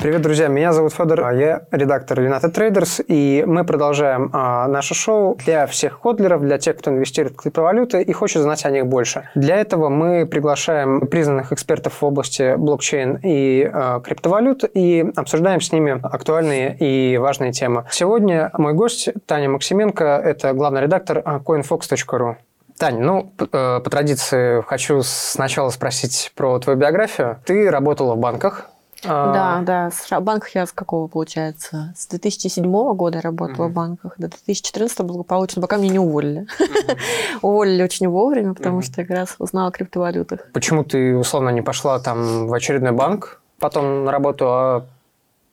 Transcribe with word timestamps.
Привет, 0.00 0.22
друзья, 0.22 0.46
меня 0.46 0.72
зовут 0.72 0.92
Федор, 0.92 1.24
а 1.24 1.34
я 1.34 1.62
редактор 1.72 2.20
United 2.20 2.54
Traders, 2.54 3.04
и 3.08 3.42
мы 3.44 3.64
продолжаем 3.64 4.30
а, 4.32 4.68
наше 4.68 4.94
шоу 4.94 5.36
для 5.44 5.66
всех 5.66 5.94
ходлеров, 5.94 6.40
для 6.40 6.56
тех, 6.56 6.76
кто 6.76 6.92
инвестирует 6.92 7.34
в 7.34 7.40
криптовалюты 7.42 8.02
и 8.02 8.12
хочет 8.12 8.42
знать 8.42 8.64
о 8.64 8.70
них 8.70 8.86
больше. 8.86 9.28
Для 9.34 9.56
этого 9.56 9.88
мы 9.88 10.24
приглашаем 10.24 11.08
признанных 11.08 11.52
экспертов 11.52 12.00
в 12.00 12.04
области 12.04 12.54
блокчейн 12.54 13.18
и 13.24 13.68
а, 13.72 13.98
криптовалют 13.98 14.62
и 14.72 15.04
обсуждаем 15.16 15.60
с 15.60 15.72
ними 15.72 15.98
актуальные 16.00 16.76
и 16.78 17.18
важные 17.18 17.50
темы. 17.50 17.84
Сегодня 17.90 18.52
мой 18.56 18.74
гость 18.74 19.08
Таня 19.26 19.48
Максименко, 19.48 20.04
это 20.04 20.52
главный 20.52 20.82
редактор 20.82 21.18
coinfox.ru. 21.18 22.36
Тань, 22.78 23.00
ну, 23.00 23.32
э, 23.40 23.80
по 23.82 23.90
традиции 23.90 24.62
хочу 24.62 25.02
сначала 25.02 25.70
спросить 25.70 26.30
про 26.36 26.56
твою 26.60 26.78
биографию. 26.78 27.38
Ты 27.44 27.68
работала 27.68 28.14
в 28.14 28.18
банках, 28.18 28.70
а... 29.04 29.62
Да, 29.64 29.90
да. 29.90 30.18
В 30.18 30.22
банках 30.22 30.54
я 30.54 30.66
с 30.66 30.72
какого, 30.72 31.06
получается? 31.08 31.94
С 31.96 32.06
2007 32.08 32.64
года 32.94 33.20
работала 33.20 33.68
в 33.68 33.72
банках. 33.72 34.14
До 34.18 34.28
2014 34.28 35.00
благополучно, 35.00 35.62
пока 35.62 35.76
меня 35.76 35.92
не 35.92 35.98
уволили. 35.98 36.46
Уволили 37.42 37.82
очень 37.82 38.08
вовремя, 38.08 38.54
потому 38.54 38.82
что 38.82 39.00
я 39.00 39.06
как 39.06 39.16
раз 39.16 39.34
узнала 39.38 39.68
о 39.68 39.70
криптовалютах. 39.70 40.50
Почему 40.52 40.84
ты, 40.84 41.16
условно, 41.16 41.50
не 41.50 41.62
пошла 41.62 41.98
там 42.00 42.46
в 42.48 42.54
очередной 42.54 42.92
банк, 42.92 43.40
потом 43.58 44.04
на 44.04 44.12
работу, 44.12 44.46
а 44.48 44.86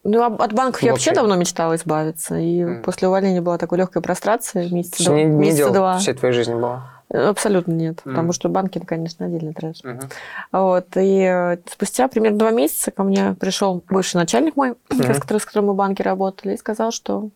ну, 0.08 0.24
от 0.24 0.54
банков 0.54 0.84
я 0.84 0.92
вообще 0.92 1.14
давно 1.14 1.36
мечтала 1.36 1.76
избавиться. 1.76 2.38
И 2.38 2.62
mm. 2.62 2.84
после 2.84 3.08
увольнения 3.08 3.42
была 3.42 3.58
такой 3.58 3.80
легкая 3.80 4.04
прострация 4.04 4.70
месяца, 4.70 5.04
два, 5.04 5.16
не, 5.16 5.24
не 5.24 5.32
месяца 5.32 5.72
два. 5.72 5.98
всей 5.98 6.14
твоей 6.14 6.34
жизни 6.34 6.54
была? 6.54 6.95
Абсолютно 7.16 7.72
нет, 7.72 8.02
mm. 8.04 8.10
потому 8.10 8.34
что 8.34 8.50
банки, 8.50 8.80
конечно, 8.80 9.26
отдельный 9.26 9.54
трэш. 9.54 9.78
Mm-hmm. 9.84 10.12
Вот, 10.52 10.88
и 10.98 11.22
э, 11.22 11.58
спустя 11.72 12.08
примерно 12.08 12.38
два 12.38 12.52
месяца 12.52 12.92
ко 12.92 13.04
мне 13.04 13.36
пришел 13.40 13.84
бывший 13.90 14.18
начальник 14.18 14.56
мой, 14.56 14.72
mm-hmm. 14.72 15.14
с, 15.14 15.20
которым, 15.20 15.40
с 15.40 15.46
которым 15.46 15.68
мы 15.68 15.74
в 15.74 15.78
банке 15.78 16.04
работали, 16.04 16.54
и 16.54 16.58
сказал, 16.58 16.92
что 16.92 17.30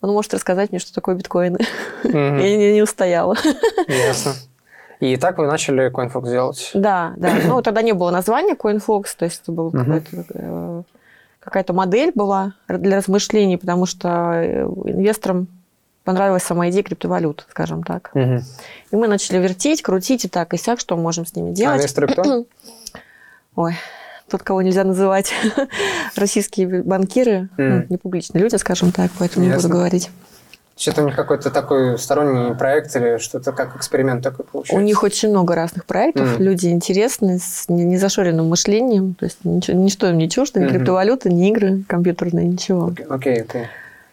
он 0.00 0.12
может 0.12 0.34
рассказать 0.34 0.70
мне, 0.70 0.78
что 0.78 0.94
такое 0.94 1.14
биткоины. 1.14 1.58
Mm-hmm. 2.04 2.40
я 2.42 2.56
не, 2.56 2.74
не 2.74 2.82
устояла. 2.82 3.36
Ясно. 3.88 4.32
И 5.00 5.16
так 5.16 5.38
вы 5.38 5.46
начали 5.46 5.90
CoinFox 5.90 6.30
делать? 6.30 6.70
Да, 6.74 7.12
да. 7.16 7.34
Ну, 7.46 7.60
тогда 7.62 7.82
не 7.82 7.92
было 7.92 8.10
названия 8.10 8.54
CoinFox, 8.54 9.04
то 9.18 9.24
есть 9.26 9.42
это 9.42 9.52
был 9.52 9.70
mm-hmm. 9.70 10.84
какая-то 11.40 11.72
модель 11.72 12.12
была 12.14 12.54
для 12.68 12.96
размышлений, 12.96 13.58
потому 13.58 13.86
что 13.86 14.32
э, 14.34 14.62
инвесторам 14.64 15.48
понравилась 16.06 16.44
сама 16.44 16.70
идея 16.70 16.84
криптовалют, 16.84 17.44
скажем 17.50 17.82
так. 17.82 18.10
Угу. 18.14 18.40
И 18.92 18.96
мы 18.96 19.08
начали 19.08 19.38
вертеть, 19.38 19.82
крутить 19.82 20.24
и 20.24 20.28
так, 20.28 20.54
и 20.54 20.56
сяк, 20.56 20.80
что 20.80 20.96
мы 20.96 21.02
можем 21.02 21.26
с 21.26 21.34
ними 21.34 21.50
делать. 21.50 21.74
А 21.74 21.78
инвесторы 21.80 22.06
кто? 22.06 22.46
Ой, 23.56 23.74
тот, 24.30 24.42
кого 24.42 24.62
нельзя 24.62 24.84
называть, 24.84 25.34
российские 26.16 26.82
банкиры, 26.82 27.48
mm. 27.58 27.68
ну, 27.68 27.86
не 27.90 27.96
публичные 27.96 28.42
люди, 28.42 28.56
скажем 28.56 28.92
так, 28.92 29.10
поэтому 29.18 29.44
Ясно. 29.44 29.56
не 29.56 29.62
буду 29.62 29.74
говорить. 29.74 30.10
Что-то 30.78 31.02
у 31.02 31.06
них 31.06 31.16
какой-то 31.16 31.50
такой 31.50 31.98
сторонний 31.98 32.54
проект 32.54 32.94
или 32.96 33.16
что-то 33.16 33.52
как 33.52 33.74
эксперимент 33.76 34.22
такой 34.22 34.44
получается? 34.44 34.76
У 34.76 34.80
них 34.80 35.02
очень 35.02 35.30
много 35.30 35.54
разных 35.54 35.86
проектов. 35.86 36.38
Mm. 36.38 36.42
Люди 36.42 36.66
интересные, 36.66 37.38
с 37.38 37.64
незашоренным 37.68 38.46
мышлением. 38.48 39.14
То 39.14 39.24
есть 39.24 39.38
ничего, 39.42 39.76
ничто 39.78 40.08
им 40.10 40.18
не 40.18 40.28
чуждо, 40.28 40.60
ни 40.60 40.66
mm-hmm. 40.66 40.70
криптовалюты, 40.70 41.32
ни 41.32 41.48
игры 41.48 41.82
компьютерные, 41.88 42.46
ничего. 42.46 42.88
Окей, 42.88 43.06
okay, 43.06 43.40
окей. 43.40 43.62
Okay. 43.62 43.66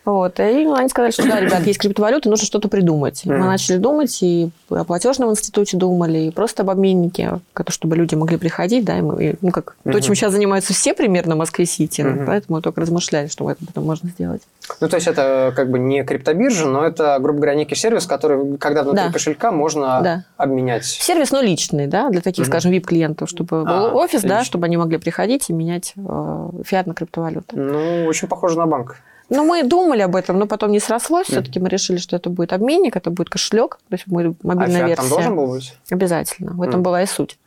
Вот. 0.05 0.39
И 0.39 0.43
они 0.43 0.89
сказали, 0.89 1.11
что 1.11 1.27
да, 1.27 1.39
ребят, 1.39 1.65
есть 1.65 1.79
криптовалюта, 1.79 2.29
нужно 2.29 2.45
что-то 2.45 2.67
придумать. 2.67 3.23
Mm. 3.25 3.37
Мы 3.37 3.45
начали 3.45 3.77
думать, 3.77 4.17
и 4.21 4.49
о 4.69 4.83
платежном 4.83 5.31
институте 5.31 5.77
думали, 5.77 6.19
и 6.19 6.31
просто 6.31 6.63
об 6.63 6.69
обменнике, 6.69 7.39
чтобы 7.69 7.95
люди 7.95 8.15
могли 8.15 8.37
приходить, 8.37 8.83
да, 8.83 8.97
и 8.97 9.01
мы, 9.01 9.35
ну, 9.41 9.51
как 9.51 9.75
mm-hmm. 9.85 9.91
то, 9.91 10.01
чем 10.01 10.15
сейчас 10.15 10.33
занимаются 10.33 10.73
все 10.73 10.93
примерно 10.93 11.35
в 11.35 11.37
Москве-Сити, 11.37 12.01
mm-hmm. 12.01 12.25
поэтому 12.25 12.57
мы 12.57 12.61
только 12.61 12.81
размышляли, 12.81 13.27
что 13.27 13.49
это 13.49 13.65
потом 13.65 13.85
можно 13.85 14.09
сделать. 14.09 14.41
Ну, 14.81 14.89
то 14.89 14.97
есть 14.97 15.07
это 15.07 15.53
как 15.55 15.69
бы 15.69 15.79
не 15.79 16.03
криптобиржа, 16.03 16.65
но 16.65 16.85
это, 16.85 17.17
грубо 17.21 17.39
говоря, 17.39 17.55
некий 17.55 17.75
сервис, 17.75 18.05
который, 18.05 18.57
когда 18.57 18.83
внутри 18.83 19.05
да. 19.05 19.11
кошелька, 19.11 19.51
можно 19.51 20.01
да. 20.01 20.25
обменять. 20.37 20.85
Сервис, 20.85 21.31
но 21.31 21.41
личный, 21.41 21.87
да, 21.87 22.09
для 22.09 22.21
таких, 22.21 22.45
mm-hmm. 22.45 22.47
скажем, 22.49 22.71
VIP-клиентов, 22.73 23.29
чтобы 23.29 23.61
а, 23.61 23.63
был 23.63 23.97
офис, 23.97 24.23
лично. 24.23 24.29
да, 24.29 24.43
чтобы 24.43 24.65
они 24.65 24.75
могли 24.75 24.97
приходить 24.97 25.49
и 25.49 25.53
менять 25.53 25.93
э, 25.95 26.49
фиат 26.65 26.87
на 26.87 26.93
криптовалюту. 26.93 27.57
Ну, 27.57 28.05
очень 28.05 28.27
похоже 28.27 28.57
на 28.57 28.65
банк. 28.65 28.97
Ну, 29.29 29.45
мы 29.45 29.63
думали 29.63 30.01
об 30.01 30.15
этом, 30.15 30.37
но 30.37 30.47
потом 30.47 30.71
не 30.71 30.79
срослось. 30.79 31.27
Все-таки 31.27 31.59
мы 31.59 31.69
решили, 31.69 31.97
что 31.97 32.15
это 32.15 32.29
будет 32.29 32.53
обменник, 32.53 32.95
это 32.95 33.09
будет 33.09 33.29
кошелек, 33.29 33.79
то 33.89 33.93
есть 33.93 34.05
мы 34.07 34.35
мобильная 34.43 34.83
а 34.83 34.87
версия. 34.87 35.01
там 35.01 35.09
должен 35.09 35.35
был 35.35 35.47
быть? 35.47 35.77
Обязательно. 35.89 36.51
В 36.51 36.61
этом 36.61 36.81
mm. 36.81 36.83
была 36.83 37.01
и 37.01 37.05
суть. 37.05 37.39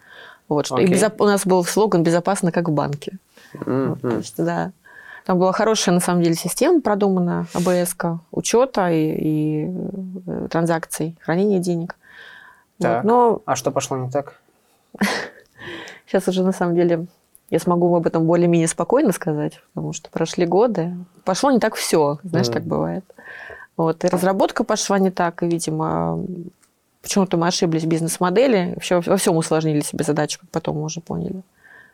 Вот, 0.49 0.67
что 0.67 0.79
okay. 0.79 0.85
и 0.85 0.87
безоп... 0.87 1.21
у 1.21 1.25
нас 1.25 1.45
был 1.45 1.65
слоган 1.65 2.03
«Безопасно, 2.03 2.53
как 2.53 2.69
в 2.69 2.73
банке». 2.73 3.19
Mm-hmm. 3.55 3.89
Вот, 3.89 4.01
то 4.01 4.17
есть, 4.17 4.37
да. 4.37 4.73
Там 5.25 5.39
была 5.39 5.53
хорошая, 5.53 5.95
на 5.95 6.01
самом 6.01 6.23
деле, 6.23 6.37
система 6.37 6.81
продумана, 6.81 7.47
АБС, 7.53 7.97
учета 8.31 8.91
и, 8.91 9.15
и 9.19 9.71
э, 10.27 10.49
транзакций, 10.49 11.17
хранения 11.21 11.59
денег. 11.59 11.97
Так. 12.79 13.03
Вот, 13.03 13.11
но... 13.11 13.43
А 13.45 13.57
что 13.57 13.73
пошло 13.73 13.97
не 13.97 14.09
так? 14.09 14.37
Сейчас 16.07 16.29
уже, 16.29 16.45
на 16.45 16.53
самом 16.53 16.77
деле, 16.77 17.07
я 17.51 17.59
смогу 17.59 17.95
об 17.95 18.07
этом 18.07 18.27
более-менее 18.27 18.69
спокойно 18.69 19.13
сказать, 19.13 19.61
потому 19.73 19.93
что 19.93 20.11
прошли 20.11 20.47
годы. 20.47 20.97
Пошло 21.25 21.51
не 21.51 21.61
так 21.61 21.75
все, 21.75 22.19
знаешь, 22.23 22.49
mm. 22.49 22.53
как 22.53 22.65
бывает. 22.65 23.05
Вот, 23.77 24.05
и 24.05 24.09
разработка 24.09 24.65
пошла 24.65 24.99
не 24.99 25.11
так, 25.11 25.43
и, 25.43 25.47
видимо, 25.47 26.25
почему-то 27.03 27.37
мы 27.37 27.47
ошиблись 27.47 27.85
в 27.85 27.89
бизнес-модели, 27.89 28.73
вообще 28.75 29.01
во 29.01 29.17
всем 29.17 29.37
усложнили 29.37 29.81
себе 29.81 30.05
задачу, 30.05 30.41
как 30.41 30.51
потом 30.51 30.77
мы 30.77 30.85
уже 30.85 31.01
поняли. 31.01 31.43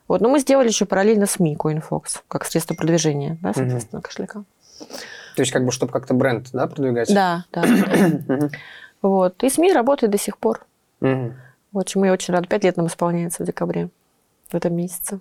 Вот, 0.08 0.20
но 0.20 0.28
мы 0.28 0.38
сделали 0.38 0.68
еще 0.68 0.84
параллельно 0.84 1.26
СМИ 1.26 1.56
CoinFox, 1.56 2.22
как 2.28 2.44
средство 2.44 2.74
продвижения, 2.74 3.36
да, 3.42 3.52
соответственно, 3.52 4.00
mm-hmm. 4.00 4.02
кошелька. 4.02 4.44
То 5.36 5.42
есть, 5.42 5.52
как 5.52 5.64
бы, 5.64 5.72
чтобы 5.72 5.92
как-то 5.92 6.14
бренд, 6.14 6.50
да, 6.52 6.66
продвигать? 6.66 7.12
Да, 7.12 7.44
да. 7.52 7.64
Вот. 9.00 9.42
И 9.42 9.50
СМИ 9.50 9.72
работает 9.72 10.12
до 10.12 10.18
сих 10.18 10.38
пор. 10.38 10.64
Вот, 11.00 11.86
чему 11.86 12.04
я 12.04 12.12
очень 12.12 12.34
рада. 12.34 12.46
Пять 12.46 12.64
лет 12.64 12.76
нам 12.76 12.86
исполняется 12.86 13.42
в 13.42 13.46
декабре, 13.46 13.88
в 14.50 14.54
этом 14.54 14.74
месяце. 14.74 15.20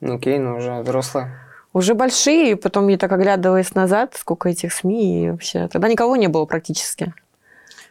Окей, 0.00 0.38
ну 0.38 0.56
уже 0.56 0.80
взрослые. 0.82 1.38
Уже 1.72 1.94
большие, 1.94 2.56
потом 2.56 2.88
я 2.88 2.96
так 2.96 3.12
оглядываясь 3.12 3.74
назад, 3.74 4.14
сколько 4.16 4.48
этих 4.48 4.72
СМИ 4.72 5.24
и 5.24 5.30
вообще. 5.30 5.68
Тогда 5.68 5.88
никого 5.88 6.16
не 6.16 6.28
было 6.28 6.46
практически. 6.46 7.12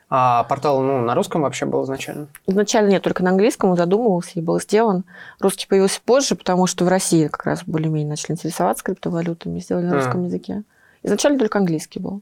А 0.09 0.43
портал 0.43 0.81
ну, 0.81 1.01
на 1.01 1.15
русском 1.15 1.41
вообще 1.41 1.65
был 1.65 1.83
изначально? 1.83 2.27
Изначально 2.45 2.89
нет, 2.89 3.03
только 3.03 3.23
на 3.23 3.31
английском 3.31 3.71
он 3.71 3.77
задумывался 3.77 4.31
и 4.35 4.41
был 4.41 4.59
сделан. 4.59 5.03
Русский 5.39 5.67
появился 5.67 5.99
позже, 6.03 6.35
потому 6.35 6.67
что 6.67 6.85
в 6.85 6.87
России 6.87 7.27
как 7.27 7.45
раз 7.45 7.63
более-менее 7.65 8.09
начали 8.09 8.33
интересоваться 8.33 8.83
криптовалютами, 8.83 9.59
сделали 9.59 9.85
на 9.85 9.93
а. 9.93 9.95
русском 9.95 10.23
языке. 10.23 10.63
Изначально 11.01 11.39
только 11.39 11.57
английский 11.57 11.99
был. 11.99 12.21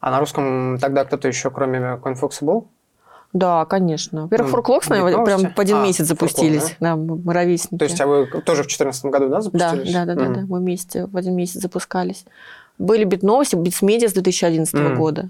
А 0.00 0.10
на 0.10 0.20
русском 0.20 0.78
тогда 0.80 1.04
кто-то 1.04 1.26
еще, 1.26 1.50
кроме 1.50 1.78
CoinFox, 1.78 2.38
был? 2.40 2.68
Да, 3.32 3.64
конечно. 3.66 4.22
Во-первых, 4.22 4.50
Форклокс, 4.50 4.88
наверное, 4.88 5.24
прям 5.24 5.52
по 5.52 5.62
один 5.62 5.76
а, 5.76 5.84
месяц 5.84 6.06
запустились. 6.06 6.76
да? 6.80 6.94
да, 6.94 6.96
мы 6.96 7.32
ровесники. 7.32 7.78
То 7.78 7.84
есть, 7.84 8.00
а 8.00 8.06
вы 8.06 8.26
тоже 8.26 8.62
в 8.62 8.66
2014 8.66 9.04
году, 9.06 9.28
да, 9.28 9.40
запустились? 9.42 9.92
Да, 9.92 10.04
да, 10.06 10.14
да, 10.14 10.24
mm. 10.24 10.34
да, 10.34 10.40
мы 10.48 10.58
вместе 10.60 11.06
в 11.06 11.16
один 11.16 11.34
месяц 11.36 11.60
запускались. 11.60 12.24
Были 12.78 13.04
Битновости, 13.04 13.54
Битсмедиа 13.54 14.08
с 14.08 14.12
2011 14.12 14.74
mm. 14.74 14.96
года. 14.96 15.28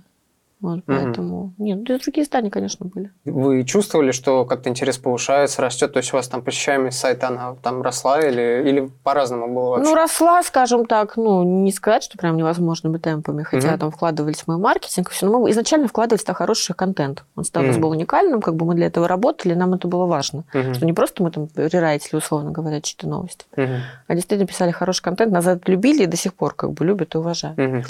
Вот, 0.60 0.80
поэтому... 0.86 1.54
Mm-hmm. 1.58 1.62
Нет, 1.62 1.78
ну, 1.88 1.98
другие 1.98 2.24
издания, 2.24 2.50
конечно, 2.50 2.86
были. 2.86 3.12
Вы 3.24 3.64
чувствовали, 3.64 4.10
что 4.10 4.44
как-то 4.44 4.68
интерес 4.68 4.98
повышается, 4.98 5.62
растет? 5.62 5.92
То 5.92 5.98
есть 5.98 6.12
у 6.12 6.16
вас 6.16 6.26
там 6.26 6.42
посещаемость 6.42 6.98
сайта, 6.98 7.28
она 7.28 7.54
там 7.62 7.82
росла 7.82 8.20
или, 8.20 8.68
или 8.68 8.90
по-разному 9.04 9.54
было 9.54 9.70
вообще? 9.70 9.90
Ну, 9.90 9.94
росла, 9.94 10.42
скажем 10.42 10.86
так, 10.86 11.16
ну, 11.16 11.44
не 11.44 11.70
сказать, 11.70 12.02
что 12.02 12.18
прям 12.18 12.36
невозможными 12.36 12.98
темпами, 12.98 13.44
хотя 13.44 13.68
mm-hmm. 13.68 13.78
там 13.78 13.90
вкладывались 13.92 14.42
в 14.42 14.48
мой 14.48 14.58
маркетинг, 14.58 15.10
все, 15.10 15.26
но 15.26 15.38
мы 15.38 15.50
изначально 15.50 15.86
вкладывались 15.86 16.24
в 16.24 16.32
хороший 16.32 16.74
контент. 16.74 17.24
Он 17.36 17.44
статус 17.44 17.76
mm-hmm. 17.76 17.80
был 17.80 17.90
уникальным, 17.90 18.40
как 18.40 18.56
бы 18.56 18.66
мы 18.66 18.74
для 18.74 18.86
этого 18.86 19.06
работали, 19.06 19.54
нам 19.54 19.74
это 19.74 19.86
было 19.86 20.06
важно. 20.06 20.44
Mm-hmm. 20.52 20.74
Что 20.74 20.86
не 20.86 20.92
просто 20.92 21.22
мы 21.22 21.30
там 21.30 21.48
рерайтили, 21.54 22.16
условно 22.16 22.50
говоря, 22.50 22.80
чьи-то 22.80 23.06
новости, 23.06 23.46
mm-hmm. 23.56 23.78
а 24.08 24.14
действительно 24.14 24.46
писали 24.46 24.72
хороший 24.72 25.02
контент, 25.02 25.32
нас 25.32 25.46
это 25.46 25.70
любили 25.70 26.02
и 26.02 26.06
до 26.06 26.16
сих 26.16 26.34
пор 26.34 26.54
как 26.54 26.72
бы 26.72 26.84
любят 26.84 27.14
и 27.14 27.18
уважают. 27.18 27.58
Mm-hmm. 27.58 27.84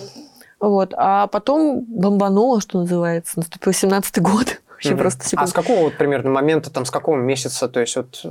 Вот. 0.60 0.92
А 0.96 1.26
потом 1.28 1.84
бомбануло, 1.88 2.60
что 2.60 2.80
называется. 2.80 3.38
Наступил 3.38 3.72
17-й 3.72 4.20
год. 4.20 4.60
Вообще 4.68 4.90
угу. 4.90 4.98
просто 5.00 5.24
секунд. 5.24 5.48
А 5.48 5.50
с 5.50 5.52
какого 5.52 5.84
вот 5.84 5.98
примерно 5.98 6.30
момента, 6.30 6.70
там, 6.70 6.84
с 6.84 6.90
какого 6.90 7.16
месяца, 7.16 7.68
то 7.68 7.80
есть 7.80 7.96
вот 7.96 8.24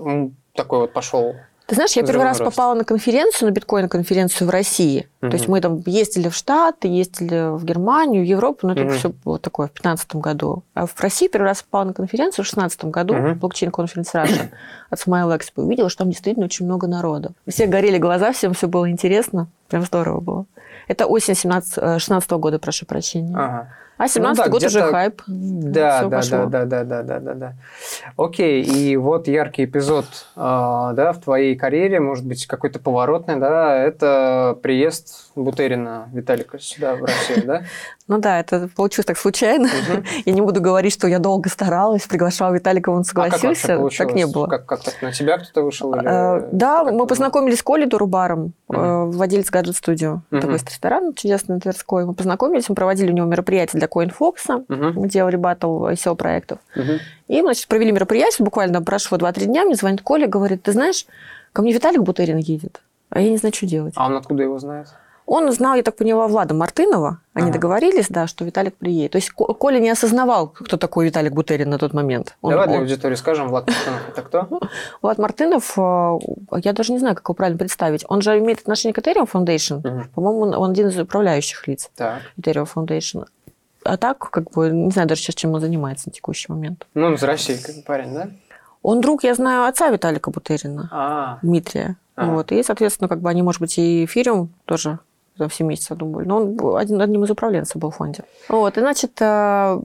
такой 0.54 0.80
вот 0.80 0.94
пошел 0.94 1.36
ты 1.68 1.76
знаешь, 1.76 1.92
я 1.92 2.04
первый 2.04 2.24
раз 2.24 2.40
рост. 2.40 2.56
попала 2.56 2.76
на 2.76 2.86
конференцию, 2.86 3.50
на 3.50 3.54
биткоин-конференцию 3.54 4.48
в 4.48 4.50
России. 4.50 5.10
Угу. 5.22 5.30
То 5.30 5.36
есть 5.36 5.48
мы 5.50 5.60
там 5.60 5.84
ездили 5.86 6.30
в 6.30 6.34
Штаты, 6.34 6.88
ездили 6.88 7.58
в 7.58 7.66
Германию, 7.66 8.24
в 8.24 8.26
Европу, 8.26 8.68
но 8.68 8.74
это 8.74 8.84
угу. 8.84 8.92
все 8.94 9.10
было 9.10 9.38
такое 9.38 9.68
в 9.68 9.72
2015 9.72 10.16
году. 10.16 10.64
А 10.74 10.86
в 10.86 10.98
России 11.02 11.28
первый 11.28 11.48
раз 11.48 11.64
попала 11.64 11.84
на 11.84 11.94
конференцию 11.94 12.46
в 12.46 12.48
2016 12.48 12.86
году, 12.86 13.16
угу. 13.16 13.36
блокчейн-конференц 13.36 14.14
Раша 14.14 14.50
от 14.90 15.00
Smile 15.00 15.38
Expo. 15.38 15.62
Увидела, 15.62 15.90
что 15.90 16.00
там 16.00 16.10
действительно 16.10 16.46
очень 16.46 16.66
много 16.66 16.88
народу. 16.88 17.34
Все 17.46 17.66
горели 17.66 17.98
глаза, 17.98 18.32
всем 18.32 18.54
все 18.54 18.68
было 18.68 18.90
интересно. 18.90 19.48
Прям 19.68 19.84
здорово 19.84 20.22
было. 20.22 20.46
Это 20.88 21.06
осень 21.06 21.36
17, 21.36 22.02
16 22.02 22.32
-го 22.32 22.40
года, 22.40 22.60
прошу 22.60 22.86
прощения. 22.86 23.36
Ага. 23.36 23.70
А 23.98 24.08
17 24.08 24.38
ну, 24.38 24.44
да, 24.44 24.50
год 24.52 24.64
уже 24.64 24.82
хайп. 24.82 25.22
Да, 25.28 26.22
Все 26.22 26.46
да, 26.46 26.46
да, 26.46 26.66
да, 26.66 26.66
да, 26.66 26.84
да, 26.84 27.04
да, 27.04 27.20
да, 27.20 27.34
да. 27.34 27.54
Окей, 28.16 28.62
и 28.62 28.96
вот 28.96 29.28
яркий 29.28 29.66
эпизод 29.66 30.06
а, 30.36 30.94
да, 30.94 31.14
в 31.14 31.20
твоей 31.20 31.56
карьере, 31.56 32.00
может 32.00 32.26
быть, 32.26 32.46
какой-то 32.46 32.80
поворотный, 32.80 33.38
да, 33.38 33.76
это 33.76 34.58
приезд 34.62 35.32
Бутерина 35.36 36.10
Виталика 36.14 36.60
сюда, 36.60 36.96
в 36.96 37.04
Россию, 37.04 37.46
да? 37.46 37.64
Ну 38.08 38.20
да, 38.20 38.40
это 38.40 38.70
получилось 38.74 39.06
так 39.06 39.18
случайно. 39.18 39.68
Я 40.26 40.32
не 40.32 40.40
буду 40.40 40.62
говорить, 40.62 40.94
что 40.94 41.08
я 41.08 41.20
долго 41.20 41.50
старалась, 41.50 42.08
приглашала 42.08 42.54
Виталика, 42.54 42.90
он 42.90 43.02
а 43.02 43.04
согласился. 43.04 43.78
Так 43.98 44.14
не 44.14 44.26
было. 44.26 44.48
Как 44.48 44.66
так? 44.66 45.02
На 45.02 45.12
тебя 45.12 45.38
кто-то 45.38 45.64
вышел? 45.64 45.94
А, 45.94 46.48
да, 46.54 46.86
мы 46.86 47.06
познакомились 47.06 47.60
с 47.60 47.64
Колей 47.64 47.86
Дурубаром, 47.86 48.54
э, 48.70 49.04
владелец 49.08 49.50
гаджет-студио. 49.50 50.22
Такой 50.30 50.54
ресторан 50.54 51.14
чудесный, 51.16 51.60
Тверской. 51.60 52.06
Мы 52.06 52.14
познакомились, 52.14 52.70
мы 52.70 52.76
проводили 52.76 53.12
у 53.12 53.14
него 53.14 53.28
мероприятие 53.28 53.78
для 53.78 53.87
CoinFox. 53.88 54.66
Мы 54.68 55.08
делали 55.08 55.36
батл 55.36 55.88
SEO-проектов. 55.88 56.60
И, 57.28 57.42
значит, 57.42 57.68
провели 57.68 57.92
мероприятие, 57.92 58.46
буквально 58.46 58.82
прошло 58.82 59.18
2-3 59.18 59.46
дня, 59.46 59.66
мне 59.66 59.76
звонит 59.76 60.02
Коля, 60.02 60.28
говорит, 60.28 60.64
ты 60.64 60.72
знаешь, 60.72 61.06
ко 61.52 61.62
мне 61.62 61.74
Виталик 61.74 62.02
Бутерин 62.02 62.38
едет, 62.38 62.82
а 63.10 63.20
я 63.20 63.30
не 63.30 63.38
знаю, 63.38 63.54
что 63.54 63.66
делать. 63.66 63.94
А 63.98 64.06
он 64.06 64.16
откуда 64.16 64.44
его 64.44 64.58
знает? 64.60 64.88
Он 65.28 65.52
знал, 65.52 65.76
я 65.76 65.84
так 65.84 65.98
поняла, 65.98 66.26
Влада 66.30 66.54
Мартынова. 66.54 67.20
Они 67.34 67.50
ага. 67.50 67.54
договорились, 67.54 68.08
да, 68.08 68.28
что 68.28 68.46
Виталик 68.46 68.78
приедет. 68.78 69.12
То 69.12 69.18
есть 69.18 69.30
Коля 69.32 69.78
не 69.78 69.90
осознавал, 69.90 70.48
кто 70.48 70.78
такой 70.78 71.08
Виталик 71.08 71.34
Бутерин 71.34 71.70
на 71.70 71.78
тот 71.78 71.94
момент. 71.94 72.38
Он, 72.42 72.52
Давай 72.52 72.70
для 72.70 72.80
аудитории 72.80 73.16
скажем, 73.16 73.50
Влад 73.50 73.68
Мартынов 73.68 74.10
это 74.10 74.22
кто? 74.22 74.48
Влад 75.02 75.18
Мартынов, 75.18 75.78
э, 75.78 76.20
я 76.64 76.72
даже 76.72 76.94
не 76.94 77.00
знаю, 77.00 77.16
как 77.16 77.26
его 77.26 77.34
правильно 77.34 77.60
представить. 77.60 78.06
Он 78.08 78.22
же 78.22 78.40
имеет 78.40 78.60
отношение 78.60 78.94
к 78.94 79.00
Ethereum 79.00 79.30
Foundation. 79.30 79.80
Угу. 79.80 80.04
По-моему, 80.16 80.40
он, 80.40 80.56
он 80.56 80.72
один 80.72 80.88
из 80.88 80.98
управляющих 80.98 81.68
лиц 81.68 81.92
так. 81.98 82.22
Ethereum 82.40 82.68
Foundation. 82.74 83.26
А 83.88 83.98
так, 83.98 84.30
как 84.30 84.52
бы, 84.52 84.70
не 84.70 84.92
знаю 84.92 85.08
даже 85.08 85.22
сейчас, 85.22 85.36
чем 85.36 85.54
он 85.54 85.62
занимается 85.62 86.10
на 86.10 86.14
текущий 86.14 86.52
момент. 86.52 86.86
Ну, 86.94 87.08
он 87.08 87.14
из 87.16 87.24
России, 87.24 87.56
как 87.56 87.84
парень, 87.86 88.14
да? 88.14 88.30
Он 88.84 89.02
друг, 89.02 89.24
я 89.24 89.34
знаю, 89.34 89.66
отца 89.66 89.90
Виталика 89.90 90.32
Бутерина, 90.32 90.90
а 90.92 91.40
Дмитрия. 91.42 91.98
А. 92.16 92.26
Вот. 92.28 92.52
И, 92.52 92.64
соответственно, 92.64 93.08
как 93.08 93.22
бы 93.22 93.30
они, 93.30 93.42
может 93.42 93.62
быть, 93.62 93.78
и 93.78 94.06
эфириум 94.06 94.50
тоже 94.66 95.00
там 95.38 95.50
все 95.50 95.64
месяца 95.64 95.96
думали. 95.96 96.26
Но 96.26 96.38
он 96.38 96.78
один, 96.78 97.02
одним 97.02 97.24
из 97.24 97.30
управленцев 97.30 97.78
был 97.78 97.92
в 97.92 97.96
фонде. 97.96 98.24
Вот, 98.50 98.78
и, 98.78 98.80
значит, 98.80 99.12
э, 99.20 99.82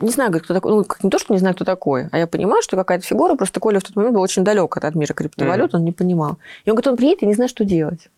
не 0.00 0.10
знаю, 0.10 0.32
кто 0.40 0.54
такой, 0.54 0.72
ну, 0.72 0.86
не 1.02 1.10
то, 1.10 1.18
что 1.18 1.32
не 1.32 1.38
знаю, 1.38 1.54
кто 1.54 1.64
такой, 1.64 2.08
а 2.12 2.18
я 2.18 2.26
понимаю, 2.26 2.62
что 2.62 2.76
какая-то 2.76 3.04
фигура, 3.04 3.34
просто 3.34 3.60
Коля 3.60 3.80
в 3.80 3.82
тот 3.82 3.96
момент 3.96 4.14
был 4.14 4.22
очень 4.22 4.44
далек 4.44 4.76
от 4.76 4.94
мира 4.94 5.12
криптовалют, 5.12 5.72
mm-hmm. 5.72 5.76
он 5.76 5.84
не 5.84 5.92
понимал. 5.92 6.36
И 6.64 6.70
он 6.70 6.76
говорит, 6.76 6.88
он 6.88 6.96
приедет 6.96 7.22
и 7.22 7.26
не 7.26 7.34
знает, 7.34 7.50
что 7.50 7.64
делать. 7.64 8.08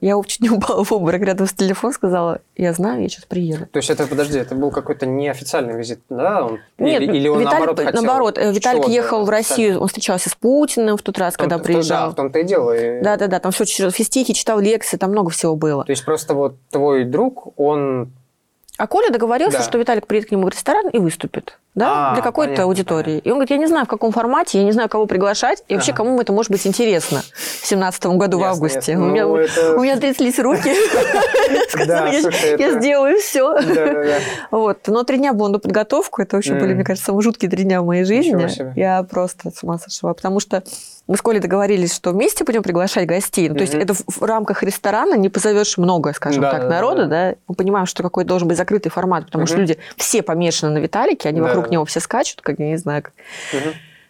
Я 0.00 0.14
не 0.40 0.50
упала 0.50 0.84
в 0.84 0.92
обморок 0.92 1.22
рядом 1.22 1.46
с 1.46 1.52
телефон, 1.52 1.92
сказала, 1.92 2.40
я 2.56 2.72
знаю, 2.72 3.02
я 3.02 3.08
сейчас 3.08 3.24
приеду. 3.24 3.66
То 3.66 3.78
есть 3.78 3.90
это, 3.90 4.06
подожди, 4.06 4.38
это 4.38 4.54
был 4.54 4.70
какой-то 4.70 5.06
неофициальный 5.06 5.76
визит, 5.76 6.00
да? 6.08 6.44
Он, 6.44 6.60
Нет, 6.78 7.02
или, 7.02 7.16
или 7.16 7.28
он 7.28 7.40
Виталик, 7.40 7.58
наоборот 7.58 7.78
хотел 7.80 8.02
Наоборот, 8.02 8.38
э, 8.38 8.52
Виталик 8.52 8.88
ехал 8.88 9.24
в 9.24 9.28
Россию, 9.28 9.80
он 9.80 9.88
встречался 9.88 10.30
с 10.30 10.34
Путиным 10.36 10.96
в 10.96 11.02
тот 11.02 11.18
раз, 11.18 11.36
когда 11.36 11.58
приезжал. 11.58 12.06
Да, 12.06 12.10
в 12.10 12.14
том-то 12.14 12.38
и 12.38 12.44
дело. 12.44 12.74
Да-да-да, 13.02 13.40
там 13.40 13.50
все 13.50 13.64
физтихи, 13.90 14.32
читал 14.32 14.60
лекции, 14.60 14.96
там 14.96 15.10
много 15.10 15.30
всего 15.30 15.56
было. 15.56 15.84
То 15.84 15.90
есть 15.90 16.04
просто 16.04 16.34
вот 16.34 16.56
твой 16.70 17.04
друг, 17.04 17.58
он 17.58 18.12
а 18.76 18.86
Коля 18.88 19.10
договорился, 19.10 19.58
да. 19.58 19.64
что 19.64 19.78
Виталик 19.78 20.06
приедет 20.06 20.28
к 20.30 20.32
нему 20.32 20.46
в 20.46 20.48
ресторан 20.48 20.88
и 20.88 20.98
выступит 20.98 21.58
да, 21.76 22.10
а, 22.10 22.14
для 22.14 22.22
какой-то 22.22 22.64
аудитории. 22.64 23.04
Понятно. 23.04 23.28
И 23.28 23.30
он 23.30 23.36
говорит, 23.36 23.50
я 23.50 23.56
не 23.56 23.66
знаю, 23.66 23.86
в 23.86 23.88
каком 23.88 24.10
формате, 24.10 24.58
я 24.58 24.64
не 24.64 24.72
знаю, 24.72 24.88
кого 24.88 25.06
приглашать, 25.06 25.62
и 25.68 25.74
вообще, 25.74 25.92
кому 25.92 26.20
это 26.20 26.32
может 26.32 26.50
быть 26.50 26.66
интересно 26.66 27.22
в 27.60 27.66
семнадцатом 27.66 28.18
году 28.18 28.38
ясно, 28.38 28.48
в 28.48 28.52
августе. 28.52 28.92
Ясно. 28.92 29.06
У, 29.06 29.10
меня, 29.10 29.26
ну, 29.26 29.36
это... 29.36 29.76
у 29.76 29.82
меня 29.82 29.96
тряслись 29.96 30.38
руки. 30.40 30.74
Я 32.58 32.78
сделаю 32.78 33.18
все. 33.18 33.56
Вот. 34.50 34.78
Но 34.86 35.04
три 35.04 35.18
дня 35.18 35.32
было 35.32 35.48
на 35.48 35.58
подготовку. 35.60 36.22
Это 36.22 36.36
вообще 36.36 36.54
были, 36.54 36.74
мне 36.74 36.84
кажется, 36.84 37.06
самые 37.06 37.22
жуткие 37.22 37.50
три 37.50 37.64
дня 37.64 37.80
в 37.80 37.86
моей 37.86 38.04
жизни. 38.04 38.48
Я 38.78 39.02
просто 39.04 39.50
с 39.50 39.62
ума 39.62 39.78
сошла. 39.78 40.14
Потому 40.14 40.40
что 40.40 40.62
мы 41.06 41.16
с 41.16 41.22
Колей 41.22 41.40
договорились, 41.40 41.94
что 41.94 42.12
вместе 42.12 42.44
будем 42.44 42.62
приглашать 42.62 43.06
гостей. 43.06 43.48
Ну, 43.48 43.56
то 43.56 43.60
есть 43.62 43.74
это 43.74 43.94
в 43.94 44.22
рамках 44.22 44.62
ресторана 44.62 45.14
не 45.14 45.28
позовешь 45.28 45.76
много, 45.76 46.12
скажем 46.14 46.42
так, 46.42 46.68
народа. 46.68 47.06
Да, 47.06 47.34
Мы 47.46 47.54
понимаем, 47.54 47.86
что 47.86 48.02
какой 48.02 48.24
должен 48.24 48.48
быть 48.48 48.56
закрытый 48.56 48.90
формат, 48.90 49.26
потому 49.26 49.46
что 49.46 49.58
люди 49.58 49.78
все 49.96 50.22
помешаны 50.22 50.72
на 50.72 50.78
Виталике, 50.78 51.28
они 51.28 51.40
вокруг 51.40 51.70
него 51.70 51.84
все 51.84 52.00
скачут, 52.00 52.40
как 52.40 52.58
я 52.58 52.66
не 52.66 52.76
знаю, 52.76 53.02
как 53.02 53.12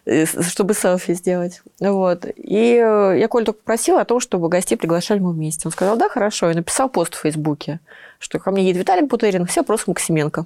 чтобы 0.05 0.75
селфи 0.75 1.13
сделать. 1.13 1.61
Вот. 1.79 2.25
И 2.35 2.75
э, 2.75 3.17
я 3.17 3.27
Коль 3.27 3.43
только 3.43 3.57
попросила 3.59 4.01
о 4.01 4.05
том, 4.05 4.19
чтобы 4.19 4.49
гостей 4.49 4.75
приглашали 4.75 5.19
мы 5.19 5.31
вместе. 5.31 5.67
Он 5.67 5.71
сказал, 5.71 5.97
да, 5.97 6.09
хорошо. 6.09 6.51
И 6.51 6.53
написал 6.53 6.89
пост 6.89 7.15
в 7.15 7.21
Фейсбуке, 7.21 7.79
что 8.19 8.37
ко 8.37 8.51
мне 8.51 8.65
едет 8.65 8.81
Виталик 8.81 9.09
Бутерин, 9.09 9.47
все 9.47 9.63
просто 9.63 9.89
Максименко. 9.89 10.45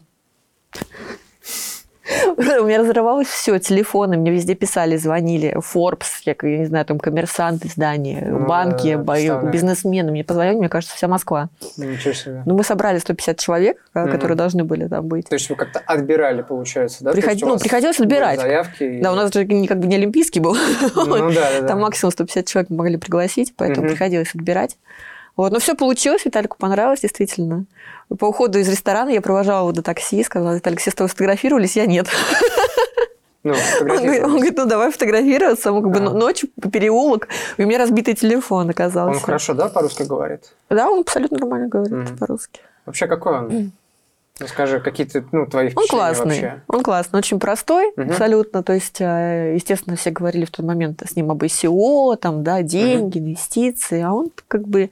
У 2.38 2.64
меня 2.64 2.80
разрывалось 2.80 3.28
все, 3.28 3.60
телефоны, 3.60 4.18
мне 4.18 4.32
везде 4.32 4.56
писали, 4.56 4.98
звонили, 4.98 5.56
Forbes, 5.58 6.08
я, 6.26 6.36
я 6.42 6.58
не 6.58 6.66
знаю, 6.66 6.86
там 6.86 7.00
коммерсант 7.00 7.66
издания, 7.66 8.26
ну, 8.30 8.46
банки, 8.46 8.96
да, 8.96 9.42
бизнесмены. 9.44 10.12
Мне 10.12 10.24
позвонили, 10.24 10.58
мне 10.58 10.70
кажется, 10.70 10.96
вся 10.96 11.08
Москва. 11.08 11.50
Ничего 11.78 12.14
себе. 12.14 12.44
Ну, 12.46 12.58
мы 12.58 12.64
собрали 12.64 12.98
150 12.98 13.38
человек, 13.38 13.78
mm 13.94 14.10
которые 14.10 14.36
должны 14.36 14.64
были 14.64 14.88
там 14.88 15.08
быть. 15.08 15.30
То 15.30 15.36
есть 15.36 15.50
вы 15.50 15.56
как-то 15.56 15.80
отбирали, 15.86 16.42
получается, 16.42 17.04
да? 17.04 17.12
Приход... 17.12 17.38
Ну, 17.42 17.60
приходилось 17.60 18.00
отбирать. 18.00 18.40
Заявки 18.40 18.84
и... 18.84 19.02
Да, 19.02 19.12
у 19.12 19.16
нас 19.16 19.32
же 19.32 19.46
не, 19.46 19.68
как 19.68 19.80
бы 19.80 19.88
не 19.88 19.96
олимпийский 19.96 20.40
был. 20.40 20.58
Ну, 20.96 21.32
да, 21.32 21.62
да, 21.62 21.68
Там 21.68 21.82
максимум 21.82 22.12
150 22.12 22.46
человек 22.46 22.70
могли 22.70 22.98
пригласить, 22.98 23.54
поэтому 23.56 23.86
mm 23.86 23.90
приходилось 23.90 24.34
отбирать. 24.34 24.78
Вот. 25.40 25.54
Но 25.54 25.60
все 25.60 25.74
получилось, 25.74 26.26
Виталику 26.26 26.58
понравилось, 26.58 27.00
действительно. 27.00 27.64
По 28.10 28.26
уходу 28.26 28.60
из 28.60 28.68
ресторана 28.68 29.08
я 29.08 29.22
провожала 29.22 29.62
его 29.62 29.72
до 29.72 29.82
такси, 29.82 30.22
сказала, 30.22 30.56
Виталик, 30.56 30.82
все 30.82 30.92
с 30.92 30.96
тобой 30.96 31.08
сфотографировались, 31.08 31.78
я 31.78 31.86
нет. 31.86 32.08
Ну, 33.44 33.54
он, 33.80 33.88
говорит, 33.88 34.24
он 34.26 34.32
говорит, 34.32 34.58
ну 34.58 34.66
давай 34.66 34.92
фотографироваться. 34.92 35.72
Мы 35.72 35.82
как 35.82 35.92
бы 35.94 36.00
а. 36.00 36.10
ночью 36.12 36.50
переулок, 36.74 37.30
и 37.56 37.64
у 37.64 37.68
меня 37.68 37.80
разбитый 37.80 38.16
телефон 38.16 38.70
оказался. 38.70 39.18
Он 39.18 39.24
хорошо, 39.24 39.54
да, 39.54 39.70
по-русски 39.70 40.04
говорит? 40.04 40.54
Да, 40.70 40.90
он 40.90 41.00
абсолютно 41.00 41.38
нормально 41.38 41.70
говорит 41.70 41.94
mm. 41.94 42.18
по-русски. 42.18 42.60
Вообще 42.86 43.08
какой 43.08 43.38
он? 43.38 43.72
Расскажи, 44.40 44.80
какие-то 44.80 45.24
ну, 45.32 45.46
твои 45.46 45.70
впечатления 45.70 45.92
Он 45.92 46.00
классный, 46.00 46.42
вообще. 46.42 46.64
он 46.68 46.84
классный, 46.84 47.18
очень 47.20 47.40
простой 47.40 47.92
угу. 47.96 48.02
абсолютно. 48.02 48.64
То 48.64 48.74
есть, 48.74 49.02
э, 49.02 49.54
естественно, 49.56 49.96
все 49.96 50.12
говорили 50.12 50.46
в 50.46 50.52
тот 50.52 50.66
момент 50.66 51.02
с 51.06 51.16
ним 51.16 51.32
об 51.32 51.44
ICO, 51.44 52.16
там, 52.18 52.44
да, 52.44 52.62
деньги, 52.62 53.20
угу. 53.20 53.28
инвестиции, 53.28 54.02
а 54.02 54.14
он 54.14 54.32
как 54.48 54.68
бы 54.68 54.90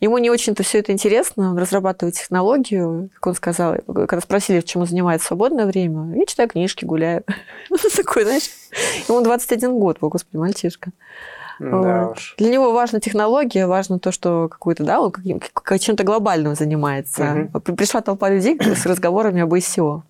Ему 0.00 0.16
не 0.16 0.30
очень-то 0.30 0.62
все 0.62 0.78
это 0.78 0.92
интересно, 0.92 1.50
он 1.50 1.58
разрабатывает 1.58 2.14
технологию, 2.14 3.10
как 3.14 3.26
он 3.26 3.34
сказал, 3.34 3.76
когда 3.86 4.20
спросили, 4.20 4.62
чем 4.62 4.80
он 4.80 4.88
занимается 4.88 5.26
в 5.26 5.28
свободное 5.28 5.66
время, 5.66 6.16
я 6.16 6.24
читаю 6.24 6.48
книжки, 6.48 6.86
гуляю. 6.86 7.22
Такой, 7.96 8.24
знаешь, 8.24 8.48
ему 9.06 9.20
21 9.20 9.78
год 9.78 9.98
был, 10.00 10.08
господи, 10.08 10.38
мальчишка. 10.38 10.90
Да 11.60 12.08
уж. 12.08 12.34
Для 12.38 12.50
него 12.50 12.72
важна 12.72 13.00
технология, 13.00 13.66
важно 13.66 13.98
то, 13.98 14.12
что 14.12 14.48
какую-то, 14.48 14.84
да, 14.84 15.00
он 15.00 15.12
чем-то 15.78 16.04
глобальным 16.04 16.54
занимается. 16.54 17.50
Угу. 17.52 17.76
Пришла 17.76 18.00
толпа 18.00 18.30
людей 18.30 18.58
с 18.60 18.86
разговорами 18.86 19.42
об 19.42 19.52
ICO 19.52 20.02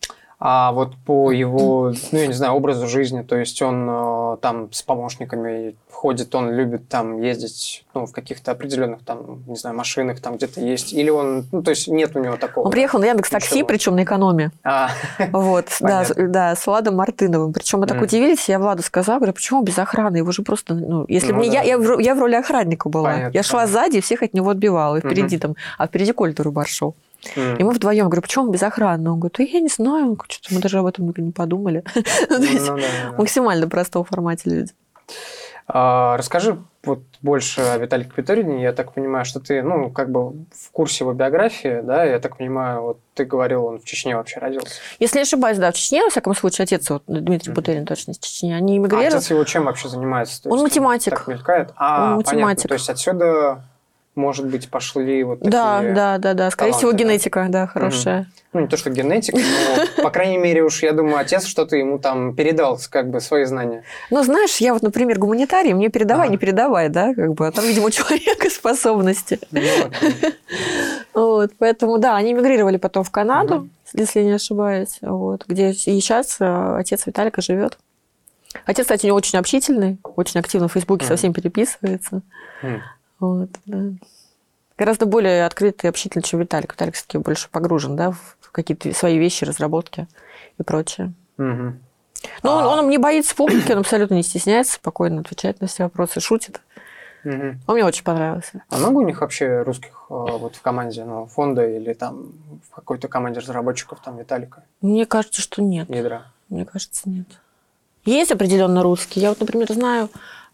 а 0.43 0.73
вот 0.73 0.97
по 1.05 1.31
его, 1.33 1.93
ну, 2.13 2.19
я 2.19 2.27
не 2.27 2.33
знаю, 2.33 2.55
образу 2.55 2.87
жизни, 2.87 3.21
то 3.21 3.37
есть 3.37 3.61
он 3.61 3.87
э, 3.91 4.37
там 4.41 4.73
с 4.73 4.81
помощниками 4.81 5.77
ходит, 5.91 6.35
он 6.35 6.51
любит 6.51 6.89
там 6.89 7.21
ездить, 7.21 7.85
ну, 7.93 8.07
в 8.07 8.13
каких-то 8.13 8.53
определенных 8.53 9.05
там, 9.05 9.45
не 9.47 9.57
знаю, 9.57 9.77
машинах 9.77 10.19
там 10.21 10.37
где-то 10.37 10.63
есть, 10.63 10.95
или 10.95 11.11
он, 11.11 11.45
ну, 11.53 11.63
то 11.63 11.73
есть 11.73 11.89
нет 11.89 12.17
у 12.17 12.21
него 12.21 12.39
такого. 12.39 12.65
Он 12.65 12.71
приехал 12.71 12.99
на 13.01 13.05
Яндекс 13.05 13.29
Такси, 13.29 13.65
причем 13.65 13.97
на 13.97 14.05
экономе. 14.05 14.51
А, 14.65 14.89
вот, 15.31 15.67
да, 15.81 16.07
да, 16.17 16.57
с 16.57 16.67
Владом 16.67 16.97
Мартыновым. 16.97 17.53
Причем 17.53 17.81
мы 17.81 17.87
так 17.87 18.01
удивились, 18.01 18.49
я 18.49 18.59
Владу 18.59 18.83
сказала, 18.83 19.19
говорю, 19.19 19.35
почему 19.35 19.63
без 19.63 19.79
охраны? 19.79 20.17
Его 20.17 20.33
же 20.33 20.41
просто, 20.41 20.73
ну, 20.73 21.05
если 21.07 21.33
бы 21.33 21.41
не 21.41 21.49
я, 21.49 21.63
я 21.63 21.77
в 21.77 22.19
роли 22.19 22.37
охранника 22.37 22.89
была. 22.89 23.29
Я 23.29 23.43
шла 23.43 23.67
сзади, 23.67 24.01
всех 24.01 24.23
от 24.23 24.33
него 24.33 24.49
отбивала, 24.49 24.97
и 24.97 25.01
впереди 25.01 25.37
там, 25.37 25.55
а 25.77 25.87
впереди 25.87 26.13
Коль 26.13 26.35
Рубар 26.35 26.67
шел. 26.67 26.95
Mm. 27.37 27.59
И 27.59 27.63
мы 27.65 27.73
вдвоем, 27.73 28.07
говорю, 28.07 28.23
почему 28.23 28.45
он 28.47 28.51
без 28.51 28.63
охраны? 28.63 29.11
Он 29.11 29.19
говорит, 29.19 29.37
да 29.39 29.45
я 29.45 29.61
не 29.61 29.69
знаю, 29.69 30.19
что-то 30.29 30.55
мы 30.55 30.61
даже 30.61 30.79
об 30.79 30.87
этом 30.87 31.13
не 31.17 31.33
подумали. 31.33 31.85
Ну 32.31 32.79
максимально 33.19 33.69
простого 33.69 34.05
формате 34.05 34.51
люди. 34.51 34.73
А, 35.73 36.17
расскажи 36.17 36.59
вот 36.83 37.01
больше 37.23 37.61
о 37.61 37.79
Виталике 37.79 38.11
Петорине. 38.11 38.63
Я 38.63 38.73
так 38.73 38.93
понимаю, 38.93 39.25
что 39.25 39.39
ты, 39.39 39.63
ну, 39.63 39.91
как 39.91 40.11
бы 40.11 40.31
в 40.31 40.71
курсе 40.73 41.05
его 41.05 41.13
биографии, 41.13 41.81
да? 41.83 42.05
Я 42.05 42.19
так 42.19 42.39
понимаю, 42.39 42.83
вот 42.83 42.99
ты 43.15 43.25
говорил, 43.25 43.67
он 43.67 43.79
в 43.79 43.85
Чечне 43.85 44.17
вообще 44.17 44.41
родился. 44.41 44.81
Если 44.99 45.19
не 45.19 45.23
ошибаюсь, 45.23 45.59
да, 45.59 45.71
в 45.71 45.75
Чечне, 45.75 46.03
во 46.03 46.11
всяком 46.11 46.35
случае, 46.35 46.65
отец 46.65 46.89
вот, 46.91 47.05
Дмитрий 47.07 47.53
mm-hmm. 47.53 47.55
Бутерин 47.55 47.87
точно 47.87 48.13
из 48.13 48.19
Чечни. 48.19 48.53
Они 48.53 48.79
эмигрировали. 48.79 49.07
А 49.07 49.17
отец 49.19 49.31
его 49.31 49.45
чем 49.45 49.65
вообще 49.65 49.89
занимается? 49.89 50.43
То 50.43 50.51
он 50.51 50.63
математик. 50.63 51.11
Так 51.11 51.29
мелькает? 51.29 51.73
А, 51.77 52.13
он 52.13 52.17
математик. 52.17 52.69
Понятно. 52.69 52.69
То 52.69 52.75
есть 52.75 52.91
отсюда 52.91 53.63
может 54.15 54.47
быть, 54.47 54.69
пошли 54.69 55.23
вот 55.23 55.39
такие 55.39 55.51
Да, 55.51 55.83
да, 55.83 56.19
да, 56.19 56.35
да. 56.35 56.51
Скорее 56.51 56.73
таланты, 56.73 56.79
всего, 56.79 56.93
генетика, 56.93 57.47
да, 57.49 57.67
хорошая. 57.67 58.21
Угу. 58.21 58.27
Ну, 58.53 58.61
не 58.61 58.67
то, 58.67 58.77
что 58.77 58.91
генетика, 58.91 59.39
но, 59.39 60.03
по 60.03 60.11
крайней 60.11 60.39
мере, 60.39 60.65
уж, 60.65 60.83
я 60.83 60.93
думаю, 60.93 61.19
отец 61.19 61.45
что-то 61.47 61.77
ему 61.77 62.01
там 62.01 62.35
передал, 62.35 62.79
как 62.91 63.09
бы, 63.09 63.21
свои 63.21 63.45
знания. 63.45 63.85
Ну, 64.11 64.23
знаешь, 64.25 64.57
я 64.57 64.73
вот, 64.73 64.83
например, 64.83 65.21
гуманитарий, 65.21 65.73
мне 65.73 65.89
передавай, 65.89 66.27
ага. 66.27 66.33
не 66.33 66.39
передавай, 66.39 66.89
да, 66.89 67.15
как 67.15 67.35
бы, 67.35 67.47
а 67.47 67.53
там, 67.53 67.65
видимо, 67.65 67.87
у 67.87 67.91
человека 67.91 68.51
способности. 68.51 69.39
Ну, 69.53 69.61
вот, 71.15 71.53
поэтому, 71.59 71.99
да, 71.99 72.17
они 72.17 72.35
мигрировали 72.35 72.77
потом 72.77 73.05
в 73.05 73.11
Канаду, 73.11 73.69
если 73.93 74.23
не 74.23 74.33
ошибаюсь, 74.33 74.99
вот, 75.01 75.45
где 75.47 75.71
и 75.71 75.75
сейчас 75.75 76.37
э, 76.41 76.77
отец 76.77 77.07
Виталика 77.07 77.43
живет. 77.43 77.79
Отец, 78.65 78.85
кстати, 78.85 79.07
не 79.07 79.13
очень 79.13 79.39
общительный, 79.39 79.99
очень 80.17 80.41
активно 80.41 80.69
в 80.69 80.73
Фейсбуке 80.73 81.07
со 81.07 81.17
всеми 81.17 81.33
переписывается. 81.33 82.23
Вот, 83.21 83.51
да. 83.67 83.93
Гораздо 84.77 85.07
более 85.07 85.45
открытый 85.45 85.89
и 85.89 85.91
общительный, 85.91 86.23
чем 86.23 86.41
Виталик. 86.41 86.73
Виталик 86.73 86.95
все-таки 86.95 87.19
больше 87.19 87.51
погружен, 87.51 87.97
да, 87.97 88.13
в 88.13 88.51
какие-то 88.51 88.93
свои 88.95 89.19
вещи, 89.19 89.45
разработки 89.45 90.09
и 90.59 90.63
прочее. 90.63 91.13
Ну, 91.37 91.75
а... 92.43 92.67
он, 92.67 92.81
он 92.81 92.89
не 92.89 92.99
боится 92.99 93.35
публики, 93.35 93.73
он 93.73 93.79
абсолютно 93.79 94.15
не 94.15 94.23
стесняется, 94.23 94.75
спокойно 94.75 95.21
отвечает 95.21 95.61
на 95.61 95.67
все 95.67 95.85
вопросы, 95.85 96.21
шутит. 96.21 96.61
Угу. 97.25 97.57
Он 97.67 97.75
мне 97.75 97.85
очень 97.85 98.05
понравился. 98.05 98.63
А 98.71 98.79
много 98.79 98.99
у 98.99 99.03
них 99.03 99.21
вообще 99.21 99.63
русских 99.63 100.07
э, 100.09 100.15
вот 100.15 100.57
в 100.57 100.63
команде, 100.63 101.05
ну, 101.05 101.27
фонда 101.27 101.67
или 101.67 101.93
там 101.93 102.33
в 102.71 102.75
какой-то 102.75 103.09
команде 103.09 103.41
разработчиков, 103.41 104.01
там, 104.01 104.17
Виталика? 104.17 104.65
Мне 104.81 105.05
кажется, 105.05 105.43
что 105.43 105.61
нет. 105.61 105.91
Ядра? 105.91 106.29
Мне 106.49 106.65
кажется, 106.65 107.03
нет. 107.09 107.27
Есть 108.07 108.33
определенно 108.33 108.83
русские. 108.83 109.23
Я 109.23 109.29
вот, 109.29 109.41
например, 109.41 109.71
знаю, 109.73 110.09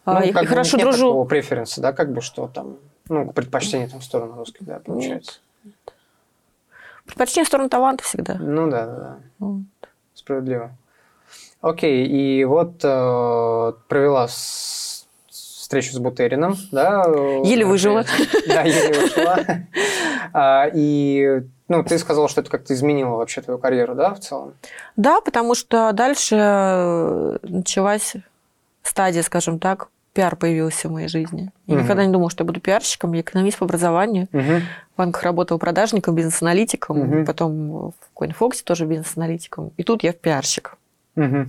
ну, 0.07 0.23
и, 0.23 0.33
как 0.33 0.47
хорошо 0.47 0.77
нет 0.77 0.87
дружу. 0.87 1.09
такого 1.09 1.25
преференса, 1.25 1.81
да, 1.81 1.93
как 1.93 2.13
бы, 2.13 2.21
что 2.21 2.49
там, 2.49 2.77
ну, 3.09 3.31
предпочтение 3.33 3.89
там 3.89 4.01
в 4.01 4.05
сторону 4.05 4.37
русских, 4.37 4.65
да, 4.65 4.79
получается. 4.79 5.41
Нет. 5.65 5.75
Предпочтение 7.05 7.45
в 7.45 7.49
сторону 7.49 7.69
таланта 7.69 8.05
всегда. 8.05 8.35
Ну 8.35 8.71
да, 8.71 8.87
да, 8.87 8.97
да. 8.97 9.17
Вот. 9.39 9.63
Справедливо. 10.15 10.71
Окей, 11.61 12.07
и 12.07 12.45
вот 12.45 12.85
э, 12.85 13.73
провела 13.89 14.29
с, 14.29 15.07
встречу 15.29 15.93
с 15.93 15.99
Бутерином, 15.99 16.55
да? 16.71 17.05
Еле 17.45 17.65
выжила. 17.65 18.05
Да, 18.47 18.63
еле 18.63 19.01
выжила. 19.01 19.39
А, 20.33 20.71
и 20.73 21.43
ну, 21.69 21.83
ты 21.83 21.99
сказала, 21.99 22.29
что 22.29 22.41
это 22.41 22.51
как-то 22.51 22.75
изменило 22.75 23.17
вообще 23.17 23.41
твою 23.41 23.59
карьеру, 23.59 23.95
да, 23.95 24.15
в 24.15 24.21
целом? 24.21 24.55
Да, 24.97 25.21
потому 25.21 25.55
что 25.55 25.91
дальше 25.93 26.37
э, 26.39 27.39
началась 27.43 28.15
стадия, 28.83 29.23
скажем 29.23 29.59
так, 29.59 29.89
пиар 30.17 30.35
появился 30.35 30.89
в 30.89 30.93
моей 30.93 31.09
жизни. 31.09 31.53
Я 31.67 31.75
угу. 31.75 31.85
никогда 31.85 32.07
не 32.07 32.11
думала, 32.11 32.31
что 32.31 32.43
я 32.43 32.47
буду 32.47 32.59
пиарщиком. 32.59 33.13
Я 33.13 33.21
экономист 33.21 33.59
по 33.59 33.67
образованию. 33.67 34.29
Угу. 34.33 34.43
В 34.95 34.97
банках 34.97 35.23
работал 35.23 35.59
продажником, 35.59 36.15
бизнес-аналитиком. 36.15 37.01
Угу. 37.01 37.27
Потом 37.27 37.91
в 37.91 37.95
Coinfox 38.19 38.63
тоже 38.65 38.87
бизнес-аналитиком. 38.87 39.73
И 39.77 39.83
тут 39.83 40.03
я 40.03 40.15
пиарщик. 40.15 40.79
Угу. 41.17 41.47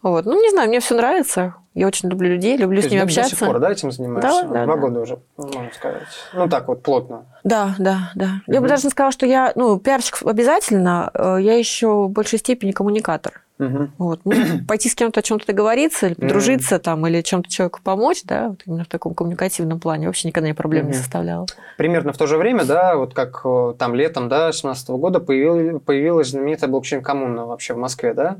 Вот. 0.00 0.24
Ну, 0.24 0.42
не 0.42 0.50
знаю, 0.50 0.68
мне 0.70 0.80
все 0.80 0.96
нравится. 0.96 1.54
Я 1.74 1.86
очень 1.86 2.08
люблю 2.08 2.30
людей, 2.30 2.56
люблю 2.56 2.80
То 2.80 2.88
с 2.88 2.90
ними 2.90 3.02
общаться. 3.02 3.32
До 3.32 3.36
сих 3.36 3.46
пор, 3.46 3.58
да, 3.60 3.70
этим 3.70 3.92
занимаешься? 3.92 4.42
Да, 4.42 4.48
да, 4.48 4.64
Два 4.64 4.74
да. 4.74 4.80
года 4.80 5.00
уже, 5.00 5.18
можно 5.36 5.70
сказать. 5.74 6.02
Ну, 6.32 6.48
так 6.48 6.68
вот, 6.68 6.82
плотно. 6.82 7.26
Да, 7.44 7.74
да, 7.78 8.10
да. 8.14 8.40
Угу. 8.46 8.54
Я 8.54 8.60
бы 8.62 8.68
даже 8.68 8.84
не 8.84 8.90
сказала, 8.90 9.12
что 9.12 9.26
я, 9.26 9.52
ну, 9.54 9.78
пиарщик 9.78 10.18
обязательно, 10.24 11.10
э, 11.12 11.36
я 11.40 11.58
еще 11.58 12.06
в 12.06 12.08
большей 12.08 12.38
степени 12.38 12.72
коммуникатор. 12.72 13.42
Угу. 13.62 13.88
Вот. 13.98 14.20
Ну, 14.24 14.34
пойти 14.68 14.88
с 14.88 14.94
кем-то 14.94 15.20
о 15.20 15.22
чем-то 15.22 15.46
договориться, 15.46 16.06
или 16.06 16.14
подружиться 16.14 16.76
угу. 16.76 16.82
там, 16.82 17.06
или 17.06 17.22
чем-то 17.22 17.48
человеку 17.48 17.80
помочь, 17.82 18.22
да, 18.24 18.48
вот 18.48 18.62
именно 18.66 18.84
в 18.84 18.88
таком 18.88 19.14
коммуникативном 19.14 19.78
плане 19.78 20.06
вообще 20.06 20.28
никогда 20.28 20.48
не 20.48 20.54
проблем 20.54 20.84
угу. 20.84 20.92
не 20.92 20.98
составляло. 20.98 21.46
Примерно 21.76 22.12
в 22.12 22.18
то 22.18 22.26
же 22.26 22.36
время, 22.36 22.64
да, 22.64 22.96
вот 22.96 23.14
как 23.14 23.40
э, 23.44 23.74
там 23.78 23.94
летом, 23.94 24.28
да, 24.28 24.44
2017 24.46 24.90
года 24.90 25.20
появилась, 25.20 25.80
появилась 25.82 26.28
знаменитая 26.28 26.70
блокчейн-коммуна 26.70 27.46
вообще 27.46 27.74
в 27.74 27.78
Москве, 27.78 28.14
да? 28.14 28.36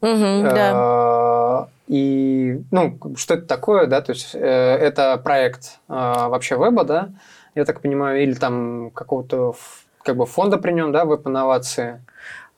Угу, 0.00 0.42
да. 0.42 1.68
И, 1.86 2.60
ну, 2.70 2.98
что 3.16 3.34
это 3.34 3.46
такое, 3.46 3.86
да, 3.86 4.00
то 4.00 4.12
есть 4.12 4.34
э, 4.34 4.38
это 4.38 5.18
проект 5.18 5.78
вообще 5.88 6.56
веба, 6.56 6.84
да, 6.84 7.10
я 7.54 7.64
так 7.64 7.80
понимаю, 7.80 8.22
или 8.22 8.34
там 8.34 8.90
какого-то 8.90 9.54
как 10.02 10.16
бы 10.16 10.26
фонда 10.26 10.58
при 10.58 10.72
нем, 10.72 10.92
да, 10.92 11.04
веб-инновации. 11.04 12.00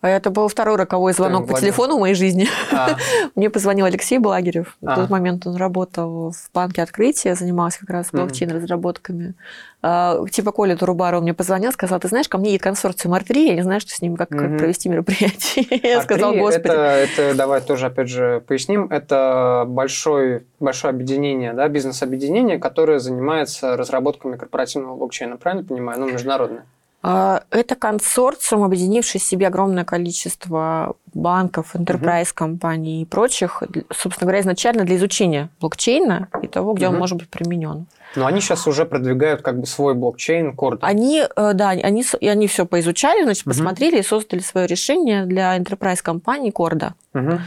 А 0.02 0.08
это 0.08 0.30
был 0.30 0.48
второй 0.48 0.76
роковой 0.76 1.14
звонок 1.14 1.48
по 1.48 1.58
телефону 1.58 1.96
в 1.96 2.00
моей 2.00 2.14
жизни. 2.14 2.46
А. 2.70 2.96
Мне 3.34 3.48
позвонил 3.48 3.86
Алексей 3.86 4.18
Благерев. 4.18 4.76
В 4.80 4.88
а. 4.88 4.94
тот 4.94 5.10
момент 5.10 5.46
он 5.46 5.56
работал 5.56 6.32
в 6.32 6.50
банке 6.52 6.82
открытия, 6.82 7.34
занимался 7.34 7.80
как 7.80 7.90
раз 7.90 8.08
блокчейн-разработками. 8.12 9.34
А, 9.82 10.24
типа 10.30 10.52
Коля 10.52 10.76
Турубаров 10.76 11.22
мне 11.22 11.32
позвонил, 11.32 11.72
сказал, 11.72 11.98
ты 12.00 12.08
знаешь, 12.08 12.28
ко 12.28 12.38
мне 12.38 12.50
едет 12.50 12.62
консорциум 12.62 13.14
R3, 13.14 13.38
я 13.38 13.54
не 13.54 13.62
знаю, 13.62 13.80
что 13.80 13.90
с 13.90 14.02
ним, 14.02 14.16
как, 14.16 14.28
как 14.28 14.58
провести 14.58 14.88
мероприятие. 14.88 15.66
Я 15.82 16.02
сказал, 16.02 16.34
господи. 16.34 16.66
Это, 16.66 16.72
это, 16.72 17.34
давай 17.34 17.60
тоже, 17.60 17.86
опять 17.86 18.08
же, 18.08 18.42
поясним, 18.46 18.86
это 18.90 19.64
большой, 19.66 20.44
большое 20.60 20.90
объединение, 20.90 21.52
да, 21.52 21.68
бизнес-объединение, 21.68 22.58
которое 22.58 22.98
занимается 22.98 23.76
разработками 23.76 24.36
корпоративного 24.36 24.96
блокчейна, 24.96 25.36
правильно 25.36 25.64
понимаю? 25.64 26.00
Ну, 26.00 26.10
международное. 26.10 26.64
А, 27.02 27.42
это 27.50 27.74
консорциум, 27.74 28.64
объединивший 28.64 29.20
в 29.20 29.24
себе 29.24 29.46
огромное 29.46 29.84
количество 29.84 30.96
банков, 31.14 31.74
enterprise 31.74 32.30
компаний 32.34 33.02
и 33.02 33.04
прочих, 33.04 33.62
собственно 33.94 34.26
говоря, 34.26 34.40
изначально 34.40 34.84
для 34.84 34.96
изучения 34.96 35.50
блокчейна 35.60 36.28
и 36.42 36.46
того, 36.48 36.74
где 36.74 36.86
угу. 36.86 36.94
он 36.94 37.00
может 37.00 37.18
быть 37.18 37.28
применен. 37.28 37.86
Но 38.16 38.26
они 38.26 38.40
сейчас 38.40 38.66
уже 38.66 38.86
продвигают 38.86 39.42
как 39.42 39.60
бы 39.60 39.66
свой 39.66 39.94
блокчейн, 39.94 40.56
Корд. 40.56 40.80
Они, 40.82 41.22
э, 41.22 41.52
да, 41.54 41.70
они, 41.70 42.04
они 42.22 42.46
все 42.46 42.64
поизучали, 42.66 43.24
значит, 43.24 43.46
угу. 43.46 43.50
посмотрели 43.50 43.98
и 43.98 44.02
создали 44.02 44.40
свое 44.40 44.66
решение 44.66 45.26
для 45.26 45.56
enterprise 45.56 46.02
компании 46.02 46.50
Корда. 46.50 46.94
Угу. 47.14 47.40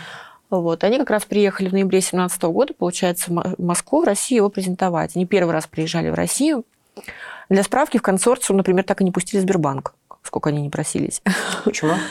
Вот. 0.51 0.83
Они 0.83 0.97
как 0.97 1.09
раз 1.09 1.25
приехали 1.25 1.69
в 1.69 1.73
ноябре 1.73 1.99
2017 1.99 2.41
года, 2.43 2.73
получается, 2.73 3.31
в 3.31 3.61
Москву, 3.61 4.01
в 4.01 4.05
Россию 4.05 4.37
его 4.37 4.49
презентовать. 4.49 5.15
Они 5.15 5.25
первый 5.25 5.51
раз 5.51 5.67
приезжали 5.67 6.09
в 6.09 6.15
Россию. 6.15 6.63
Для 7.49 7.63
справки, 7.63 7.97
в 7.97 8.01
консорциум, 8.01 8.57
например, 8.57 8.83
так 8.83 9.01
и 9.01 9.03
не 9.03 9.11
пустили 9.11 9.41
Сбербанк, 9.41 9.93
сколько 10.23 10.49
они 10.49 10.61
не 10.61 10.69
просились. 10.69 11.21
Почему? 11.63 11.93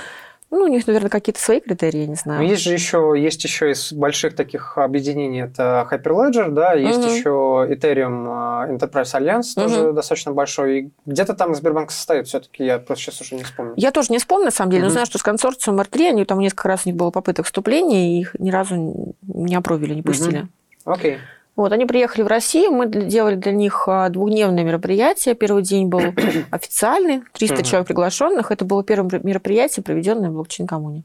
Ну, 0.50 0.62
у 0.62 0.66
них, 0.66 0.86
наверное, 0.86 1.10
какие-то 1.10 1.40
свои 1.40 1.60
критерии, 1.60 2.00
я 2.00 2.06
не 2.06 2.14
знаю. 2.14 2.46
Есть 2.46 2.62
же 2.62 2.72
еще, 2.72 3.14
есть 3.18 3.44
еще 3.44 3.70
из 3.70 3.92
больших 3.92 4.34
таких 4.34 4.78
объединений, 4.78 5.42
это 5.42 5.86
Hyperledger, 5.90 6.48
да, 6.48 6.72
есть 6.72 7.00
угу. 7.00 7.08
еще 7.08 7.28
Ethereum 7.70 8.26
а, 8.28 8.66
Enterprise 8.66 9.14
Alliance, 9.14 9.52
угу. 9.56 9.68
тоже 9.68 9.92
достаточно 9.92 10.32
большой. 10.32 10.78
И 10.78 10.90
где-то 11.04 11.34
там 11.34 11.54
Сбербанк 11.54 11.90
состоит 11.90 12.28
все-таки, 12.28 12.64
я 12.64 12.78
просто 12.78 13.04
сейчас 13.04 13.20
уже 13.20 13.34
не 13.34 13.42
вспомню. 13.42 13.74
Я 13.76 13.90
тоже 13.90 14.10
не 14.10 14.18
вспомню, 14.18 14.46
на 14.46 14.50
самом 14.50 14.70
деле, 14.70 14.84
угу. 14.84 14.88
но 14.88 14.92
знаю, 14.92 15.06
что 15.06 15.18
с 15.18 15.22
консорциумом 15.22 15.82
R3, 15.82 16.08
они 16.08 16.24
там 16.24 16.38
несколько 16.38 16.68
раз 16.68 16.86
у 16.86 16.88
них 16.88 16.96
было 16.96 17.10
попыток 17.10 17.44
вступления, 17.44 18.16
и 18.16 18.20
их 18.20 18.34
ни 18.38 18.50
разу 18.50 19.14
не 19.26 19.54
опровили, 19.54 19.92
не 19.92 20.02
пустили. 20.02 20.48
Окей. 20.86 21.16
Okay. 21.16 21.18
Вот, 21.58 21.72
они 21.72 21.86
приехали 21.86 22.22
в 22.22 22.28
Россию, 22.28 22.70
мы 22.70 22.86
делали 22.86 23.34
для 23.34 23.50
них 23.50 23.88
а, 23.88 24.08
двухдневное 24.10 24.62
мероприятие. 24.62 25.34
Первый 25.34 25.64
день 25.64 25.88
был 25.88 26.00
официальный, 26.52 27.24
300 27.32 27.64
человек 27.64 27.88
приглашенных. 27.88 28.52
Это 28.52 28.64
было 28.64 28.84
первое 28.84 29.20
мероприятие, 29.24 29.82
проведенное 29.82 30.30
в 30.30 30.34
блокчейн-коммуне. 30.34 31.02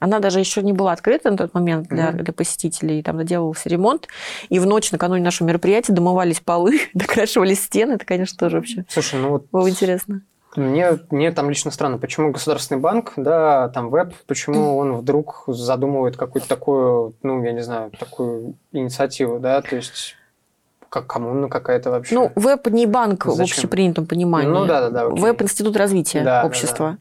Она 0.00 0.18
даже 0.18 0.40
еще 0.40 0.62
не 0.62 0.72
была 0.72 0.90
открыта 0.90 1.30
на 1.30 1.36
тот 1.36 1.54
момент 1.54 1.86
для, 1.86 2.10
для 2.10 2.32
посетителей. 2.32 3.04
Там 3.04 3.18
доделывался 3.18 3.68
ремонт. 3.68 4.08
И 4.48 4.58
в 4.58 4.66
ночь 4.66 4.90
накануне 4.90 5.22
нашего 5.22 5.46
мероприятия 5.46 5.92
домывались 5.92 6.40
полы, 6.40 6.80
докрашивались 6.94 7.62
стены. 7.62 7.92
Это, 7.92 8.04
конечно, 8.04 8.36
тоже 8.36 8.56
вообще 8.56 8.84
Слушай, 8.88 9.20
ну 9.20 9.28
вот 9.28 9.46
было 9.52 9.70
интересно. 9.70 10.22
Мне, 10.58 10.98
мне 11.10 11.32
там 11.32 11.48
лично 11.48 11.70
странно, 11.70 11.98
почему 11.98 12.30
государственный 12.30 12.80
банк, 12.80 13.12
да, 13.16 13.68
там 13.68 13.90
веб, 13.90 14.14
почему 14.26 14.76
он 14.76 14.94
вдруг 14.96 15.44
задумывает 15.46 16.16
какую-то 16.16 16.48
такую, 16.48 17.14
ну, 17.22 17.42
я 17.42 17.52
не 17.52 17.62
знаю, 17.62 17.90
такую 17.98 18.54
инициативу, 18.72 19.38
да, 19.38 19.60
то 19.62 19.76
есть 19.76 20.16
как 20.88 21.06
коммуна 21.06 21.48
какая-то 21.48 21.90
вообще. 21.90 22.14
Ну, 22.14 22.32
веб 22.34 22.66
не 22.68 22.86
банк 22.86 23.24
Зачем? 23.24 23.38
в 23.38 23.40
общепринятом 23.42 24.06
понимании. 24.06 24.48
Ну, 24.48 24.66
да, 24.66 24.80
да, 24.82 24.90
да. 24.90 25.06
Окей. 25.06 25.22
Веб– 25.22 25.42
институт 25.42 25.76
развития 25.76 26.22
да, 26.22 26.44
общества. 26.44 26.86
Да, 26.86 26.92
да. 26.92 26.98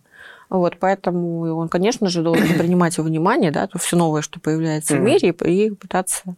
Вот, 0.50 0.78
поэтому 0.80 1.58
он, 1.58 1.68
конечно 1.68 2.08
же, 2.08 2.22
должен 2.22 2.58
принимать 2.58 2.98
во 2.98 3.04
внимание, 3.04 3.52
да, 3.52 3.68
то 3.68 3.78
все 3.80 3.98
новое, 3.98 4.22
что 4.22 4.40
появляется 4.40 4.96
mm-hmm. 4.96 5.00
в 5.00 5.04
мире, 5.04 5.30
и 5.30 5.72
пытаться 5.72 6.36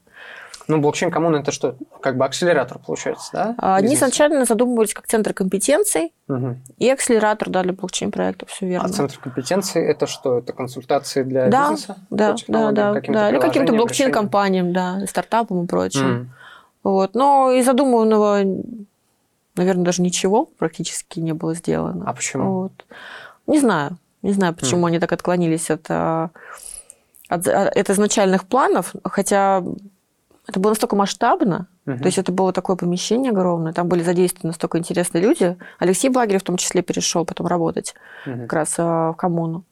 ну, 0.70 0.80
блокчейн-коммуна– 0.80 1.38
это 1.40 1.52
что? 1.52 1.76
Как 2.00 2.16
бы 2.16 2.26
акселератор, 2.26 2.78
получается, 2.78 3.30
да? 3.34 3.56
А, 3.58 3.76
они 3.78 3.96
изначально 3.96 4.46
задумывались 4.46 4.94
как 4.94 5.08
центр 5.08 5.34
компетенций 5.34 6.14
угу. 6.28 6.58
и 6.78 6.88
акселератор 6.88 7.50
да, 7.50 7.64
для 7.64 7.74
блокчейн-проектов, 7.74 8.50
все 8.50 8.68
верно. 8.68 8.88
А 8.88 8.92
центр 8.92 9.18
компетенций– 9.18 9.84
это 9.86 10.06
что? 10.06 10.38
Это 10.38 10.54
консультации 10.54 11.24
для 11.24 11.48
да, 11.48 11.72
бизнеса? 11.72 11.98
Да, 12.12 12.36
да, 12.48 12.72
да. 12.72 13.02
да. 13.02 13.30
Или 13.32 13.40
каким-то 13.40 13.74
блокчейн-компаниям, 13.74 14.72
да, 14.72 15.04
стартапам 15.08 15.64
и 15.66 15.68
прочим. 15.68 16.02
Mm. 16.02 16.26
Вот. 16.84 17.16
Но 17.16 17.52
из 17.52 17.66
задуманного, 17.66 18.42
наверное, 19.56 19.86
даже 19.86 20.04
ничего 20.04 20.46
практически 20.46 21.20
не 21.20 21.34
было 21.34 21.56
сделано. 21.56 22.04
А 22.08 22.14
почему? 22.14 22.62
Вот. 22.62 22.86
Не 23.48 23.60
знаю. 23.60 23.98
Не 24.22 24.34
знаю, 24.34 24.54
почему 24.54 24.86
mm. 24.86 24.88
они 24.90 25.00
так 25.00 25.12
отклонились 25.14 25.72
от, 25.72 25.90
от, 25.90 26.30
от 27.48 27.90
изначальных 27.90 28.46
планов, 28.46 28.94
хотя 29.04 29.64
это 30.50 30.60
было 30.60 30.72
настолько 30.72 30.96
масштабно, 30.96 31.68
угу. 31.86 31.98
то 31.98 32.06
есть 32.06 32.18
это 32.18 32.32
было 32.32 32.52
такое 32.52 32.76
помещение 32.76 33.32
огромное, 33.32 33.72
там 33.72 33.88
были 33.88 34.02
задействованы 34.02 34.50
настолько 34.50 34.78
интересные 34.78 35.24
люди. 35.24 35.58
Алексей 35.78 36.10
Благерев 36.10 36.42
в 36.42 36.46
том 36.46 36.58
числе 36.58 36.82
перешел 36.82 37.26
потом 37.26 37.48
работать 37.48 37.94
угу. 38.26 38.42
как 38.42 38.54
раз 38.54 38.76
а, 38.78 39.12
в 39.12 39.16
коммуну. 39.16 39.64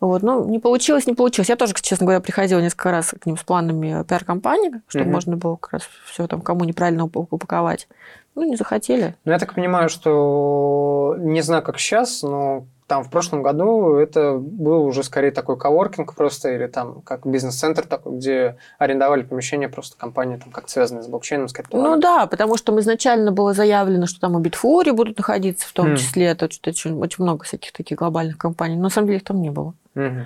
Вот, 0.00 0.22
ну, 0.22 0.46
не 0.46 0.58
получилось, 0.58 1.06
не 1.06 1.14
получилось. 1.14 1.48
Я 1.48 1.56
тоже, 1.56 1.72
честно 1.80 2.04
говоря, 2.04 2.20
приходила 2.20 2.60
несколько 2.60 2.90
раз 2.90 3.14
к 3.18 3.24
ним 3.24 3.38
с 3.38 3.42
планами 3.42 4.04
пиар-компании, 4.04 4.82
чтобы 4.88 5.06
угу. 5.06 5.12
можно 5.12 5.36
было 5.36 5.56
как 5.56 5.72
раз 5.72 5.88
все 6.04 6.26
там 6.26 6.42
кому 6.42 6.64
неправильно 6.64 7.04
упаковать. 7.04 7.88
Ну, 8.34 8.42
не 8.42 8.56
захотели. 8.56 9.14
Ну, 9.24 9.32
я 9.32 9.38
так 9.38 9.54
понимаю, 9.54 9.88
что 9.88 11.14
не 11.18 11.40
знаю, 11.40 11.62
как 11.62 11.78
сейчас, 11.78 12.22
но 12.22 12.66
там 12.86 13.02
в 13.02 13.10
прошлом 13.10 13.42
году 13.42 13.94
это 13.94 14.34
был 14.34 14.84
уже 14.84 15.02
скорее 15.02 15.30
такой 15.30 15.56
коворкинг 15.56 16.14
просто, 16.14 16.50
или 16.50 16.66
там 16.66 17.00
как 17.00 17.26
бизнес-центр 17.26 17.86
такой, 17.86 18.18
где 18.18 18.56
арендовали 18.78 19.22
помещение 19.22 19.68
просто 19.68 19.96
компании, 19.96 20.36
там 20.36 20.52
как 20.52 20.68
связанные 20.68 21.02
с 21.02 21.06
блокчейном, 21.06 21.48
с 21.48 21.52
криптовалютой. 21.52 21.94
Ну 21.96 22.00
да, 22.00 22.26
потому 22.26 22.58
что 22.58 22.78
изначально 22.80 23.32
было 23.32 23.54
заявлено, 23.54 24.06
что 24.06 24.20
там 24.20 24.38
и 24.38 24.42
Битфури 24.42 24.90
будут 24.90 25.16
находиться 25.16 25.66
в 25.66 25.72
том 25.72 25.92
mm. 25.92 25.96
числе, 25.96 26.26
это 26.26 26.50
что-то 26.50 26.70
очень, 26.70 26.98
очень 26.98 27.24
много 27.24 27.44
всяких 27.44 27.72
таких 27.72 27.98
глобальных 27.98 28.36
компаний, 28.36 28.76
но 28.76 28.82
на 28.82 28.90
самом 28.90 29.06
деле 29.06 29.18
их 29.18 29.24
там 29.24 29.40
не 29.40 29.50
было. 29.50 29.72
Mm-hmm. 29.94 30.24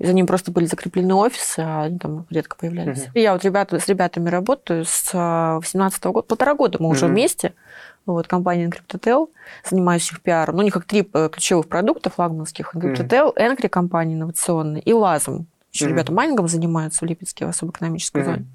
И 0.00 0.06
за 0.06 0.12
ним 0.12 0.26
просто 0.26 0.50
были 0.50 0.66
закреплены 0.66 1.14
офисы, 1.14 1.60
а 1.60 1.84
они 1.84 1.98
там 1.98 2.26
редко 2.28 2.56
появлялись. 2.56 3.06
Mm-hmm. 3.06 3.20
Я 3.20 3.32
вот 3.32 3.44
ребята, 3.44 3.78
с 3.78 3.88
ребятами 3.88 4.28
работаю 4.28 4.84
с 4.84 5.10
18 5.14 6.04
года, 6.06 6.26
полтора 6.26 6.54
года 6.54 6.78
мы 6.80 6.88
mm-hmm. 6.88 6.92
уже 6.92 7.06
вместе 7.06 7.54
вот, 8.06 8.26
компания 8.26 8.68
Encryptotel, 8.68 9.28
занимающих 9.68 10.20
пиаром. 10.20 10.56
Ну, 10.56 10.62
у 10.62 10.64
них 10.64 10.74
как 10.74 10.84
три 10.84 11.08
э, 11.12 11.28
ключевых 11.32 11.68
продукта 11.68 12.10
флагманских. 12.10 12.74
Encryptotel, 12.74 13.34
mm-hmm. 13.34 13.56
Encry 13.56 13.68
компания 13.68 14.14
инновационная 14.14 14.80
и 14.80 14.92
Лазом. 14.92 15.46
Еще 15.72 15.86
mm-hmm. 15.86 15.88
ребята 15.88 16.12
майнингом 16.12 16.48
занимаются 16.48 17.04
в 17.04 17.08
Липецке, 17.08 17.46
в 17.46 17.48
особой 17.48 17.70
экономической 17.70 18.22
mm-hmm. 18.22 18.24
зоне. 18.24 18.46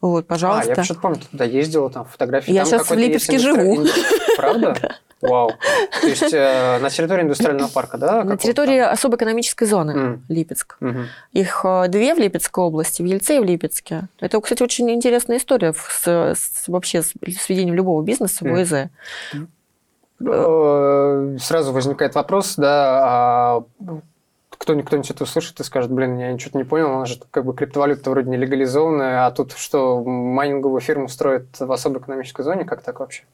Вот, 0.00 0.26
пожалуйста. 0.26 0.72
А, 0.72 0.76
я 0.76 0.84
что-то 0.84 1.00
помню, 1.00 1.20
туда 1.30 1.44
ездила, 1.44 1.90
там 1.90 2.04
фотографии. 2.04 2.52
Я 2.52 2.64
там 2.64 2.70
сейчас 2.70 2.90
в 2.90 2.94
Липецке 2.94 3.38
живу. 3.38 3.86
Правда? 4.36 4.76
Вау. 5.24 5.52
То 6.00 6.06
есть 6.06 6.32
э, 6.32 6.78
на 6.80 6.90
территории 6.90 7.22
индустриального 7.22 7.68
парка, 7.68 7.96
да? 7.98 8.24
На 8.24 8.36
территории 8.36 8.80
там? 8.80 8.92
особой 8.92 9.16
экономической 9.16 9.64
зоны 9.64 9.90
mm. 9.90 10.20
Липецк. 10.28 10.76
Mm-hmm. 10.80 11.04
Их 11.32 11.64
э, 11.64 11.88
две 11.88 12.14
в 12.14 12.18
Липецкой 12.18 12.64
области, 12.64 13.00
в 13.02 13.06
Ельце 13.06 13.36
и 13.36 13.40
в 13.40 13.44
Липецке. 13.44 14.08
Это, 14.20 14.40
кстати, 14.40 14.62
очень 14.62 14.90
интересная 14.90 15.38
история 15.38 15.72
с, 15.72 16.06
с, 16.06 16.68
вообще 16.68 17.02
с 17.02 17.14
сведением 17.40 17.74
любого 17.74 18.02
бизнеса 18.02 18.44
в 18.44 18.48
ОЭЗ. 18.48 18.90
Mm. 20.20 21.38
Сразу 21.38 21.72
возникает 21.72 22.14
вопрос, 22.14 22.54
да, 22.56 23.00
а 23.02 23.64
кто-нибудь, 24.64 25.10
это 25.10 25.24
услышит 25.24 25.60
и 25.60 25.64
скажет, 25.64 25.90
блин, 25.90 26.18
я 26.18 26.32
ничего 26.32 26.58
не 26.58 26.64
понял, 26.64 26.92
она 26.92 27.06
же 27.06 27.20
как 27.30 27.44
бы 27.44 27.54
криптовалюта 27.54 28.10
вроде 28.10 28.30
не 28.30 28.36
легализованная, 28.36 29.26
а 29.26 29.30
тут 29.30 29.52
что, 29.52 30.02
майнинговую 30.02 30.80
фирму 30.80 31.08
строят 31.08 31.58
в 31.58 31.70
особой 31.70 32.00
экономической 32.00 32.42
зоне, 32.42 32.64
как 32.64 32.82
так 32.82 33.00
вообще? 33.00 33.24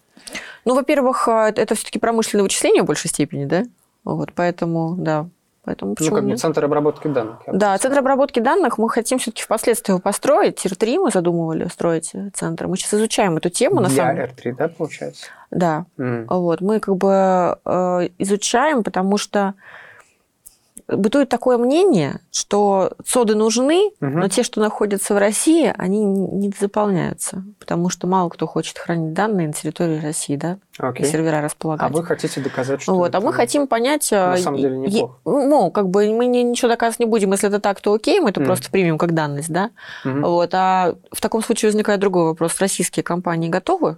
Ну, 0.65 0.75
во-первых, 0.75 1.29
а, 1.29 1.49
это 1.49 1.75
все-таки 1.75 1.99
промышленное 1.99 2.43
вычисление 2.43 2.83
в 2.83 2.87
большей 2.87 3.09
степени, 3.09 3.45
да? 3.47 3.65
Вот, 4.05 4.33
поэтому, 4.35 4.95
да, 4.97 5.27
Поэтому 5.63 5.95
ну, 6.01 6.11
как 6.11 6.25
бы 6.25 6.37
центр 6.37 6.65
обработки 6.65 7.07
данных. 7.07 7.41
Да, 7.47 7.77
центр 7.77 7.99
обработки 7.99 8.41
данных 8.41 8.79
мы 8.79 8.89
хотим 8.89 9.19
все-таки 9.19 9.43
впоследствии 9.43 9.93
его 9.93 10.01
построить. 10.01 10.57
Тир-3 10.57 10.99
мы 10.99 11.11
задумывали 11.11 11.69
строить 11.69 12.13
центр. 12.33 12.67
Мы 12.67 12.79
сейчас 12.79 12.95
изучаем 12.95 13.37
эту 13.37 13.51
тему. 13.51 13.77
Для 13.77 13.83
на 13.83 13.91
самом... 13.91 14.17
R3, 14.17 14.55
да, 14.57 14.69
получается? 14.69 15.27
Да. 15.51 15.85
Mm. 15.99 16.25
Вот, 16.29 16.63
мы 16.63 16.81
как 16.81 16.97
бы 16.97 17.59
э, 17.63 18.09
изучаем, 18.19 18.83
потому 18.83 19.19
что 19.19 19.55
бытует 20.97 21.29
такое 21.29 21.59
мнение, 21.59 22.21
что 22.31 22.93
соды 23.05 23.35
нужны, 23.35 23.91
угу. 24.01 24.11
но 24.11 24.29
те, 24.29 24.43
что 24.43 24.61
находятся 24.61 25.15
в 25.15 25.19
России, 25.19 25.73
они 25.77 26.05
не 26.05 26.53
заполняются, 26.59 27.45
потому 27.59 27.89
что 27.89 28.07
мало 28.07 28.29
кто 28.29 28.47
хочет 28.47 28.79
хранить 28.79 29.13
данные 29.13 29.49
на 29.49 29.53
территории 29.53 30.01
России, 30.01 30.37
да, 30.37 30.59
Окей. 30.79 31.07
и 31.07 31.09
сервера 31.09 31.41
располагать. 31.41 31.91
А 31.91 31.93
вы 31.93 32.05
хотите 32.05 32.41
доказать, 32.41 32.83
что 32.83 32.95
вот, 32.95 33.15
а 33.15 33.21
мы 33.21 33.33
хотим 33.33 33.67
понять, 33.67 34.11
на 34.11 34.37
самом 34.37 34.59
деле 34.59 34.77
неплохо. 34.79 35.15
Ну, 35.25 35.71
как 35.71 35.89
бы 35.89 36.11
мы 36.13 36.27
ничего 36.27 36.69
доказывать 36.69 37.01
не 37.01 37.07
будем, 37.07 37.33
если 37.33 37.49
это 37.49 37.61
так, 37.61 37.81
то 37.81 37.93
окей, 37.93 38.21
мы 38.21 38.31
это 38.31 38.41
mm. 38.41 38.45
просто 38.47 38.71
примем 38.71 38.99
как 38.99 39.15
данность, 39.15 39.51
да. 39.51 39.71
Mm-hmm. 40.05 40.27
Вот, 40.27 40.51
а 40.55 40.95
в 41.13 41.21
таком 41.21 41.43
случае 41.43 41.69
возникает 41.69 42.01
другой 42.01 42.25
вопрос: 42.25 42.59
российские 42.61 43.03
компании 43.03 43.49
готовы 43.49 43.97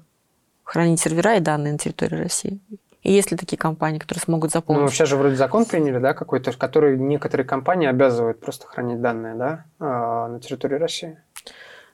хранить 0.65 1.01
сервера 1.01 1.37
и 1.37 1.41
данные 1.41 1.73
на 1.73 1.79
территории 1.79 2.17
России? 2.17 2.61
И 3.03 3.13
есть 3.13 3.31
ли 3.31 3.37
такие 3.37 3.57
компании, 3.57 3.99
которые 3.99 4.23
смогут 4.23 4.53
заполнить? 4.53 4.83
Ну, 4.83 4.89
сейчас 4.89 5.09
же 5.09 5.17
вроде 5.17 5.35
закон 5.35 5.65
приняли, 5.65 5.99
да, 5.99 6.15
какой-то, 6.15 6.53
который 6.53 6.97
некоторые 6.99 7.47
компании 7.47 7.89
обязывают 7.89 8.41
просто 8.41 8.67
хранить 8.67 9.01
данные, 9.01 9.35
да, 9.35 9.65
а, 9.81 10.29
на 10.29 10.41
территории 10.41 10.77
России. 10.77 11.19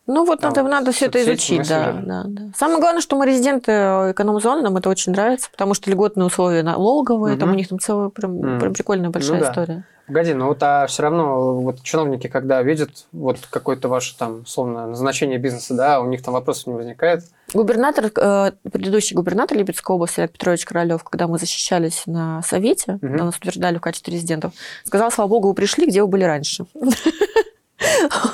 Ну 0.08 0.24
вот 0.24 0.40
надо, 0.40 0.62
надо 0.62 0.90
все 0.90 1.06
это 1.06 1.22
изучить, 1.22 1.68
да, 1.68 1.92
да, 2.02 2.22
да. 2.26 2.42
Самое 2.56 2.80
главное, 2.80 3.02
что 3.02 3.14
мы 3.14 3.26
резиденты 3.26 3.72
эконом-зоны, 3.72 4.62
нам 4.62 4.78
это 4.78 4.88
очень 4.88 5.12
нравится, 5.12 5.50
потому 5.50 5.74
что 5.74 5.90
льготные 5.90 6.24
условия 6.24 6.62
налоговые, 6.62 7.34
угу. 7.34 7.40
там 7.40 7.50
у 7.50 7.54
них 7.54 7.68
там 7.68 7.78
целая 7.78 8.09
прям, 8.09 8.38
угу. 8.38 8.59
прям 8.59 8.72
прикольная 8.72 9.11
большая 9.11 9.38
ну, 9.38 9.44
да. 9.44 9.50
история. 9.50 9.85
Погоди, 10.06 10.33
но 10.33 10.46
вот 10.46 10.62
а 10.62 10.87
все 10.87 11.02
равно 11.02 11.61
вот 11.61 11.83
чиновники, 11.83 12.28
когда 12.28 12.62
видят 12.62 13.04
вот 13.12 13.37
какое-то 13.50 13.88
ваше 13.88 14.16
там, 14.16 14.46
словно, 14.46 14.87
назначение 14.87 15.38
бизнеса, 15.38 15.74
да, 15.74 16.00
у 16.00 16.06
них 16.06 16.22
там 16.22 16.33
вопросов 16.33 16.68
не 16.68 16.72
возникает. 16.72 17.24
Губернатор, 17.52 18.11
э, 18.16 18.52
предыдущий 18.72 19.14
губернатор 19.14 19.59
Липецкой 19.59 19.96
области, 19.96 20.20
Олег 20.20 20.33
Петрович 20.33 20.64
Королев, 20.64 21.04
когда 21.04 21.26
мы 21.26 21.38
защищались 21.38 22.04
на 22.06 22.40
совете, 22.42 22.94
угу. 23.02 23.09
нас 23.09 23.37
утверждали 23.37 23.76
в 23.76 23.83
качестве 23.83 24.14
резидентов, 24.14 24.54
сказал, 24.85 25.11
слава 25.11 25.28
богу, 25.28 25.48
вы 25.48 25.54
пришли, 25.54 25.87
где 25.87 26.00
вы 26.00 26.09
были 26.09 26.24
раньше. 26.24 26.64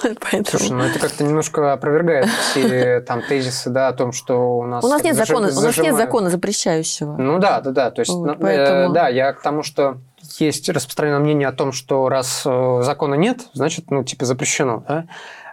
Поэтому... 0.03 0.45
Слушай, 0.59 0.73
ну 0.73 0.85
это 0.85 0.99
как-то 0.99 1.25
немножко 1.25 1.73
опровергает 1.73 2.27
все 2.27 3.01
там 3.01 3.23
тезисы, 3.23 3.71
да, 3.71 3.88
о 3.88 3.93
том, 3.93 4.12
что 4.12 4.59
у 4.59 4.67
нас... 4.67 4.85
У 4.85 4.88
нас 4.88 5.03
нет 5.03 5.17
закона, 5.17 5.49
у 5.49 5.61
нас 5.61 5.77
нет 5.77 5.97
закона 5.97 6.31
запрещающего. 6.31 7.17
Ну 7.17 7.38
да, 7.38 7.61
да, 7.61 7.71
да. 7.71 7.90
То 7.90 8.01
есть, 8.01 8.12
вот, 8.12 8.38
поэтому... 8.40 8.90
э, 8.90 8.95
да, 8.95 9.09
я 9.09 9.33
к 9.33 9.43
тому, 9.43 9.62
что 9.62 9.99
есть 10.38 10.69
распространенное 10.69 11.21
мнение 11.21 11.49
о 11.49 11.53
том, 11.53 11.73
что 11.73 12.09
раз 12.09 12.43
э, 12.45 12.81
закона 12.83 13.14
нет, 13.14 13.40
значит, 13.53 13.90
ну, 13.90 14.05
типа 14.05 14.25
запрещено, 14.25 14.85
да. 14.88 15.05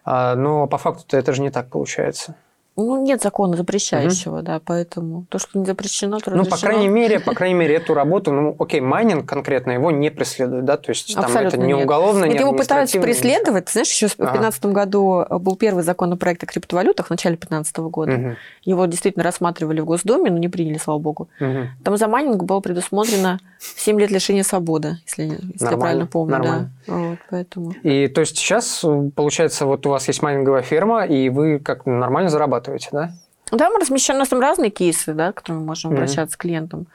А, 0.03 0.35
но 0.35 0.67
по 0.67 0.77
факту 0.77 1.15
это 1.15 1.33
же 1.33 1.41
не 1.41 1.51
так 1.51 1.69
получается. 1.69 2.35
Ну, 2.77 3.03
нет 3.03 3.21
закона 3.21 3.57
запрещающего, 3.57 4.37
угу. 4.37 4.45
да, 4.45 4.61
поэтому 4.63 5.25
то, 5.29 5.39
что 5.39 5.59
не 5.59 5.65
запрещено, 5.65 6.19
то 6.19 6.31
Ну, 6.31 6.45
по 6.45 6.57
крайней 6.57 6.87
мере, 6.87 7.19
по 7.19 7.33
крайней 7.33 7.55
мере, 7.55 7.75
эту 7.75 7.93
работу, 7.93 8.31
ну, 8.31 8.55
окей, 8.57 8.79
майнинг 8.79 9.27
конкретно 9.27 9.71
его 9.71 9.91
не 9.91 10.09
преследует, 10.09 10.63
да, 10.63 10.77
то 10.77 10.89
есть 10.89 11.13
там 11.13 11.29
это 11.35 11.57
не 11.57 11.73
нет. 11.73 11.83
уголовно, 11.83 12.25
нет, 12.25 12.35
не 12.35 12.39
его 12.39 12.53
пытаются 12.53 12.99
преследовать. 12.99 13.65
Ты 13.65 13.71
знаешь, 13.73 13.91
еще 13.91 14.07
в 14.07 14.15
2015 14.15 14.65
ага. 14.65 14.73
году 14.73 15.25
был 15.29 15.57
первый 15.57 15.83
законопроект 15.83 16.43
о 16.43 16.45
криптовалютах 16.45 17.07
в 17.07 17.09
начале 17.09 17.35
2015 17.35 17.77
года. 17.77 18.13
Угу. 18.13 18.35
Его 18.63 18.85
действительно 18.85 19.23
рассматривали 19.23 19.81
в 19.81 19.85
Госдуме, 19.85 20.31
но 20.31 20.37
не 20.37 20.47
приняли, 20.47 20.77
слава 20.77 20.99
богу. 20.99 21.29
Угу. 21.41 21.83
Там 21.83 21.97
за 21.97 22.07
майнинг 22.07 22.43
было 22.43 22.61
предусмотрено 22.61 23.39
7 23.59 23.99
лет 23.99 24.11
лишения 24.11 24.43
свободы, 24.43 24.97
если, 25.05 25.39
если 25.53 25.71
я 25.71 25.77
правильно 25.77 26.07
помню. 26.07 26.31
Нормально. 26.31 26.71
Да. 26.87 26.93
Вот, 26.93 27.19
поэтому. 27.29 27.71
И 27.83 28.07
то 28.07 28.21
есть 28.21 28.37
сейчас, 28.37 28.85
получается, 29.15 29.65
вот 29.65 29.85
у 29.85 29.89
вас 29.89 30.07
есть 30.07 30.21
майнинговая 30.21 30.61
ферма, 30.61 31.05
и 31.05 31.29
вы 31.29 31.59
как 31.59 31.85
нормально 31.85 32.29
зарабатываете, 32.29 32.60
да? 32.91 33.11
Да, 33.51 33.69
мы 33.69 33.79
размещаем, 33.79 34.17
у 34.17 34.19
нас 34.19 34.29
там 34.29 34.39
разные 34.39 34.71
кейсы, 34.71 35.13
да, 35.13 35.31
к 35.31 35.35
которым 35.35 35.61
мы 35.61 35.67
можем 35.67 35.91
mm-hmm. 35.91 35.95
обращаться 35.95 36.37
к 36.37 36.41
клиентам. 36.41 36.87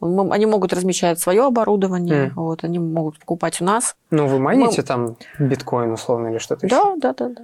Мы, 0.00 0.32
они 0.32 0.46
могут 0.46 0.72
размещать 0.72 1.18
свое 1.18 1.44
оборудование, 1.44 2.28
м. 2.28 2.32
вот, 2.36 2.62
они 2.62 2.78
могут 2.78 3.18
покупать 3.18 3.60
у 3.60 3.64
нас. 3.64 3.96
Ну, 4.10 4.26
вы 4.26 4.38
майните 4.38 4.82
мы... 4.82 4.86
там 4.86 5.16
биткоин 5.38 5.90
условно 5.92 6.28
или 6.28 6.38
что-то 6.38 6.68
да, 6.68 6.76
еще? 6.76 6.96
Да, 6.98 7.14
да, 7.14 7.28
да. 7.28 7.42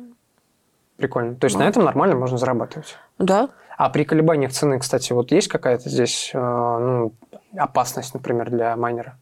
Прикольно. 0.97 1.35
То 1.35 1.47
есть 1.47 1.57
да. 1.57 1.65
на 1.65 1.69
этом 1.69 1.85
нормально 1.85 2.15
можно 2.15 2.39
зарабатывать? 2.39 2.97
Да. 3.19 3.51
А 3.77 3.91
при 3.91 4.05
колебаниях 4.05 4.53
цены, 4.53 4.79
кстати, 4.79 5.13
вот 5.13 5.33
есть 5.33 5.49
какая-то 5.49 5.89
здесь 5.91 6.31
э, 6.33 6.39
ну, 6.39 7.13
опасность, 7.57 8.15
например, 8.15 8.51
для 8.51 8.77
майнера? 8.77 9.19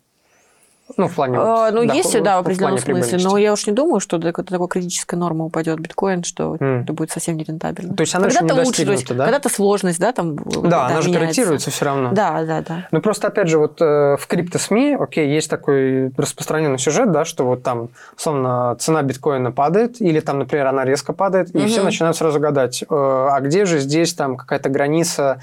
Ну, 0.96 1.08
в 1.08 1.14
плане... 1.14 1.38
А, 1.38 1.70
ну, 1.70 1.82
доход, 1.82 1.94
есть, 1.94 2.22
да, 2.22 2.36
в 2.36 2.40
определенном 2.40 2.78
смысле, 2.78 3.18
но 3.22 3.36
я 3.38 3.52
уж 3.52 3.66
не 3.66 3.72
думаю, 3.72 4.00
что 4.00 4.18
до 4.18 4.32
такой 4.32 4.68
критической 4.68 5.18
нормы 5.18 5.46
упадет 5.46 5.78
биткоин, 5.80 6.24
что 6.24 6.56
mm. 6.56 6.82
это 6.82 6.92
будет 6.92 7.10
совсем 7.10 7.36
нерентабельно. 7.36 7.94
То 7.94 8.02
есть 8.02 8.14
она 8.14 8.28
когда-то 8.28 8.46
еще 8.46 8.54
не 8.54 8.66
лучше, 8.66 8.84
то 8.84 8.92
есть, 8.92 9.08
да? 9.08 9.24
Когда-то 9.24 9.48
сложность, 9.48 10.00
да, 10.00 10.12
там 10.12 10.36
Да, 10.36 10.60
да 10.62 10.86
она 10.86 11.00
же 11.02 11.12
корректируется 11.12 11.70
все 11.70 11.84
равно. 11.84 12.10
Да, 12.12 12.44
да, 12.44 12.60
да. 12.60 12.88
Ну, 12.90 13.00
просто, 13.00 13.28
опять 13.28 13.48
же, 13.48 13.58
вот 13.58 13.80
э, 13.80 14.16
в 14.18 14.26
крипто-СМИ, 14.26 14.96
окей, 15.00 15.28
есть 15.28 15.48
такой 15.48 16.10
распространенный 16.16 16.78
сюжет, 16.78 17.10
да, 17.12 17.24
что 17.24 17.44
вот 17.44 17.62
там, 17.62 17.88
словно, 18.16 18.76
цена 18.78 19.02
биткоина 19.02 19.52
падает, 19.52 20.00
или 20.00 20.20
там, 20.20 20.40
например, 20.40 20.66
она 20.66 20.84
резко 20.84 21.12
падает, 21.12 21.54
и 21.54 21.58
угу. 21.58 21.68
все 21.68 21.82
начинают 21.82 22.16
сразу 22.16 22.40
гадать, 22.40 22.82
э, 22.82 22.86
а 22.88 23.40
где 23.40 23.64
же 23.64 23.78
здесь 23.78 24.14
там 24.14 24.36
какая-то 24.36 24.68
граница, 24.68 25.40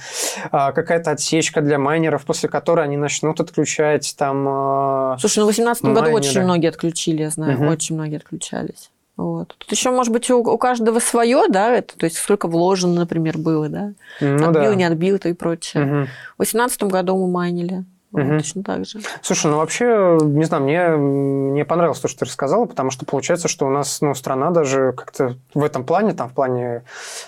э, 0.51 0.71
какая-то 0.73 1.11
отсечка 1.11 1.61
для 1.61 1.79
майнеров, 1.79 2.25
после 2.25 2.49
которой 2.49 2.85
они 2.85 2.97
начнут 2.97 3.39
отключать 3.39 4.13
там... 4.17 4.45
Э, 4.47 5.17
Слушай, 5.29 5.39
ну 5.39 5.51
в 5.51 5.55
2018 5.55 5.83
году 5.85 6.11
очень 6.11 6.41
многие 6.41 6.67
отключили, 6.67 7.21
я 7.21 7.29
знаю, 7.29 7.57
угу. 7.57 7.67
очень 7.67 7.95
многие 7.95 8.17
отключались. 8.17 8.89
Вот. 9.15 9.53
Тут 9.57 9.69
еще, 9.71 9.91
может 9.91 10.13
быть, 10.13 10.29
у, 10.31 10.37
у 10.37 10.57
каждого 10.57 10.99
свое, 10.99 11.43
да, 11.49 11.73
это, 11.73 11.97
то 11.97 12.05
есть 12.05 12.17
сколько 12.17 12.47
вложено, 12.47 13.01
например, 13.01 13.37
было, 13.37 13.67
да, 13.67 13.91
ну, 14.21 14.47
отбил, 14.47 14.71
да. 14.71 14.75
не 14.75 14.85
отбил, 14.85 15.19
то 15.19 15.27
и 15.27 15.33
прочее. 15.33 15.83
Угу. 15.83 15.93
В 16.35 16.37
2018 16.37 16.83
году 16.83 17.17
мы 17.17 17.27
майнили. 17.27 17.83
Вот, 18.11 18.23
угу. 18.23 18.37
Точно 18.37 18.63
так 18.63 18.85
же. 18.85 19.01
Слушай, 19.21 19.51
ну 19.51 19.57
вообще, 19.57 20.17
не 20.21 20.45
знаю, 20.45 20.63
мне, 20.63 20.87
мне 20.87 21.65
понравилось 21.65 21.99
то, 21.99 22.07
что 22.07 22.19
ты 22.19 22.25
рассказала, 22.25 22.65
потому 22.65 22.89
что 22.89 23.05
получается, 23.05 23.47
что 23.47 23.67
у 23.67 23.69
нас 23.69 24.01
ну, 24.01 24.15
страна 24.15 24.51
даже 24.51 24.93
как-то 24.93 25.35
в 25.53 25.63
этом 25.63 25.83
плане, 25.83 26.13
там, 26.13 26.29
в 26.29 26.33
плане 26.33 26.83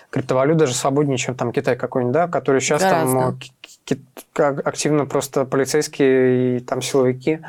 криптовалют 0.09 0.57
даже 0.57 0.73
свободнее, 0.73 1.17
чем 1.17 1.35
там 1.35 1.51
Китай 1.51 1.75
какой-нибудь, 1.75 2.13
да, 2.13 2.27
который 2.27 2.61
сейчас 2.61 2.81
Гораздо. 2.81 3.35
там 4.33 4.57
активно 4.63 5.05
просто 5.05 5.45
полицейские 5.45 6.57
и 6.57 6.59
там 6.61 6.81
силовики 6.81 7.41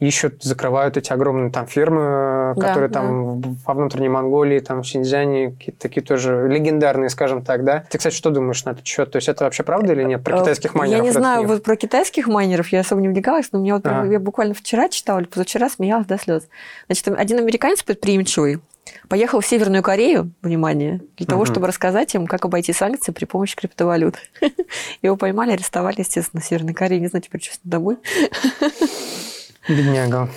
ищут, 0.00 0.42
закрывают 0.42 0.96
эти 0.96 1.12
огромные 1.12 1.50
там 1.50 1.66
фирмы, 1.66 2.54
да, 2.56 2.68
которые 2.68 2.88
да. 2.88 3.00
там 3.00 3.40
во 3.40 3.74
внутренней 3.74 4.08
Монголии, 4.08 4.58
там 4.60 4.82
в 4.82 4.88
Синьцзяне, 4.88 5.52
какие-то 5.52 5.80
такие 5.80 6.02
тоже 6.02 6.48
легендарные, 6.48 7.08
скажем 7.08 7.42
так, 7.42 7.64
да? 7.64 7.84
Ты, 7.90 7.98
кстати, 7.98 8.14
что 8.14 8.30
думаешь 8.30 8.64
на 8.64 8.70
этот 8.70 8.86
счет? 8.86 9.10
То 9.10 9.16
есть 9.16 9.28
это 9.28 9.44
вообще 9.44 9.62
правда 9.62 9.92
или 9.92 10.02
нет 10.02 10.22
про 10.22 10.36
э, 10.36 10.40
китайских 10.40 10.74
майнеров? 10.74 11.04
Я 11.04 11.10
не 11.10 11.12
знаю 11.12 11.46
вот 11.46 11.62
про 11.62 11.76
китайских 11.76 12.26
майнеров, 12.26 12.68
я 12.68 12.80
особо 12.80 13.00
не 13.00 13.08
вникалась, 13.08 13.48
но 13.52 13.58
мне 13.60 13.74
вот 13.74 13.86
ага. 13.86 14.10
я 14.10 14.18
буквально 14.18 14.54
вчера 14.54 14.88
читала 14.88 15.18
или 15.20 15.26
позавчера 15.26 15.68
смеялась 15.68 16.06
до 16.06 16.18
слез. 16.18 16.48
Значит, 16.86 17.08
один 17.08 17.38
американец 17.38 17.82
предприимчивый, 17.82 18.60
Поехал 19.08 19.40
в 19.40 19.46
Северную 19.46 19.82
Корею, 19.82 20.32
внимание, 20.42 21.00
для 21.16 21.26
того, 21.26 21.42
угу. 21.42 21.50
чтобы 21.50 21.66
рассказать 21.66 22.14
им, 22.14 22.26
как 22.26 22.44
обойти 22.44 22.72
санкции 22.72 23.12
при 23.12 23.24
помощи 23.24 23.56
криптовалют. 23.56 24.16
Его 25.02 25.16
поймали, 25.16 25.52
арестовали, 25.52 26.00
естественно, 26.00 26.40
в 26.40 26.44
Северной 26.44 26.74
Корее. 26.74 27.00
Не 27.00 27.08
знаю 27.08 27.22
теперь, 27.22 27.42
что 27.42 27.56
домой. 27.64 27.96
Бедняга. 29.68 30.28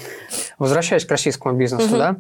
Возвращаясь 0.58 1.06
к 1.06 1.12
российскому 1.12 1.56
бизнесу, 1.56 1.88
угу. 1.88 1.98
да? 1.98 2.16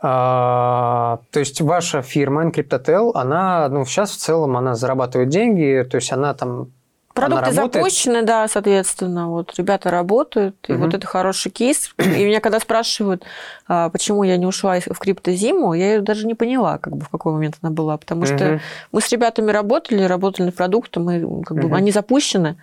А, 0.00 1.20
то 1.32 1.40
есть 1.40 1.60
ваша 1.60 2.02
фирма 2.02 2.44
Encryptotel, 2.44 3.12
она, 3.14 3.68
ну, 3.68 3.84
сейчас 3.84 4.12
в 4.12 4.16
целом 4.16 4.56
она 4.56 4.74
зарабатывает 4.74 5.28
деньги, 5.28 5.86
то 5.88 5.96
есть 5.96 6.12
она 6.12 6.34
там 6.34 6.70
Продукты 7.18 7.52
запущены, 7.52 8.22
да, 8.22 8.46
соответственно. 8.48 9.28
Вот 9.28 9.52
ребята 9.58 9.90
работают, 9.90 10.56
и 10.68 10.72
угу. 10.72 10.84
вот 10.84 10.94
это 10.94 11.06
хороший 11.06 11.50
кейс. 11.50 11.92
И 11.98 12.24
меня 12.24 12.40
когда 12.40 12.60
спрашивают, 12.60 13.24
а, 13.66 13.88
почему 13.90 14.22
я 14.22 14.36
не 14.36 14.46
ушла 14.46 14.78
в 14.78 14.98
криптозиму, 14.98 15.74
я 15.74 15.94
ее 15.94 16.00
даже 16.00 16.26
не 16.26 16.34
поняла, 16.34 16.78
как 16.78 16.96
бы 16.96 17.04
в 17.04 17.08
какой 17.08 17.32
момент 17.32 17.56
она 17.60 17.72
была, 17.72 17.96
потому 17.96 18.22
угу. 18.22 18.26
что 18.28 18.60
мы 18.92 19.00
с 19.00 19.10
ребятами 19.10 19.50
работали, 19.50 20.02
работали 20.04 20.46
над 20.46 20.54
продуктом, 20.54 21.04
мы 21.04 21.42
как 21.44 21.58
бы 21.58 21.76
они 21.76 21.90
запущены. 21.90 22.56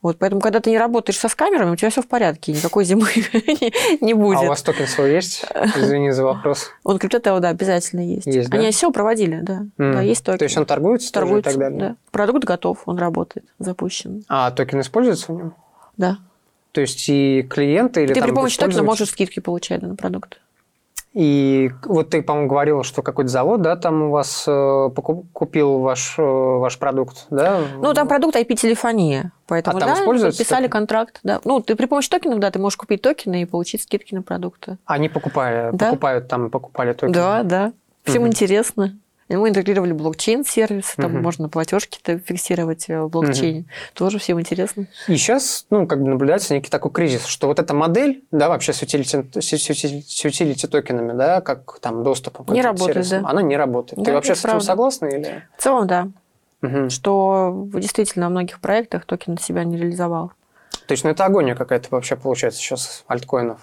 Вот, 0.00 0.18
поэтому, 0.18 0.40
когда 0.40 0.60
ты 0.60 0.70
не 0.70 0.78
работаешь 0.78 1.18
со 1.18 1.28
скамерами, 1.28 1.70
у 1.70 1.76
тебя 1.76 1.90
все 1.90 2.02
в 2.02 2.06
порядке, 2.06 2.52
никакой 2.52 2.84
зимы 2.84 3.08
не 4.00 4.14
будет. 4.14 4.38
А 4.38 4.42
у 4.42 4.46
вас 4.46 4.62
токен 4.62 4.86
свой 4.86 5.12
есть? 5.12 5.44
Извини 5.76 6.12
за 6.12 6.24
вопрос. 6.24 6.70
Он 6.84 6.98
криптотео, 6.98 7.40
да, 7.40 7.48
обязательно 7.48 8.00
есть. 8.00 8.26
есть 8.26 8.52
Они 8.52 8.70
все 8.70 8.92
проводили, 8.92 9.40
да. 9.42 9.66
Да, 9.76 10.00
есть 10.00 10.24
токен. 10.24 10.38
То 10.38 10.44
есть 10.44 10.56
он 10.56 10.66
торгуется? 10.66 11.12
Торгуется, 11.12 11.50
и 11.50 11.52
так 11.52 11.60
далее? 11.60 11.80
да. 11.80 11.96
Продукт 12.12 12.44
готов, 12.44 12.82
он 12.86 12.98
работает, 12.98 13.46
запущен. 13.58 14.24
А 14.28 14.50
токен 14.52 14.80
используется 14.80 15.32
в 15.32 15.36
нем? 15.36 15.54
Да. 15.96 16.18
То 16.72 16.80
есть 16.80 17.08
и 17.08 17.42
клиенты 17.48 18.04
или 18.04 18.14
Ты 18.14 18.22
при 18.22 18.30
помощи 18.30 18.56
токена 18.56 18.84
можешь 18.84 19.10
скидки 19.10 19.40
получать 19.40 19.82
на 19.82 19.96
продукт. 19.96 20.38
И 21.18 21.72
вот 21.84 22.10
ты, 22.10 22.22
по-моему, 22.22 22.48
говорила, 22.48 22.84
что 22.84 23.02
какой-то 23.02 23.28
завод, 23.28 23.60
да, 23.60 23.74
там 23.74 24.02
у 24.02 24.10
вас 24.10 24.44
э, 24.46 24.88
купил 25.32 25.80
ваш, 25.80 26.14
э, 26.16 26.22
ваш 26.22 26.78
продукт, 26.78 27.26
да? 27.28 27.58
Ну, 27.82 27.92
там 27.92 28.06
продукт 28.06 28.36
IP-телефония. 28.36 29.32
Поэтому, 29.48 29.78
а 29.78 29.80
там 29.80 29.88
да, 29.88 30.00
используется 30.00 30.38
подписали 30.38 30.66
токен? 30.66 30.70
контракт, 30.70 31.18
да. 31.24 31.40
Ну, 31.44 31.58
ты 31.58 31.74
при 31.74 31.86
помощи 31.86 32.08
токенов, 32.08 32.38
да, 32.38 32.52
ты 32.52 32.60
можешь 32.60 32.76
купить 32.76 33.02
токены 33.02 33.42
и 33.42 33.46
получить 33.46 33.82
скидки 33.82 34.14
на 34.14 34.22
продукты. 34.22 34.78
Они 34.84 35.08
покупали, 35.08 35.70
да? 35.72 35.86
покупают 35.86 36.28
там, 36.28 36.50
покупали 36.50 36.92
токены? 36.92 37.14
Да, 37.14 37.42
да. 37.42 37.72
Всем 38.04 38.22
угу. 38.22 38.28
интересно. 38.28 38.96
Мы 39.36 39.50
интегрировали 39.50 39.92
блокчейн-сервисы, 39.92 40.96
там 40.96 41.14
угу. 41.14 41.22
можно 41.22 41.48
платежки 41.48 42.00
фиксировать 42.18 42.88
в 42.88 43.08
блокчейне. 43.08 43.60
Угу. 43.60 43.68
Тоже 43.94 44.18
всем 44.18 44.40
интересно. 44.40 44.86
И 45.06 45.16
сейчас, 45.16 45.66
ну, 45.70 45.86
как 45.86 46.02
бы 46.02 46.08
наблюдается 46.08 46.54
некий 46.54 46.70
такой 46.70 46.90
кризис, 46.90 47.26
что 47.26 47.46
вот 47.46 47.58
эта 47.58 47.74
модель, 47.74 48.24
да, 48.30 48.48
вообще 48.48 48.72
с 48.72 48.82
utility, 48.82 49.40
с 49.40 50.24
utility 50.24 50.66
токенами, 50.66 51.12
да, 51.12 51.40
как 51.40 51.78
там 51.80 52.02
доступом 52.02 52.46
к 52.46 52.50
не 52.50 52.62
работает, 52.62 53.06
сервисам, 53.06 53.22
да. 53.24 53.28
она 53.30 53.42
не 53.42 53.56
работает. 53.56 53.98
Да, 53.98 54.04
Ты 54.04 54.12
вообще 54.12 54.34
с 54.34 54.44
этим 54.44 54.60
согласна 54.60 55.06
или? 55.06 55.44
В 55.58 55.62
целом, 55.62 55.86
да. 55.86 56.08
Угу. 56.62 56.90
Что 56.90 57.68
действительно 57.74 58.26
во 58.26 58.30
многих 58.30 58.60
проектах 58.60 59.04
токен 59.04 59.38
себя 59.38 59.64
не 59.64 59.76
реализовал. 59.76 60.32
То 60.86 60.92
есть, 60.92 61.04
ну, 61.04 61.10
это 61.10 61.24
агония 61.26 61.54
какая-то 61.54 61.88
вообще 61.90 62.16
получается 62.16 62.60
сейчас 62.60 63.04
альткоинов. 63.06 63.60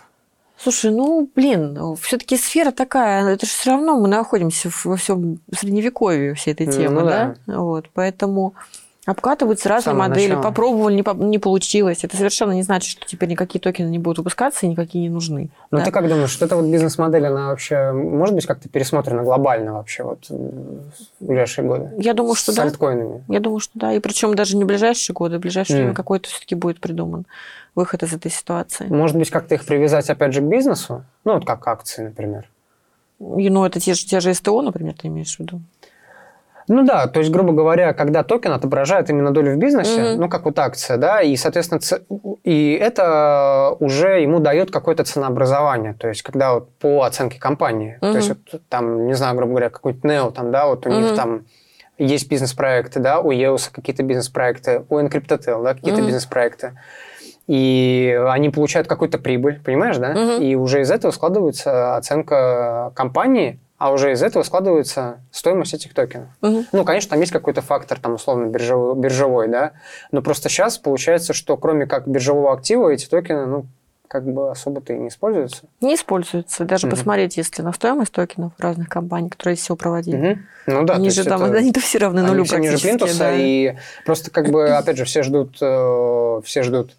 Слушай, 0.57 0.91
ну, 0.91 1.29
блин, 1.35 1.77
все-таки 1.97 2.37
сфера 2.37 2.71
такая, 2.71 3.27
это 3.27 3.45
же 3.45 3.51
все 3.51 3.71
равно 3.71 3.99
мы 3.99 4.07
находимся 4.07 4.69
во 4.83 4.95
всем 4.95 5.39
средневековье 5.53 6.33
всей 6.33 6.53
этой 6.53 6.67
темы, 6.67 7.01
ну, 7.01 7.07
да? 7.07 7.35
да? 7.45 7.59
Вот, 7.59 7.89
поэтому 7.93 8.53
Обкатываются 9.05 9.69
разные 9.69 9.93
модели, 9.93 10.29
начала. 10.29 10.41
попробовали, 10.41 10.95
не, 10.95 11.03
по, 11.03 11.11
не 11.11 11.37
получилось. 11.37 12.03
Это 12.03 12.17
совершенно 12.17 12.53
не 12.53 12.63
значит, 12.63 12.89
что 12.89 13.05
теперь 13.05 13.29
никакие 13.29 13.61
токены 13.61 13.87
не 13.87 13.99
будут 13.99 14.17
выпускаться 14.19 14.65
и 14.65 14.69
никакие 14.69 15.03
не 15.03 15.09
нужны. 15.09 15.49
Ну, 15.69 15.77
да? 15.77 15.85
ты 15.85 15.91
как 15.91 16.07
думаешь, 16.07 16.31
что 16.31 16.45
эта 16.45 16.55
вот 16.55 16.65
бизнес-модель, 16.65 17.27
она 17.27 17.49
вообще 17.49 17.91
может 17.91 18.33
быть 18.33 18.47
как-то 18.47 18.67
пересмотрена 18.67 19.21
глобально 19.21 19.73
вообще 19.73 20.03
вот 20.03 20.27
в 20.27 20.91
ближайшие 21.19 21.67
годы? 21.67 21.91
Я 21.99 22.13
думаю, 22.13 22.33
что 22.33 22.51
С 22.51 22.55
да. 22.55 22.63
альткоинами? 22.63 23.23
Я 23.27 23.39
думаю, 23.39 23.59
что 23.59 23.73
да. 23.75 23.93
И 23.93 23.99
причем 23.99 24.33
даже 24.33 24.57
не 24.57 24.63
в 24.63 24.67
ближайшие 24.67 25.13
годы, 25.13 25.37
в 25.37 25.41
ближайшее 25.41 25.77
mm. 25.77 25.81
время 25.81 25.93
какой-то 25.93 26.27
все-таки 26.29 26.55
будет 26.55 26.79
придуман 26.79 27.25
выход 27.75 28.01
из 28.01 28.13
этой 28.13 28.31
ситуации. 28.31 28.87
Может 28.87 29.17
быть, 29.17 29.29
как-то 29.29 29.53
их 29.53 29.65
привязать 29.65 30.09
опять 30.09 30.33
же 30.33 30.41
к 30.41 30.45
бизнесу? 30.45 31.05
Ну, 31.25 31.33
вот 31.35 31.45
как 31.45 31.67
акции, 31.67 32.03
например. 32.03 32.49
И, 33.19 33.49
ну, 33.49 33.65
это 33.65 33.79
те 33.79 33.93
же, 33.93 34.05
те 34.05 34.19
же 34.19 34.33
СТО, 34.33 34.61
например, 34.61 34.93
ты 34.93 35.07
имеешь 35.07 35.35
в 35.35 35.39
виду? 35.39 35.61
Ну 36.67 36.83
да, 36.83 37.07
то 37.07 37.19
есть, 37.19 37.31
грубо 37.31 37.53
говоря, 37.53 37.93
когда 37.93 38.23
токен 38.23 38.51
отображает 38.51 39.09
именно 39.09 39.31
долю 39.31 39.53
в 39.53 39.57
бизнесе, 39.57 40.01
mm-hmm. 40.01 40.15
ну 40.17 40.29
как 40.29 40.45
вот 40.45 40.57
акция, 40.57 40.97
да, 40.97 41.21
и, 41.21 41.35
соответственно, 41.35 41.79
ц... 41.79 42.01
и 42.43 42.73
это 42.73 43.75
уже 43.79 44.21
ему 44.21 44.39
дает 44.39 44.71
какое-то 44.71 45.03
ценообразование, 45.03 45.93
то 45.93 46.07
есть, 46.07 46.23
когда 46.23 46.55
вот 46.55 46.69
по 46.77 47.03
оценке 47.03 47.39
компании, 47.39 47.99
mm-hmm. 48.01 48.11
то 48.11 48.17
есть, 48.17 48.29
вот, 48.29 48.61
там, 48.69 49.07
не 49.07 49.13
знаю, 49.13 49.35
грубо 49.35 49.51
говоря, 49.51 49.69
какой-нибудь 49.69 50.03
Neo, 50.09 50.31
там, 50.31 50.51
да, 50.51 50.65
вот 50.65 50.85
у 50.87 50.89
mm-hmm. 50.89 51.01
них 51.01 51.15
там 51.15 51.45
есть 51.97 52.27
бизнес-проекты, 52.29 52.99
да, 52.99 53.19
у 53.19 53.31
EOS 53.31 53.69
какие-то 53.71 54.03
бизнес-проекты, 54.03 54.85
у 54.89 54.99
Encryptotel, 54.99 55.63
да, 55.63 55.75
какие-то 55.75 56.01
mm-hmm. 56.01 56.05
бизнес-проекты 56.05 56.73
и 57.47 58.19
они 58.27 58.49
получают 58.49 58.87
какую-то 58.87 59.19
прибыль, 59.19 59.61
понимаешь, 59.63 59.97
да? 59.97 60.11
Угу. 60.11 60.43
И 60.43 60.55
уже 60.55 60.81
из 60.81 60.89
этого 60.89 61.11
складывается 61.11 61.95
оценка 61.95 62.91
компании, 62.95 63.59
а 63.77 63.91
уже 63.91 64.13
из 64.13 64.23
этого 64.23 64.43
складывается 64.43 65.19
стоимость 65.31 65.73
этих 65.73 65.93
токенов. 65.93 66.29
Угу. 66.41 66.65
Ну, 66.71 66.85
конечно, 66.85 67.09
там 67.09 67.19
есть 67.19 67.31
какой-то 67.31 67.61
фактор, 67.61 67.99
там, 67.99 68.13
условно, 68.13 68.45
биржевой, 68.45 68.95
биржевой, 68.95 69.47
да, 69.47 69.73
но 70.11 70.21
просто 70.21 70.49
сейчас 70.49 70.77
получается, 70.77 71.33
что 71.33 71.57
кроме 71.57 71.85
как 71.85 72.07
биржевого 72.07 72.53
актива, 72.53 72.89
эти 72.89 73.05
токены, 73.05 73.45
ну, 73.45 73.65
как 74.07 74.23
бы 74.23 74.51
особо-то 74.51 74.93
и 74.93 74.97
не 74.97 75.09
используются. 75.09 75.63
Не 75.81 75.95
используются. 75.95 76.63
Даже 76.63 76.87
угу. 76.87 76.95
посмотреть, 76.95 77.35
если 77.35 77.61
на 77.63 77.73
стоимость 77.73 78.13
токенов 78.13 78.53
разных 78.57 78.87
компаний, 78.87 79.29
которые 79.29 79.57
все 79.57 79.75
проводили. 79.75 80.31
Угу. 80.31 80.39
Ну 80.67 80.83
да. 80.85 80.93
Они 80.93 81.09
же 81.09 81.25
там, 81.25 81.43
это... 81.43 81.57
они-то 81.57 81.79
все 81.81 81.97
равны 81.97 82.21
нулю 82.21 82.39
они. 82.39 82.45
Все 82.45 82.57
ниже 82.57 82.79
плинтуса, 82.79 83.19
да. 83.19 83.33
и 83.35 83.75
просто 84.05 84.31
как 84.31 84.51
бы, 84.51 84.69
опять 84.77 84.97
же, 84.97 85.03
все 85.03 85.21
ждут, 85.21 85.57
э, 85.59 86.41
все 86.45 86.63
ждут, 86.63 86.95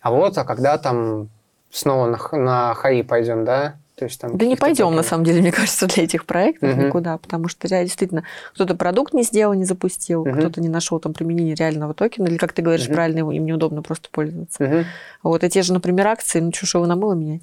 а 0.00 0.10
вот, 0.10 0.36
а 0.36 0.44
когда 0.44 0.78
там 0.78 1.28
снова 1.70 2.06
на, 2.06 2.38
на 2.38 2.74
хаи 2.74 3.02
пойдем, 3.02 3.44
да, 3.44 3.76
то 3.98 4.04
есть, 4.04 4.20
там 4.20 4.36
да 4.36 4.46
не 4.46 4.56
пойдем, 4.56 4.86
токенов. 4.86 4.96
на 4.96 5.02
самом 5.02 5.24
деле, 5.24 5.40
мне 5.40 5.52
кажется, 5.52 5.86
для 5.86 6.04
этих 6.04 6.24
проектов 6.24 6.72
угу. 6.72 6.82
никуда, 6.82 7.18
потому 7.18 7.48
что 7.48 7.68
действительно 7.68 8.24
кто-то 8.54 8.74
продукт 8.74 9.12
не 9.12 9.22
сделал, 9.22 9.54
не 9.54 9.64
запустил, 9.64 10.22
угу. 10.22 10.32
кто-то 10.32 10.60
не 10.60 10.68
нашел 10.68 11.00
там 11.00 11.12
применение 11.12 11.54
реального 11.54 11.94
токена, 11.94 12.26
или, 12.26 12.36
как 12.36 12.52
ты 12.52 12.62
говоришь, 12.62 12.86
угу. 12.86 12.94
правильно, 12.94 13.18
им 13.18 13.44
неудобно 13.44 13.82
просто 13.82 14.08
пользоваться. 14.10 14.64
Угу. 14.64 14.84
Вот, 15.24 15.44
и 15.44 15.48
те 15.48 15.62
же, 15.62 15.72
например, 15.72 16.06
акции, 16.06 16.40
ну, 16.40 16.52
что, 16.54 16.78
его 16.78 16.86
на 16.86 16.96
мыло 16.96 17.14
менять? 17.14 17.42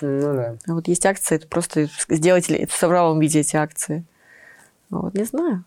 Ну, 0.00 0.34
да. 0.34 0.56
А 0.66 0.74
вот 0.74 0.88
есть 0.88 1.06
акции, 1.06 1.36
это 1.36 1.46
просто 1.46 1.88
сделать 2.08 2.48
в 2.48 2.78
цифровом 2.78 3.20
виде 3.20 3.40
эти 3.40 3.56
акции. 3.56 4.04
Вот, 4.90 5.14
не 5.14 5.24
знаю. 5.24 5.64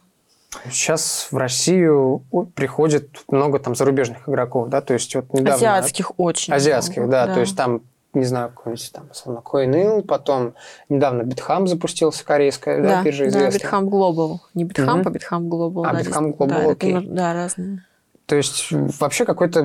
Сейчас 0.70 1.28
в 1.32 1.38
Россию 1.38 2.24
приходит 2.56 3.10
много 3.28 3.60
там 3.60 3.76
зарубежных 3.76 4.30
игроков, 4.30 4.70
да, 4.70 4.82
то 4.82 4.94
есть 4.94 5.14
вот 5.16 5.34
недавно... 5.34 5.56
Азиатских 5.56 6.12
очень. 6.18 6.54
Азиатских, 6.54 7.10
да, 7.10 7.28
да, 7.28 7.34
то 7.34 7.40
есть 7.42 7.56
там 7.56 7.82
не 8.18 8.26
знаю, 8.26 8.50
какой-нибудь 8.50 8.92
там, 8.94 9.10
условно, 9.12 9.42
CoinIll, 9.44 10.04
потом 10.04 10.54
недавно 10.90 11.24
BitHam 11.24 11.68
запустился, 11.68 12.26
корейская, 12.26 12.82
да, 12.82 12.88
да 12.90 13.04
биржа 13.04 13.28
известная. 13.28 13.60
Да, 13.60 13.78
BitHam 13.78 13.84
Global. 13.86 14.38
Не 14.54 14.66
BitHam, 14.66 15.04
mm-hmm. 15.04 15.04
а 15.06 15.10
BitHam 15.10 15.48
Global. 15.48 15.84
А, 15.86 15.94
да, 15.94 16.02
BitHam 16.02 16.38
Global, 16.38 16.48
да, 16.48 16.72
окей. 16.72 16.98
Это, 16.98 17.08
да, 17.08 17.34
разные. 17.34 17.84
То 18.28 18.36
есть 18.36 18.68
вообще 18.72 19.24
какой-то, 19.24 19.64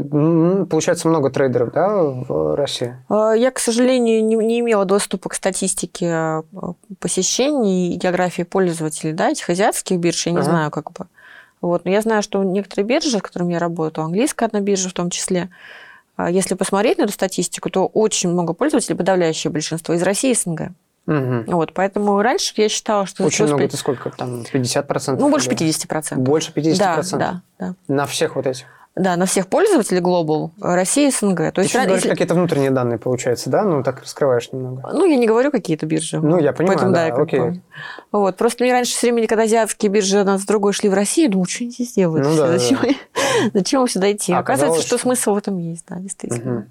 получается, 0.70 1.08
много 1.08 1.30
трейдеров, 1.30 1.72
да, 1.72 1.96
в 2.00 2.54
России? 2.54 2.94
А, 3.08 3.32
я, 3.32 3.50
к 3.50 3.58
сожалению, 3.58 4.24
не, 4.24 4.36
не 4.36 4.60
имела 4.60 4.84
доступа 4.84 5.30
к 5.30 5.34
статистике 5.34 6.06
а, 6.12 6.44
посещений 7.00 7.94
и 7.94 7.96
географии 7.96 8.42
пользователей, 8.44 9.14
да, 9.14 9.30
этих 9.30 9.50
азиатских 9.50 9.98
бирж, 9.98 10.26
я 10.26 10.32
не 10.32 10.38
ага. 10.38 10.44
знаю, 10.44 10.70
как 10.70 10.92
бы. 10.92 11.06
Вот. 11.60 11.84
Но 11.84 11.90
я 11.90 12.02
знаю, 12.02 12.22
что 12.22 12.42
некоторые 12.44 12.86
биржи, 12.86 13.18
с 13.18 13.22
которыми 13.22 13.54
я 13.54 13.58
работаю, 13.58 14.04
английская 14.04 14.46
одна 14.46 14.60
биржа 14.60 14.88
в 14.88 14.92
том 14.92 15.10
числе, 15.10 15.48
если 16.18 16.54
посмотреть 16.54 16.98
на 16.98 17.04
эту 17.04 17.12
статистику, 17.12 17.70
то 17.70 17.86
очень 17.86 18.30
много 18.30 18.52
пользователей, 18.52 18.96
подавляющее 18.96 19.50
большинство, 19.50 19.94
из 19.94 20.02
России 20.02 20.30
и 20.30 20.34
СНГ. 20.34 20.72
Угу. 21.06 21.44
Вот, 21.46 21.72
поэтому 21.72 22.20
раньше 22.22 22.52
я 22.56 22.68
считала, 22.68 23.06
что... 23.06 23.24
Очень 23.24 23.46
много, 23.46 23.64
это 23.64 23.76
сколько? 23.76 24.10
Там 24.10 24.42
50%? 24.42 25.16
Ну, 25.18 25.30
больше 25.30 25.50
50%. 25.50 26.16
Больше 26.16 26.52
50%? 26.52 26.76
Да, 26.78 27.02
да, 27.18 27.42
да. 27.58 27.74
На 27.88 28.06
всех 28.06 28.36
вот 28.36 28.46
этих? 28.46 28.66
Да, 28.94 29.16
на 29.16 29.24
всех 29.24 29.46
пользователей 29.46 30.00
Global, 30.00 30.50
Россия 30.60 31.08
и 31.08 31.10
СНГ. 31.10 31.36
То 31.36 31.52
Ты 31.52 31.60
есть, 31.62 31.72
сейчас 31.72 31.84
говоришь 31.84 32.04
если... 32.04 32.10
какие-то 32.10 32.34
внутренние 32.34 32.70
данные, 32.70 32.98
получается, 32.98 33.48
да? 33.48 33.62
Ну, 33.62 33.82
так 33.82 34.00
раскрываешь 34.02 34.52
немного. 34.52 34.86
Ну, 34.92 35.06
я 35.06 35.16
не 35.16 35.26
говорю 35.26 35.50
какие-то 35.50 35.86
биржи. 35.86 36.20
Ну, 36.20 36.38
я 36.38 36.52
понимаю, 36.52 36.78
Поэтому, 36.78 36.94
да, 36.94 37.08
да 37.08 37.22
окей. 37.22 37.40
Бы. 37.40 37.60
Вот. 38.12 38.36
Просто 38.36 38.64
мне 38.64 38.72
раньше 38.72 38.92
все 38.92 39.10
время, 39.10 39.26
когда 39.26 39.44
азиатские 39.44 39.90
биржи 39.90 40.18
одна 40.18 40.38
с 40.38 40.44
другой 40.44 40.74
шли 40.74 40.90
в 40.90 40.94
Россию, 40.94 41.30
думаю, 41.30 41.46
что 41.46 41.64
они 41.64 41.70
здесь 41.72 41.94
делают? 41.94 42.26
Ну, 42.26 42.36
да, 42.36 42.58
зачем, 42.58 42.78
да. 42.82 42.88
зачем 43.54 43.88
сюда 43.88 44.12
идти? 44.12 44.32
А 44.34 44.40
Оказывается, 44.40 44.86
что 44.86 44.98
смысл 44.98 45.34
в 45.34 45.38
этом 45.38 45.56
есть, 45.56 45.86
да, 45.88 45.96
действительно. 45.96 46.58
Угу. 46.58 46.64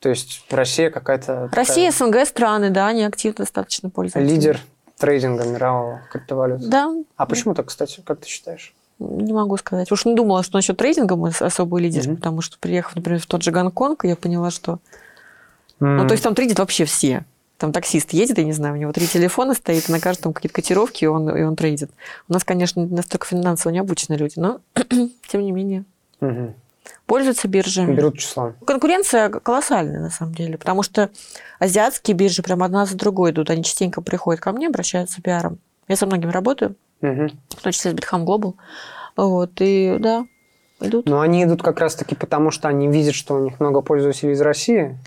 То 0.00 0.08
есть 0.08 0.44
Россия 0.50 0.90
какая-то... 0.90 1.48
Россия, 1.52 1.92
такая... 1.92 2.08
СНГ 2.08 2.26
страны, 2.28 2.70
да, 2.70 2.88
они 2.88 3.04
активно 3.04 3.36
достаточно 3.38 3.90
пользуются. 3.90 4.20
Лидер 4.20 4.58
трейдинга 4.98 5.44
мирового 5.44 6.02
криптовалют. 6.10 6.68
Да. 6.68 6.92
А 7.16 7.26
почему 7.26 7.54
так, 7.54 7.66
кстати, 7.66 8.02
как 8.04 8.20
ты 8.20 8.28
считаешь? 8.28 8.74
Не 8.98 9.32
могу 9.32 9.56
сказать. 9.56 9.90
Уж 9.90 10.04
не 10.04 10.14
думала, 10.14 10.42
что 10.42 10.56
насчет 10.56 10.76
трейдинга 10.76 11.16
мы 11.16 11.30
особый 11.30 11.82
лидер, 11.82 12.02
mm-hmm. 12.02 12.16
потому 12.16 12.40
что, 12.40 12.58
приехав, 12.58 12.94
например, 12.94 13.20
в 13.20 13.26
тот 13.26 13.42
же 13.42 13.50
Гонконг, 13.50 14.04
я 14.04 14.16
поняла, 14.16 14.50
что... 14.50 14.78
Mm-hmm. 15.80 15.96
Ну, 15.96 16.06
то 16.06 16.12
есть 16.12 16.22
там 16.22 16.34
трейдят 16.34 16.58
вообще 16.58 16.84
все. 16.84 17.24
Там 17.58 17.72
таксист 17.72 18.12
едет, 18.12 18.38
я 18.38 18.44
не 18.44 18.52
знаю, 18.52 18.74
у 18.74 18.76
него 18.78 18.92
три 18.92 19.06
телефона 19.06 19.54
стоит, 19.54 19.88
и 19.88 19.92
на 19.92 20.00
каждом 20.00 20.32
какие-то 20.32 20.54
котировки, 20.54 21.04
и 21.04 21.06
он, 21.06 21.36
и 21.36 21.42
он 21.42 21.56
трейдит. 21.56 21.90
У 22.28 22.32
нас, 22.32 22.44
конечно, 22.44 22.84
настолько 22.86 23.26
финансово 23.26 23.72
не 23.72 23.78
обученные 23.78 24.18
люди, 24.18 24.34
но 24.36 24.60
тем 25.28 25.42
не 25.42 25.52
менее. 25.52 25.84
Mm-hmm. 26.20 26.54
Пользуются 27.06 27.48
биржами. 27.48 27.94
Берут 27.94 28.18
числом. 28.18 28.54
Конкуренция 28.66 29.28
колоссальная, 29.28 30.00
на 30.00 30.10
самом 30.10 30.34
деле, 30.34 30.56
потому 30.56 30.82
что 30.82 31.10
азиатские 31.58 32.16
биржи 32.16 32.42
прям 32.42 32.62
одна 32.62 32.86
за 32.86 32.96
другой 32.96 33.30
идут. 33.30 33.50
Они 33.50 33.62
частенько 33.62 34.00
приходят 34.00 34.40
ко 34.40 34.52
мне, 34.52 34.68
обращаются 34.68 35.20
пиаром. 35.20 35.58
Я 35.86 35.96
со 35.96 36.06
многими 36.06 36.30
работаю, 36.30 36.76
угу. 37.04 37.28
в 37.50 37.62
том 37.62 37.72
числе 37.72 37.92
с 37.92 37.94
Bitхam 37.94 38.24
Global. 38.24 38.54
Вот, 39.16 39.52
и 39.60 39.96
да, 40.00 40.26
идут. 40.80 41.06
Но 41.06 41.20
они 41.20 41.44
идут 41.44 41.62
как 41.62 41.80
раз-таки 41.80 42.14
потому, 42.14 42.50
что 42.50 42.68
они 42.68 42.88
видят, 42.88 43.14
что 43.14 43.34
у 43.34 43.44
них 43.44 43.60
много 43.60 43.80
пользователей 43.80 44.32
из 44.32 44.40
России. 44.40 44.98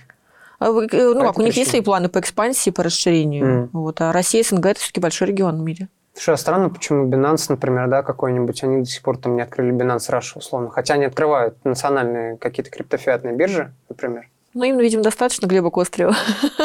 А 0.60 0.72
ну, 0.72 0.88
как, 0.88 1.38
у 1.38 1.42
них 1.44 1.56
есть 1.56 1.70
свои 1.70 1.82
планы 1.82 2.10
по 2.10 2.20
экспансии, 2.20 2.72
по 2.72 2.84
расширению. 2.84 3.46
Mm. 3.46 3.70
Вот, 3.74 4.02
а 4.02 4.12
Россия, 4.12 4.44
СНГ– 4.44 4.66
это 4.68 4.80
все-таки 4.80 5.00
большой 5.00 5.28
регион 5.28 5.58
в 5.58 5.64
мире. 5.64 5.88
Слушай, 6.18 6.34
а 6.34 6.38
странно, 6.38 6.70
почему 6.70 7.08
Binance, 7.08 7.46
например, 7.50 7.88
да, 7.90 8.02
какой-нибудь, 8.02 8.64
они 8.64 8.80
до 8.80 8.86
сих 8.86 9.04
пор 9.04 9.20
там 9.20 9.36
не 9.36 9.44
открыли 9.44 9.72
Binance 9.72 10.10
Russia, 10.10 10.38
условно. 10.38 10.72
Хотя 10.72 10.96
они 10.96 11.06
открывают 11.06 11.64
национальные 11.64 12.38
какие-то 12.38 12.72
криптофиатные 12.72 13.36
биржи, 13.36 13.72
например. 13.88 14.28
Ну, 14.56 14.64
им, 14.64 14.80
видимо, 14.80 15.04
достаточно 15.04 15.46
Глеба 15.46 15.70
Кострева. 15.70 16.16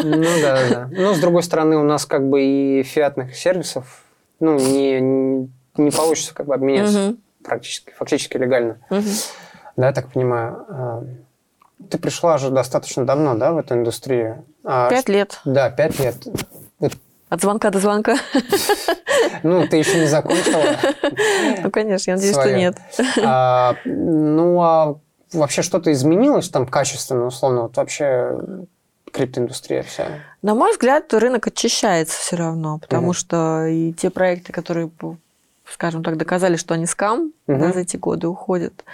Ну, 0.03 0.25
да, 0.41 0.59
да. 0.71 0.89
Но, 0.97 1.13
с 1.13 1.19
другой 1.19 1.43
стороны, 1.43 1.77
у 1.77 1.85
нас 1.85 2.07
как 2.07 2.27
бы 2.27 2.43
и 2.43 2.83
фиатных 2.83 3.37
сервисов, 3.37 4.03
ну, 4.43 4.59
не, 4.59 5.01
не, 5.77 5.91
получится 5.93 6.35
как 6.35 6.47
бы 6.47 6.55
обменяться 6.55 7.11
угу. 7.11 7.17
практически, 7.45 7.93
фактически 7.97 8.37
легально. 8.37 8.79
Угу. 8.91 9.03
Да, 9.77 9.87
я 9.87 9.93
так 9.93 10.11
понимаю. 10.11 10.67
А, 10.69 11.05
ты 11.89 11.97
пришла 11.97 12.39
же 12.39 12.51
достаточно 12.51 13.07
давно, 13.07 13.37
да, 13.37 13.53
в 13.53 13.59
эту 13.59 13.75
индустрию? 13.75 14.45
А 14.65 14.91
пять 14.91 15.09
лет. 15.09 15.41
Да, 15.45 15.71
пять 15.71 16.01
лет. 16.01 16.17
От 17.29 17.41
звонка 17.41 17.71
до 17.71 17.79
звонка. 17.79 18.17
Ну, 19.45 19.67
ты 19.67 19.77
еще 19.77 19.99
не 19.99 20.07
закончила. 20.07 20.77
Ну, 21.63 21.71
конечно, 21.71 22.11
я 22.11 22.17
надеюсь, 22.17 22.37
что 22.37 22.53
нет. 22.53 22.77
А, 23.25 23.75
ну, 23.85 24.61
а 24.61 24.99
вообще 25.33 25.63
что-то 25.63 25.91
изменилось 25.93 26.49
там 26.49 26.67
качественно, 26.67 27.27
условно? 27.27 27.63
Вот 27.63 27.77
вообще 27.77 28.39
криптоиндустрия 29.13 29.83
вся? 29.83 30.07
На 30.43 30.55
мой 30.55 30.73
взгляд, 30.73 31.13
рынок 31.15 31.47
очищается 31.47 32.19
все 32.19 32.37
равно, 32.37 32.79
потому 32.79 33.13
что 33.13 33.67
и 33.67 33.93
те 33.93 34.11
проекты, 34.11 34.53
которые, 34.53 34.91
скажем 35.65 36.03
так, 36.03 36.17
доказали, 36.17 36.57
что 36.57 36.75
они 36.75 36.87
скам, 36.87 37.33
да, 37.47 37.73
за 37.73 37.81
эти 37.81 37.97
годы 37.97 38.29
уходят. 38.29 38.85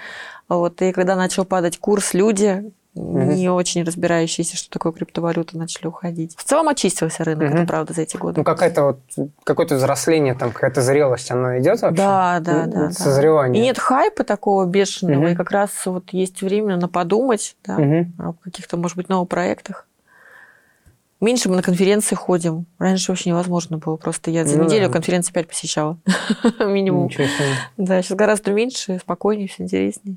Вот, 0.49 0.81
и 0.81 0.93
когда 0.93 1.15
начал 1.15 1.45
падать 1.45 1.79
курс, 1.79 2.15
люди, 2.15 2.73
угу. 2.95 3.19
не 3.19 3.49
очень 3.49 3.85
разбирающиеся, 3.85 4.57
что 4.57 4.71
такое 4.71 4.93
криптовалюта, 4.93 5.57
начали 5.57 5.87
уходить. 5.87 6.37
В 6.37 6.45
целом 6.45 6.69
очистился 6.69 7.25
рынок, 7.25 7.51
угу. 7.51 7.59
это 7.59 7.67
правда, 7.67 7.93
за 7.93 8.03
эти 8.03 8.17
годы. 8.17 8.39
Ну, 8.39 8.45
какая-то 8.45 8.83
вот, 8.85 9.01
какое-то 9.45 9.77
взросление, 9.77 10.35
там, 10.35 10.53
какая-то 10.53 10.81
зрелость, 10.83 11.31
оно 11.31 11.59
идет 11.59 11.83
вообще? 11.83 11.97
Да, 11.97 12.41
да, 12.41 12.67
ну, 12.67 12.73
да. 12.73 12.91
Созревание. 12.93 13.63
И 13.63 13.67
нет 13.67 13.79
хайпа 13.79 14.25
такого 14.25 14.65
бешеного, 14.65 15.25
угу. 15.25 15.29
и 15.29 15.35
как 15.35 15.51
раз 15.51 15.71
вот 15.87 16.11
есть 16.13 16.43
время 16.43 16.77
на 16.77 16.89
подумать, 16.89 17.57
да, 17.65 17.77
угу. 17.77 18.07
о 18.19 18.33
каких-то, 18.45 18.77
может 18.77 18.97
быть, 18.97 19.09
новых 19.09 19.29
проектах. 19.29 19.87
Меньше 21.21 21.49
мы 21.49 21.57
на 21.57 21.63
конференции 21.63 22.15
ходим. 22.15 22.67
Раньше 22.79 23.11
вообще 23.11 23.31
невозможно 23.31 23.79
было. 23.79 23.97
Просто 23.97 24.31
я 24.31 24.45
за 24.45 24.57
ну, 24.57 24.65
неделю 24.65 24.87
да. 24.87 24.93
конференции 24.93 25.33
5 25.33 25.49
посещала. 25.49 25.99
Минимум. 26.61 27.11
Да, 27.77 28.03
сейчас 28.03 28.17
гораздо 28.17 28.53
меньше, 28.53 28.99
спокойнее, 29.01 29.49
все 29.49 29.65
интереснее. 29.65 30.17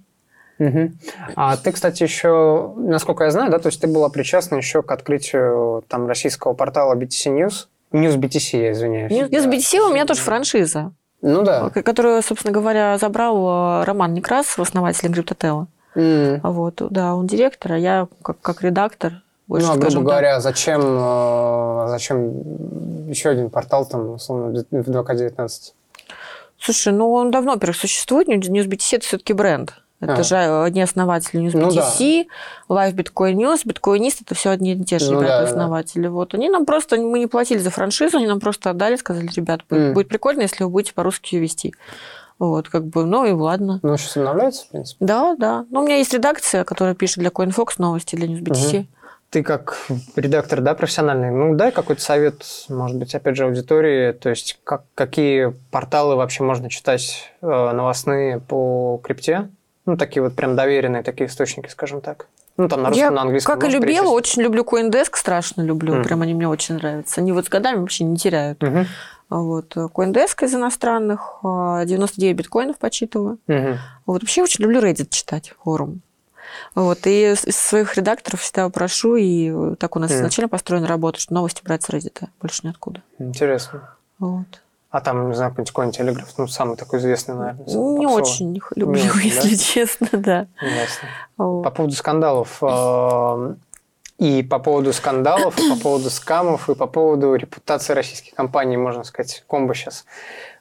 Угу. 0.59 0.91
А 1.35 1.57
ты, 1.57 1.71
кстати, 1.71 2.03
еще, 2.03 2.73
насколько 2.77 3.23
я 3.23 3.31
знаю, 3.31 3.49
да, 3.49 3.57
то 3.57 3.69
есть 3.69 3.81
ты 3.81 3.87
была 3.87 4.09
причастна 4.09 4.57
еще 4.57 4.83
к 4.83 4.91
открытию 4.91 5.83
там 5.87 6.07
российского 6.07 6.53
портала 6.53 6.93
BTC 6.93 7.35
News. 7.35 7.67
News 7.91 8.17
BTC, 8.17 8.61
я 8.61 8.71
извиняюсь. 8.71 9.11
News, 9.11 9.29
News 9.31 9.49
BTC 9.49 9.79
у 9.79 9.91
меня 9.91 10.05
тоже 10.05 10.21
франшиза. 10.21 10.93
Ну 11.23 11.41
да. 11.43 11.69
Которую, 11.69 12.21
собственно 12.21 12.53
говоря, 12.53 12.97
забрал 12.99 13.81
э, 13.81 13.85
Роман 13.85 14.13
Некрас, 14.13 14.57
основатель 14.57 15.09
Гриптотела. 15.09 15.67
Mm. 15.95 16.39
Вот, 16.43 16.81
да, 16.89 17.15
он 17.15 17.27
директор, 17.27 17.73
а 17.73 17.77
я 17.77 18.07
как, 18.21 18.39
как 18.41 18.61
редактор. 18.61 19.23
Больше, 19.51 19.67
ну, 19.67 19.73
а 19.73 19.75
грубо 19.75 20.01
говоря, 20.01 20.39
зачем, 20.39 20.79
э, 20.81 21.85
зачем 21.89 23.09
еще 23.09 23.31
один 23.31 23.49
портал 23.49 23.85
там, 23.85 24.11
условно, 24.11 24.63
в 24.71 24.89
2К19? 24.89 25.49
Слушай, 26.57 26.93
ну 26.93 27.11
он 27.11 27.31
давно, 27.31 27.55
во-первых, 27.55 27.75
существует. 27.75 28.29
News 28.29 28.69
BTC 28.69 28.95
это 28.95 29.05
все-таки 29.05 29.33
бренд. 29.33 29.73
Это 29.99 30.21
а. 30.21 30.23
же 30.23 30.37
одни 30.37 30.81
основатели 30.81 31.41
News 31.41 31.51
BTC, 31.51 31.59
ну, 31.59 32.25
да. 32.69 32.87
Live 32.87 32.95
Bitcoin 32.95 33.33
News, 33.33 33.65
Bitcoinist, 33.65 34.19
это 34.21 34.35
все 34.35 34.51
одни 34.51 34.71
и 34.71 34.83
те 34.85 34.99
же 34.99 35.11
ну, 35.11 35.19
ребята, 35.19 35.43
да, 35.43 35.49
основатели. 35.49 36.03
Да. 36.03 36.11
Вот. 36.11 36.33
Они 36.33 36.47
нам 36.47 36.65
просто, 36.65 36.95
мы 36.95 37.19
не 37.19 37.27
платили 37.27 37.57
за 37.57 37.71
франшизу, 37.71 38.19
они 38.19 38.27
нам 38.27 38.39
просто 38.39 38.69
отдали, 38.69 38.95
сказали, 38.95 39.27
ребят, 39.35 39.63
будет, 39.69 39.81
mm. 39.81 39.93
будет 39.93 40.07
прикольно, 40.07 40.43
если 40.43 40.63
вы 40.63 40.69
будете 40.69 40.93
по-русски 40.93 41.35
ее 41.35 41.41
вести. 41.41 41.73
Вот, 42.39 42.69
как 42.69 42.85
бы, 42.85 43.03
ну 43.03 43.25
и 43.25 43.31
ладно. 43.31 43.81
Ну, 43.83 43.97
сейчас 43.97 44.15
обновляется, 44.15 44.63
в 44.63 44.69
принципе. 44.69 45.05
Да, 45.05 45.35
да. 45.37 45.65
Ну, 45.69 45.81
у 45.81 45.83
меня 45.83 45.97
есть 45.97 46.13
редакция, 46.13 46.63
которая 46.63 46.95
пишет 46.95 47.17
для 47.17 47.31
CoinFox 47.31 47.73
новости, 47.79 48.15
для 48.15 48.27
News 48.27 48.41
BTC. 48.41 48.79
Угу. 48.79 48.87
Ты 49.31 49.43
как 49.43 49.87
редактор, 50.17 50.59
да, 50.59 50.75
профессиональный, 50.75 51.31
ну, 51.31 51.55
дай 51.55 51.71
какой-то 51.71 52.01
совет, 52.01 52.43
может 52.67 52.97
быть, 52.97 53.15
опять 53.15 53.37
же, 53.37 53.45
аудитории, 53.45 54.11
то 54.11 54.29
есть 54.29 54.59
как, 54.65 54.83
какие 54.93 55.55
порталы 55.71 56.17
вообще 56.17 56.43
можно 56.43 56.69
читать 56.69 57.31
э, 57.41 57.47
новостные 57.47 58.41
по 58.41 58.99
крипте? 59.01 59.49
Ну, 59.85 59.95
такие 59.95 60.21
вот 60.21 60.35
прям 60.35 60.57
доверенные 60.57 61.01
такие 61.01 61.27
источники, 61.27 61.69
скажем 61.69 62.01
так. 62.01 62.27
Ну, 62.57 62.67
там 62.67 62.81
на 62.83 62.89
русском, 62.89 63.05
я, 63.05 63.11
на 63.11 63.21
английском. 63.21 63.55
Как 63.55 63.69
и 63.69 63.71
любила, 63.71 64.03
перечислить. 64.03 64.13
очень 64.13 64.41
люблю 64.43 64.63
CoinDesk, 64.63 65.15
страшно 65.15 65.61
люблю. 65.61 65.95
Mm. 65.95 66.03
Прям 66.03 66.21
они 66.21 66.33
мне 66.33 66.49
очень 66.49 66.75
нравятся. 66.75 67.21
Они 67.21 67.31
вот 67.31 67.45
с 67.45 67.49
годами 67.49 67.79
вообще 67.79 68.03
не 68.03 68.17
теряют. 68.17 68.61
Mm-hmm. 68.61 68.85
Вот. 69.29 69.75
CoinDesk 69.77 70.43
из 70.43 70.53
иностранных, 70.53 71.39
99 71.41 72.19
а, 72.19 72.37
биткоинов 72.37 72.77
почитываю. 72.77 73.39
Mm-hmm. 73.47 73.77
Вот. 74.05 74.21
Вообще 74.21 74.43
очень 74.43 74.63
люблю 74.63 74.81
Reddit 74.81 75.07
читать, 75.09 75.53
форум. 75.63 76.01
Вот. 76.75 77.05
И 77.07 77.31
из 77.31 77.55
своих 77.55 77.95
редакторов 77.97 78.41
всегда 78.41 78.69
прошу, 78.69 79.15
и 79.15 79.75
так 79.75 79.95
у 79.95 79.99
нас 79.99 80.11
mm. 80.11 80.15
изначально 80.15 80.49
построена 80.49 80.87
работа, 80.87 81.19
что 81.19 81.33
новости 81.33 81.61
брать 81.63 81.83
с 81.83 81.89
Reddit, 81.89 82.27
больше 82.41 82.61
ниоткуда. 82.63 83.01
Интересно. 83.19 83.95
Вот. 84.19 84.61
А 84.91 84.99
там, 84.99 85.29
не 85.29 85.35
знаю, 85.35 85.55
какой-нибудь 85.55 85.97
телеграф, 85.97 86.37
ну, 86.37 86.47
самый 86.47 86.75
такой 86.75 86.99
известный, 86.99 87.35
наверное. 87.35 87.65
Не 87.65 88.07
очень 88.07 88.53
люблю, 88.75 89.01
не 89.01 89.09
очень, 89.09 89.21
если 89.21 89.55
да? 89.55 89.57
честно, 89.57 90.07
да. 90.11 90.47
Ясно. 90.61 91.07
Вот. 91.37 91.63
По 91.63 91.71
поводу 91.71 91.95
скандалов. 91.95 92.57
Э, 92.61 93.55
и 94.17 94.43
по 94.43 94.59
поводу 94.59 94.91
скандалов, 94.91 95.57
и 95.57 95.69
по 95.69 95.79
поводу 95.79 96.09
скамов, 96.09 96.69
и 96.69 96.75
по 96.75 96.87
поводу 96.87 97.35
репутации 97.35 97.93
российских 97.93 98.35
компаний, 98.35 98.75
можно 98.75 99.05
сказать, 99.05 99.45
комбо 99.47 99.73
сейчас 99.73 100.05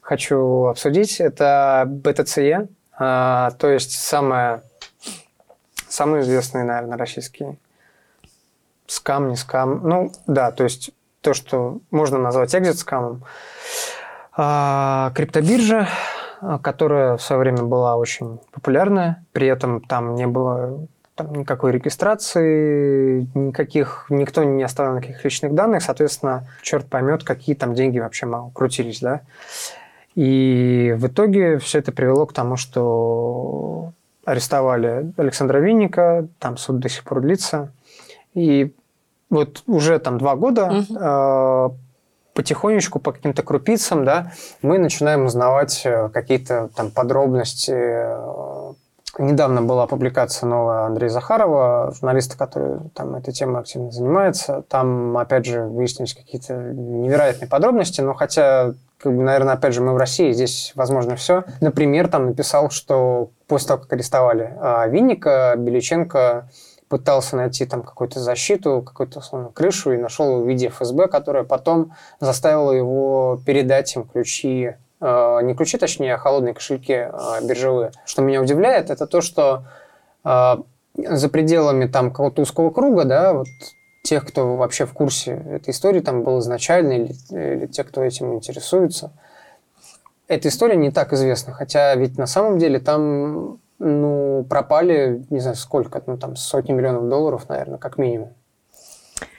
хочу 0.00 0.66
обсудить. 0.66 1.20
Это 1.20 1.82
BTCE, 1.86 2.68
э, 3.00 3.50
то 3.58 3.68
есть 3.68 3.98
самое, 3.98 4.62
самый 5.90 6.20
известный, 6.20 6.64
наверное, 6.64 6.96
российский 6.96 7.58
скам, 8.86 9.28
не 9.28 9.36
скам. 9.36 9.86
Ну, 9.86 10.12
да, 10.26 10.50
то 10.50 10.64
есть 10.64 10.90
то, 11.20 11.34
что 11.34 11.80
можно 11.90 12.18
назвать 12.18 12.54
экзит-скамом. 12.54 13.22
А, 14.36 15.12
криптобиржа, 15.14 15.88
которая 16.62 17.16
в 17.16 17.22
свое 17.22 17.40
время 17.40 17.62
была 17.62 17.96
очень 17.96 18.38
популярная, 18.52 19.24
при 19.32 19.46
этом 19.46 19.80
там 19.80 20.14
не 20.14 20.26
было 20.26 20.86
там, 21.14 21.32
никакой 21.34 21.72
регистрации, 21.72 23.28
никаких, 23.34 24.06
никто 24.08 24.42
не 24.44 24.62
оставил 24.62 24.96
никаких 24.96 25.22
личных 25.24 25.54
данных, 25.54 25.82
соответственно, 25.82 26.48
черт 26.62 26.86
поймет, 26.86 27.24
какие 27.24 27.54
там 27.54 27.74
деньги 27.74 27.98
вообще 27.98 28.26
крутились, 28.54 29.00
да. 29.00 29.20
И 30.14 30.94
в 30.96 31.06
итоге 31.06 31.58
все 31.58 31.78
это 31.78 31.92
привело 31.92 32.26
к 32.26 32.32
тому, 32.32 32.56
что 32.56 33.92
арестовали 34.30 35.12
Александра 35.16 35.58
Винника, 35.58 36.28
там 36.38 36.56
суд 36.56 36.78
до 36.78 36.88
сих 36.88 37.04
пор 37.04 37.20
длится. 37.20 37.72
И 38.34 38.74
вот 39.28 39.62
уже 39.66 39.98
там 39.98 40.18
два 40.18 40.36
года 40.36 40.66
угу 40.66 41.76
потихонечку 42.34 42.98
по 43.00 43.12
каким-то 43.12 43.42
крупицам, 43.42 44.04
да, 44.04 44.32
мы 44.62 44.78
начинаем 44.78 45.26
узнавать 45.26 45.82
э, 45.84 46.08
какие-то 46.08 46.70
там 46.74 46.90
подробности. 46.90 47.74
Э, 47.74 48.72
недавно 49.18 49.62
была 49.62 49.86
публикация 49.86 50.46
новая 50.46 50.86
Андрея 50.86 51.10
Захарова, 51.10 51.92
журналиста, 51.92 52.38
который 52.38 52.80
там 52.94 53.14
этой 53.16 53.32
темой 53.34 53.60
активно 53.60 53.90
занимается. 53.90 54.62
Там, 54.68 55.16
опять 55.18 55.46
же, 55.46 55.64
выяснились 55.64 56.14
какие-то 56.14 56.54
невероятные 56.54 57.48
подробности, 57.48 58.00
но 58.00 58.14
хотя 58.14 58.74
как 59.00 59.16
бы, 59.16 59.22
наверное, 59.22 59.54
опять 59.54 59.72
же, 59.72 59.80
мы 59.80 59.94
в 59.94 59.96
России, 59.96 60.32
здесь 60.32 60.72
возможно 60.74 61.16
все. 61.16 61.44
Например, 61.60 62.08
там 62.08 62.26
написал, 62.26 62.70
что 62.70 63.30
после 63.46 63.68
того, 63.68 63.82
как 63.82 63.92
арестовали 63.94 64.54
а, 64.60 64.86
Винника, 64.86 65.54
Беличенко 65.56 66.48
пытался 66.88 67.36
найти 67.36 67.64
там 67.64 67.82
какую-то 67.82 68.20
защиту, 68.20 68.82
какую-то 68.82 69.20
условно 69.20 69.50
крышу 69.54 69.92
и 69.92 69.96
нашел 69.96 70.42
в 70.42 70.48
виде 70.48 70.68
ФСБ, 70.68 71.06
которая 71.06 71.44
потом 71.44 71.94
заставила 72.18 72.72
его 72.72 73.40
передать 73.46 73.94
им 73.94 74.04
ключи, 74.04 74.72
э, 75.00 75.38
не 75.42 75.54
ключи, 75.54 75.78
точнее, 75.78 76.14
а 76.14 76.18
холодные 76.18 76.52
кошельки 76.52 76.92
э, 76.92 77.10
биржевые. 77.44 77.92
Что 78.04 78.22
меня 78.22 78.42
удивляет, 78.42 78.90
это 78.90 79.06
то, 79.06 79.20
что 79.20 79.62
э, 80.24 80.56
за 80.96 81.28
пределами 81.28 81.86
там 81.86 82.10
какого-то 82.10 82.42
узкого 82.42 82.70
круга, 82.70 83.04
да, 83.04 83.34
вот 83.34 83.46
тех, 84.02 84.26
кто 84.26 84.56
вообще 84.56 84.86
в 84.86 84.92
курсе 84.92 85.32
этой 85.32 85.70
истории 85.70 86.00
там 86.00 86.22
был 86.22 86.40
изначально, 86.40 86.92
или, 86.92 87.14
или 87.30 87.66
те, 87.66 87.84
кто 87.84 88.02
этим 88.02 88.34
интересуется, 88.34 89.12
эта 90.28 90.48
история 90.48 90.76
не 90.76 90.90
так 90.90 91.12
известна. 91.12 91.52
Хотя 91.52 91.94
ведь 91.94 92.16
на 92.16 92.26
самом 92.26 92.58
деле 92.58 92.78
там 92.80 93.58
ну, 93.80 94.44
пропали, 94.48 95.24
не 95.30 95.40
знаю, 95.40 95.56
сколько, 95.56 96.02
ну, 96.06 96.18
там, 96.18 96.36
сотни 96.36 96.72
миллионов 96.72 97.08
долларов, 97.08 97.48
наверное, 97.48 97.78
как 97.78 97.98
минимум. 97.98 98.34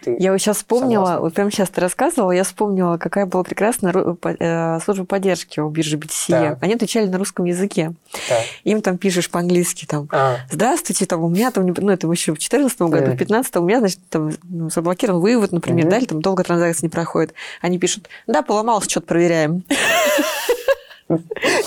Ты 0.04 0.16
я 0.20 0.32
вот 0.32 0.40
сейчас 0.40 0.58
вспомнила, 0.58 1.06
согласна? 1.06 1.22
вот 1.22 1.34
прямо 1.34 1.52
сейчас 1.52 1.70
ты 1.70 1.82
рассказывала, 1.82 2.32
я 2.32 2.44
вспомнила, 2.44 2.98
какая 2.98 3.26
была 3.26 3.44
прекрасная 3.44 3.94
э, 3.94 4.80
служба 4.84 5.06
поддержки 5.06 5.60
у 5.60 5.70
биржи 5.70 5.98
BTC. 5.98 6.30
Да. 6.30 6.58
Они 6.62 6.74
отвечали 6.74 7.08
на 7.08 7.18
русском 7.18 7.46
языке. 7.46 7.94
Да. 8.30 8.36
Им 8.64 8.82
там 8.82 8.98
пишешь 8.98 9.30
по-английски, 9.30 9.86
там, 9.86 10.08
а. 10.12 10.38
здравствуйте, 10.50 11.06
там, 11.06 11.24
у 11.24 11.30
меня 11.30 11.52
там, 11.52 11.66
ну, 11.68 11.90
это 11.92 12.08
еще 12.08 12.32
в 12.32 12.36
2014 12.36 12.82
году, 12.82 12.98
в 12.98 13.16
2015 13.16 13.56
у 13.58 13.64
меня, 13.64 13.80
значит, 13.80 14.00
там, 14.10 14.32
ну, 14.44 14.70
заблокирован 14.70 15.22
вывод, 15.22 15.52
например, 15.52 15.86
угу. 15.86 15.92
да, 15.92 15.98
или 15.98 16.06
там 16.06 16.22
долго 16.22 16.44
транзакции 16.44 16.86
не 16.86 16.90
проходит. 16.90 17.34
Они 17.62 17.78
пишут, 17.80 18.10
да, 18.28 18.42
поломался, 18.42 18.90
что-то 18.90 19.08
проверяем. 19.08 19.64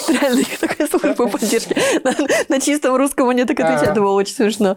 Реально, 0.08 0.44
такая 0.60 0.86
служба 0.88 1.28
поддержки. 1.28 1.76
На, 2.04 2.14
на 2.48 2.60
чистом 2.60 2.96
русском 2.96 3.28
они 3.28 3.44
так 3.44 3.58
отвечают, 3.60 3.90
это 3.90 4.00
было 4.00 4.12
очень 4.12 4.34
смешно. 4.34 4.76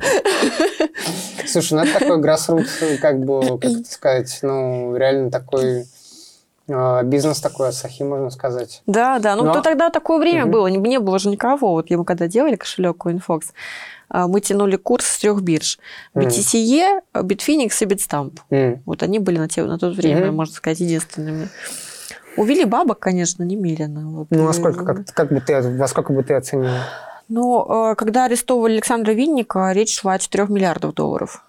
Слушай, 1.45 1.73
ну 1.73 1.79
это 1.81 1.99
такой 1.99 2.21
grassroots, 2.21 2.97
как 2.97 3.19
бы, 3.19 3.59
как 3.59 3.71
это 3.71 3.85
сказать, 3.91 4.39
ну, 4.41 4.95
реально 4.95 5.31
такой 5.31 5.85
а, 6.69 7.03
бизнес 7.03 7.39
такой 7.39 7.69
Асахи, 7.69 8.03
можно 8.03 8.29
сказать. 8.29 8.81
Да, 8.87 9.19
да. 9.19 9.35
Ну, 9.35 9.45
Но... 9.45 9.53
то 9.53 9.61
тогда 9.61 9.89
такое 9.89 10.19
время 10.19 10.43
угу. 10.43 10.51
было, 10.51 10.67
не, 10.67 10.77
не 10.77 10.99
было 10.99 11.19
же 11.19 11.29
никого. 11.29 11.73
Вот 11.73 11.89
мы 11.89 12.05
когда 12.05 12.27
делали 12.27 12.55
кошелек 12.55 12.97
CoinFox, 12.97 13.43
а, 14.09 14.27
мы 14.27 14.41
тянули 14.41 14.75
курс 14.75 15.05
с 15.05 15.19
трех 15.19 15.41
бирж. 15.41 15.79
BTCE, 16.13 17.01
Bitfinex 17.13 17.71
и 17.81 17.85
Bitstamp. 17.85 18.39
Mm. 18.49 18.79
Вот 18.85 19.03
они 19.03 19.19
были 19.19 19.37
на, 19.37 19.47
те, 19.47 19.63
на 19.63 19.77
то 19.77 19.89
время, 19.89 20.27
mm-hmm. 20.27 20.31
можно 20.31 20.53
сказать, 20.53 20.79
единственными. 20.79 21.49
Увели 22.37 22.65
бабок, 22.65 22.99
конечно, 22.99 23.43
немерено. 23.43 24.09
Вот. 24.11 24.27
Ну, 24.29 24.47
а 24.47 24.53
сколько, 24.53 24.85
как, 24.85 25.05
как 25.13 25.29
бы 25.29 25.41
ты, 25.41 25.61
во 25.61 25.87
сколько 25.87 26.13
бы 26.13 26.23
ты 26.23 26.35
оценила? 26.35 26.83
Ну, 27.27 27.91
э, 27.91 27.95
когда 27.95 28.25
арестовывали 28.25 28.73
Александра 28.73 29.11
Винника, 29.11 29.71
речь 29.71 29.99
шла 29.99 30.13
о 30.13 30.19
4 30.19 30.45
миллиардов 30.47 30.93
долларов 30.93 31.43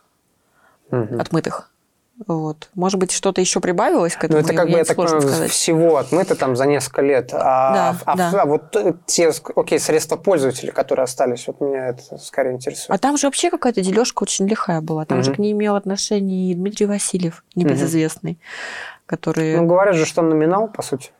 угу. 0.91 1.21
отмытых. 1.21 1.71
Вот. 2.27 2.69
Может 2.75 2.99
быть, 2.99 3.13
что-то 3.13 3.41
еще 3.41 3.61
прибавилось 3.61 4.17
к 4.17 4.25
этому? 4.25 4.41
Ну, 4.41 4.45
это 4.45 4.55
как 4.55 4.69
бы, 4.69 4.79
я 4.79 4.85
так 4.85 4.97
понимаю, 4.97 5.49
всего 5.49 5.99
отмыто 5.99 6.35
там 6.35 6.57
за 6.57 6.67
несколько 6.67 7.03
лет. 7.03 7.31
А, 7.33 7.73
да, 7.73 7.97
а, 8.05 8.17
да. 8.17 8.43
а 8.43 8.47
вот 8.47 8.77
те, 9.07 9.31
окей, 9.55 9.79
средства 9.79 10.17
пользователей, 10.17 10.73
которые 10.73 11.05
остались, 11.05 11.47
вот 11.47 11.61
меня 11.61 11.89
это 11.89 12.19
скорее 12.19 12.53
интересует. 12.53 12.91
А 12.91 12.99
там 12.99 13.17
же 13.17 13.27
вообще 13.27 13.51
какая-то 13.51 13.83
дележка 13.83 14.25
очень 14.25 14.49
лихая 14.49 14.81
была. 14.81 15.05
Там 15.05 15.19
угу. 15.19 15.25
же 15.25 15.35
к 15.35 15.39
ней 15.39 15.53
имел 15.53 15.77
отношение 15.77 16.51
и 16.51 16.55
Дмитрий 16.55 16.87
Васильев, 16.87 17.45
небезызвестный. 17.55 18.33
Угу 18.33 18.39
которые... 19.09 19.57
Ну, 19.57 19.67
говорят 19.67 19.97
же, 19.97 20.05
что 20.05 20.23
номинал, 20.23 20.69
по 20.69 20.83
сути. 20.83 21.11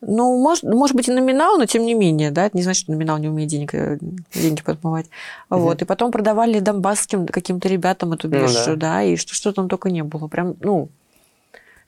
Ну, 0.00 0.38
может, 0.42 0.64
может 0.64 0.94
быть, 0.94 1.08
и 1.08 1.12
номинал, 1.12 1.58
но 1.58 1.66
тем 1.66 1.84
не 1.84 1.94
менее, 1.94 2.30
да, 2.30 2.46
это 2.46 2.56
не 2.56 2.62
значит, 2.62 2.82
что 2.82 2.92
номинал 2.92 3.18
не 3.18 3.28
умеет 3.28 3.48
денег, 3.50 3.74
э, 3.74 3.98
деньги 4.34 4.62
подмывать. 4.62 5.06
Угу. 5.50 5.60
Вот. 5.60 5.82
И 5.82 5.84
потом 5.84 6.12
продавали 6.12 6.60
донбасским 6.60 7.26
каким-то 7.26 7.68
ребятам 7.68 8.12
эту 8.12 8.28
биржу, 8.28 8.58
ну, 8.66 8.76
да. 8.76 8.76
да, 8.76 9.02
и 9.02 9.16
что, 9.16 9.34
что 9.34 9.52
там 9.52 9.68
только 9.68 9.90
не 9.90 10.02
было. 10.02 10.28
Прям, 10.28 10.56
ну, 10.60 10.88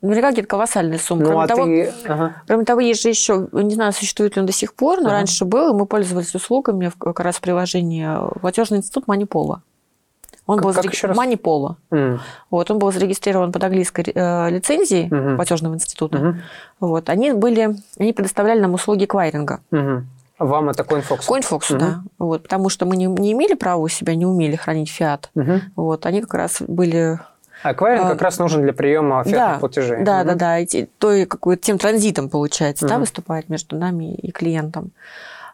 наверняка 0.01 0.29
какие-то 0.29 0.49
колоссальные 0.49 0.99
суммы. 0.99 1.25
Ну, 1.25 1.29
кроме, 1.31 1.45
а 1.45 1.49
того, 1.49 1.65
ты... 1.65 1.93
ага. 2.07 2.43
кроме 2.47 2.65
того, 2.65 2.81
есть 2.81 3.03
же 3.03 3.09
еще, 3.09 3.49
не 3.53 3.75
знаю, 3.75 3.93
существует 3.93 4.37
ли 4.37 4.41
он 4.41 4.47
до 4.47 4.53
сих 4.53 4.75
пор, 4.75 5.01
но 5.01 5.09
ага. 5.09 5.19
раньше 5.19 5.45
был, 5.45 5.75
и 5.75 5.79
мы 5.79 5.87
пользовались 5.87 6.35
услугами 6.35 6.91
как 6.99 7.21
раз 7.21 7.37
в 7.37 7.41
приложении 7.41 8.09
платежный 8.41 8.79
институт 8.79 9.07
Манипола. 9.07 9.63
Он 10.47 10.57
как, 10.59 10.65
был 10.65 10.75
как 10.75 10.95
зарег... 10.95 11.17
Манипола. 11.17 11.77
Mm. 11.91 12.19
Вот, 12.51 12.71
он 12.71 12.79
был 12.79 12.93
зарегистрирован 12.93 13.53
под 13.53 13.65
английской 13.65 14.05
э, 14.15 14.51
лицензией 14.51 15.09
mm-hmm. 15.09 15.37
платежного 15.37 15.75
института. 15.75 16.19
Mm-hmm. 16.19 16.35
Вот, 16.81 17.09
они 17.09 17.33
были, 17.33 17.77
они 17.99 18.13
предоставляли 18.13 18.61
нам 18.61 18.75
услуги 18.75 19.07
квайринга. 19.07 19.61
Mm-hmm. 19.73 20.03
Вам 20.39 20.69
это 20.69 20.83
CoinFox? 20.83 21.29
CoinFox, 21.29 21.61
mm-hmm. 21.61 21.79
да. 21.79 22.03
Вот, 22.19 22.43
потому 22.45 22.69
что 22.69 22.87
мы 22.87 22.97
не, 22.97 23.07
не 23.07 23.33
имели 23.33 23.55
права 23.55 23.81
у 23.81 23.89
себя, 23.89 24.15
не 24.15 24.27
умели 24.27 24.55
хранить 24.57 24.91
фиат. 24.91 25.31
Mm-hmm. 25.35 25.61
Вот, 25.77 26.07
они 26.07 26.21
как 26.21 26.35
раз 26.35 26.63
были 26.67 27.19
а 27.63 27.71
аквариум 27.71 28.07
а, 28.07 28.11
как 28.11 28.23
раз 28.23 28.39
нужен 28.39 28.63
для 28.63 28.73
приема 28.73 29.25
фиатных 29.25 29.55
да, 29.55 29.59
платежей. 29.59 30.05
Да, 30.05 30.21
угу. 30.21 30.29
да, 30.29 30.35
да. 30.35 30.59
И, 30.59 30.87
то, 30.99 31.27
какой, 31.27 31.57
тем 31.57 31.79
транзитом, 31.79 32.29
получается, 32.29 32.85
угу. 32.85 32.93
да, 32.93 32.99
выступает 32.99 33.49
между 33.49 33.77
нами 33.77 34.15
и 34.15 34.31
клиентом. 34.31 34.91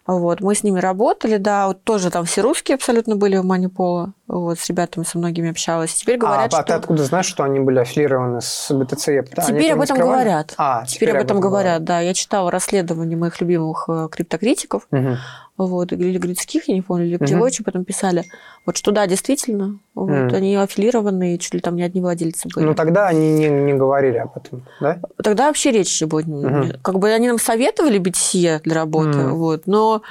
Вот, 0.04 0.40
мы 0.40 0.54
с 0.54 0.64
ними 0.64 0.80
работали, 0.80 1.36
да, 1.36 1.68
вот 1.68 1.84
тоже 1.84 2.10
там 2.10 2.24
все 2.24 2.42
русские 2.42 2.74
абсолютно 2.74 3.14
были 3.14 3.36
в 3.36 3.44
Манипола, 3.44 4.14
вот, 4.26 4.58
с 4.58 4.68
ребятами 4.68 5.04
со 5.04 5.16
многими 5.16 5.50
общалась. 5.50 5.94
Теперь 5.94 6.18
говорят, 6.18 6.46
а, 6.46 6.50
что... 6.50 6.58
А 6.58 6.62
ты 6.64 6.72
откуда 6.72 7.04
знаешь, 7.04 7.26
что 7.26 7.44
они 7.44 7.60
были 7.60 7.78
аффилированы 7.78 8.40
с 8.40 8.70
BTC? 8.72 9.44
Теперь 9.46 9.72
об 9.72 9.80
этом 9.80 9.98
говорят. 9.98 10.54
А, 10.58 10.84
теперь, 10.84 11.10
теперь 11.10 11.16
об 11.16 11.24
этом 11.24 11.40
говорят, 11.40 11.84
да. 11.84 12.00
Я 12.00 12.14
читала 12.14 12.50
расследование 12.50 13.16
моих 13.16 13.40
любимых 13.40 13.84
э, 13.88 14.08
криптокритиков, 14.10 14.88
угу 14.90 15.16
вот, 15.56 15.92
или 15.92 16.18
Грицких, 16.18 16.68
я 16.68 16.74
не 16.74 16.82
помню, 16.82 17.06
или 17.06 17.16
где 17.16 17.36
угу. 17.36 17.48
потом 17.64 17.84
писали, 17.84 18.24
вот 18.64 18.76
что 18.76 18.90
да, 18.90 19.06
действительно, 19.06 19.78
вот, 19.94 20.10
mm. 20.10 20.34
они 20.34 20.56
аффилированные, 20.56 21.38
чуть 21.38 21.54
ли 21.54 21.60
там 21.60 21.76
не 21.76 21.82
одни 21.82 22.00
владельцы 22.00 22.48
были. 22.54 22.64
Ну, 22.64 22.74
тогда 22.74 23.08
они 23.08 23.32
не, 23.32 23.48
не 23.48 23.74
говорили 23.74 24.16
об 24.16 24.36
этом, 24.36 24.64
да? 24.80 25.00
Тогда 25.22 25.48
вообще 25.48 25.70
речи 25.70 26.04
будет. 26.04 26.28
Угу. 26.28 26.78
Как 26.82 26.98
бы 26.98 27.10
они 27.10 27.28
нам 27.28 27.38
советовали 27.38 28.00
BTC 28.00 28.62
для 28.62 28.74
работы, 28.74 29.18
mm. 29.18 29.30
вот, 29.30 29.66
но 29.66 30.02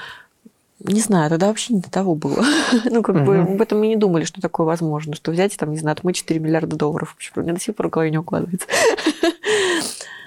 не 0.84 1.00
знаю, 1.00 1.30
тогда 1.30 1.48
вообще 1.48 1.74
не 1.74 1.82
до 1.82 1.92
того 1.92 2.16
было. 2.16 2.44
ну, 2.86 3.02
как 3.04 3.24
бы 3.24 3.38
об 3.40 3.62
этом 3.62 3.80
мы 3.80 3.88
не 3.88 3.96
думали, 3.96 4.24
что 4.24 4.42
такое 4.42 4.66
возможно, 4.66 5.16
что 5.16 5.32
взять, 5.32 5.56
там, 5.58 5.72
не 5.72 5.78
знаю, 5.78 5.94
отмыть 5.94 6.18
4 6.18 6.40
миллиарда 6.40 6.76
долларов. 6.76 7.14
Почему? 7.16 7.44
Мне 7.44 7.54
до 7.54 7.60
сих 7.60 7.76
пор 7.76 7.88
в 7.88 7.90
голове 7.92 8.12
не 8.12 8.18
укладывается. 8.18 8.68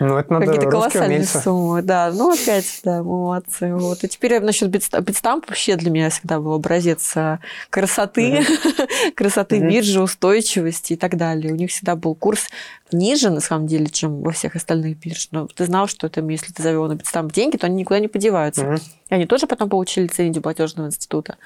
Ну, 0.01 0.17
это 0.17 0.33
надо 0.33 0.47
Какие-то 0.47 0.69
колоссальные 0.71 1.19
умельцы. 1.19 1.41
суммы, 1.41 1.83
да. 1.83 2.11
Ну, 2.13 2.33
опять, 2.33 2.81
да, 2.83 3.03
молодцы. 3.03 3.75
Вот. 3.75 4.03
И 4.03 4.09
теперь 4.09 4.41
насчет 4.41 4.69
битстамп 4.69 5.47
вообще 5.49 5.77
для 5.77 5.91
меня 5.91 6.11
всегда 6.11 6.41
был 6.41 6.55
образец 6.55 7.13
а, 7.17 7.39
красоты, 7.71 8.45
красоты 9.15 9.61
биржи, 9.61 10.01
устойчивости 10.01 10.95
и 10.95 10.97
так 10.97 11.17
далее. 11.17 11.53
У 11.53 11.57
них 11.57 11.71
всегда 11.71 11.97
был 11.97 12.15
курс 12.15 12.49
ниже, 12.93 13.31
на 13.31 13.41
самом 13.41 13.67
деле, 13.67 13.87
чем 13.87 14.23
во 14.23 14.33
всех 14.33 14.57
остальных 14.57 14.99
бирж. 14.99 15.29
Но 15.31 15.47
ты 15.47 15.65
знал, 15.65 15.87
что 15.87 16.07
это, 16.07 16.21
если 16.21 16.53
ты 16.53 16.63
завел 16.63 16.87
на 16.87 16.95
битстамп 16.95 17.33
деньги, 17.33 17.57
то 17.57 17.67
они 17.67 17.77
никуда 17.77 18.01
не 18.01 18.09
подеваются. 18.09 18.79
И 19.11 19.15
они 19.15 19.27
тоже 19.27 19.47
потом 19.47 19.69
получили 19.69 20.05
лицензию 20.05 20.43
платежного 20.43 20.89
института 20.89 21.37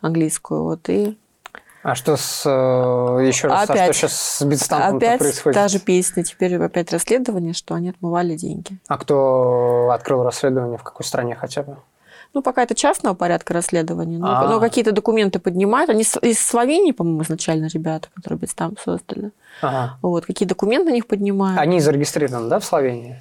английскую. 0.00 0.62
Вот, 0.62 0.88
и 0.88 1.16
а 1.90 1.94
что 1.94 2.16
с 2.16 2.42
э, 2.44 3.26
еще 3.26 3.48
раз, 3.48 3.70
опять, 3.70 3.90
а 3.90 3.92
что 3.92 4.08
сейчас 4.08 4.12
с 4.12 4.42
битстампом 4.44 4.96
опять 4.98 5.20
происходит? 5.20 5.54
та 5.54 5.68
же 5.68 5.78
песня, 5.78 6.22
теперь 6.22 6.56
опять 6.56 6.92
расследование, 6.92 7.54
что 7.54 7.74
они 7.74 7.88
отмывали 7.88 8.36
деньги. 8.36 8.78
А 8.88 8.98
кто 8.98 9.90
открыл 9.90 10.22
расследование, 10.22 10.76
в 10.76 10.82
какой 10.82 11.06
стране 11.06 11.34
хотя 11.34 11.62
бы? 11.62 11.78
Ну, 12.34 12.42
пока 12.42 12.62
это 12.62 12.74
частного 12.74 13.14
порядка 13.14 13.54
расследования, 13.54 14.18
но, 14.18 14.46
но 14.46 14.60
какие-то 14.60 14.92
документы 14.92 15.38
поднимают. 15.38 15.88
Они 15.88 16.02
из 16.02 16.38
Словении, 16.38 16.92
по-моему, 16.92 17.22
изначально 17.22 17.68
ребята, 17.72 18.08
которые 18.14 18.38
Битстамп 18.38 18.78
создали. 18.78 19.30
Ага. 19.62 19.96
Вот, 20.02 20.26
какие 20.26 20.46
документы 20.46 20.90
на 20.90 20.94
них 20.94 21.06
поднимают. 21.06 21.58
Они 21.58 21.80
зарегистрированы, 21.80 22.50
да, 22.50 22.58
в 22.58 22.66
Словении? 22.66 23.18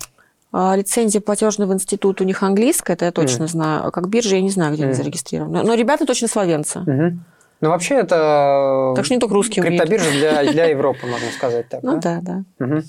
А, 0.51 0.75
лицензия 0.75 1.21
платежного 1.21 1.71
института 1.71 2.23
у 2.23 2.27
них 2.27 2.43
английская, 2.43 2.93
это 2.93 3.05
я 3.05 3.11
точно 3.13 3.43
mm. 3.43 3.47
знаю. 3.47 3.87
А 3.87 3.91
как 3.91 4.09
биржа, 4.09 4.35
я 4.35 4.41
не 4.41 4.49
знаю, 4.49 4.73
где 4.73 4.83
mm. 4.83 4.85
они 4.87 4.93
зарегистрированы. 4.93 5.63
Но 5.63 5.73
ребята 5.73 6.05
точно 6.05 6.27
словенцы. 6.27 6.79
Mm-hmm. 6.79 7.17
Ну, 7.59 7.69
вообще, 7.69 7.95
это 7.95 8.93
так 8.95 9.05
что 9.05 9.13
не 9.15 9.19
только 9.19 9.33
русские 9.33 9.65
криптобиржа 9.65 10.11
для, 10.11 10.43
для 10.51 10.65
Европы, 10.65 11.07
можно 11.07 11.29
сказать 11.31 11.67
так. 11.69 11.81
Ну 11.83 11.99
да, 11.99 12.19
да. 12.21 12.43
Угу. 12.59 12.83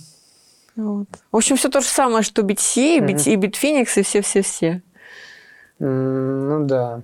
Вот. 0.76 1.08
В 1.32 1.36
общем, 1.36 1.56
все 1.56 1.68
то 1.68 1.80
же 1.80 1.86
самое, 1.86 2.22
что 2.22 2.42
BTC, 2.42 2.98
и, 2.98 3.00
BT, 3.00 3.32
и 3.32 3.36
Bitfinex, 3.36 4.00
и 4.00 4.02
все-все-все. 4.02 4.82
Ну 5.78 6.64
да. 6.66 7.02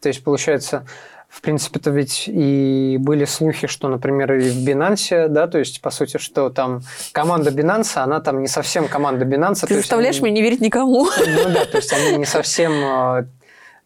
То 0.00 0.08
есть, 0.08 0.22
получается, 0.22 0.86
в 1.28 1.40
принципе-то 1.40 1.90
ведь 1.90 2.28
и 2.28 2.96
были 3.00 3.24
слухи, 3.24 3.66
что, 3.66 3.88
например, 3.88 4.32
и 4.34 4.48
в 4.48 4.66
Binance, 4.66 5.28
да, 5.28 5.46
то 5.48 5.58
есть, 5.58 5.82
по 5.82 5.90
сути, 5.90 6.18
что 6.18 6.48
там 6.48 6.82
команда 7.12 7.50
Binance, 7.50 7.98
она 7.98 8.20
там 8.20 8.40
не 8.40 8.48
совсем 8.48 8.88
команда 8.88 9.24
Binance. 9.24 9.66
Ты 9.66 9.76
заставляешь 9.76 10.20
меня 10.20 10.32
не 10.32 10.42
верить 10.42 10.60
никому. 10.60 11.06
Ну 11.06 11.48
да, 11.52 11.64
то 11.66 11.76
есть, 11.76 11.92
они 11.92 12.16
не 12.18 12.24
совсем 12.24 12.72
э, 12.72 13.26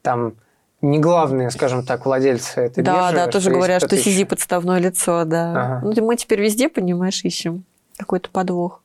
там 0.03 0.35
не 0.83 0.99
главные, 0.99 1.51
скажем 1.51 1.85
так, 1.85 2.07
владельцы 2.07 2.61
этой 2.61 2.83
да, 2.83 2.93
биржи. 2.93 3.17
Да, 3.17 3.27
да, 3.27 3.33
тоже 3.33 3.51
говорят, 3.51 3.83
что 3.83 3.97
сиди 3.97 4.25
подставное 4.25 4.79
лицо, 4.79 5.25
да. 5.25 5.51
Ага. 5.51 5.81
Ну, 5.85 6.07
мы 6.07 6.17
теперь 6.17 6.41
везде, 6.41 6.69
понимаешь, 6.69 7.25
ищем 7.25 7.65
какой-то 7.97 8.31
подвох. 8.31 8.83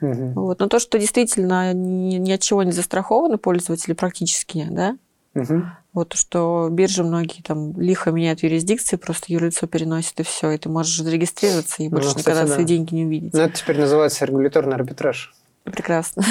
Угу. 0.00 0.32
Вот. 0.34 0.58
Но 0.58 0.68
то, 0.68 0.78
что 0.78 0.98
действительно 0.98 1.72
ни, 1.72 2.16
ни 2.16 2.32
от 2.32 2.40
чего 2.40 2.62
не 2.64 2.72
застрахованы 2.72 3.38
пользователи 3.38 3.94
практически, 3.94 4.66
да, 4.68 4.96
Угу. 5.34 5.62
Вот 5.94 6.14
что 6.14 6.68
биржи 6.70 7.02
многие 7.02 7.42
там 7.42 7.78
лихо 7.80 8.10
меняют 8.10 8.42
юрисдикции, 8.42 8.96
просто 8.96 9.32
юрлицо 9.32 9.66
переносит 9.66 10.20
и 10.20 10.22
все, 10.22 10.50
и 10.50 10.58
ты 10.58 10.68
можешь 10.68 10.96
зарегистрироваться 10.98 11.82
и 11.82 11.88
больше 11.88 12.08
ну, 12.08 12.14
кстати, 12.16 12.24
никогда 12.24 12.48
да. 12.48 12.54
свои 12.54 12.64
деньги 12.64 12.94
не 12.94 13.04
увидеть. 13.04 13.32
Ну, 13.32 13.40
это 13.40 13.54
теперь 13.54 13.78
называется 13.78 14.24
регуляторный 14.24 14.74
арбитраж. 14.74 15.34
Прекрасно. 15.64 16.22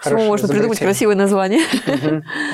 Всему 0.00 0.26
можно 0.26 0.48
придумать 0.48 0.78
красивое 0.78 1.14
название. 1.14 1.62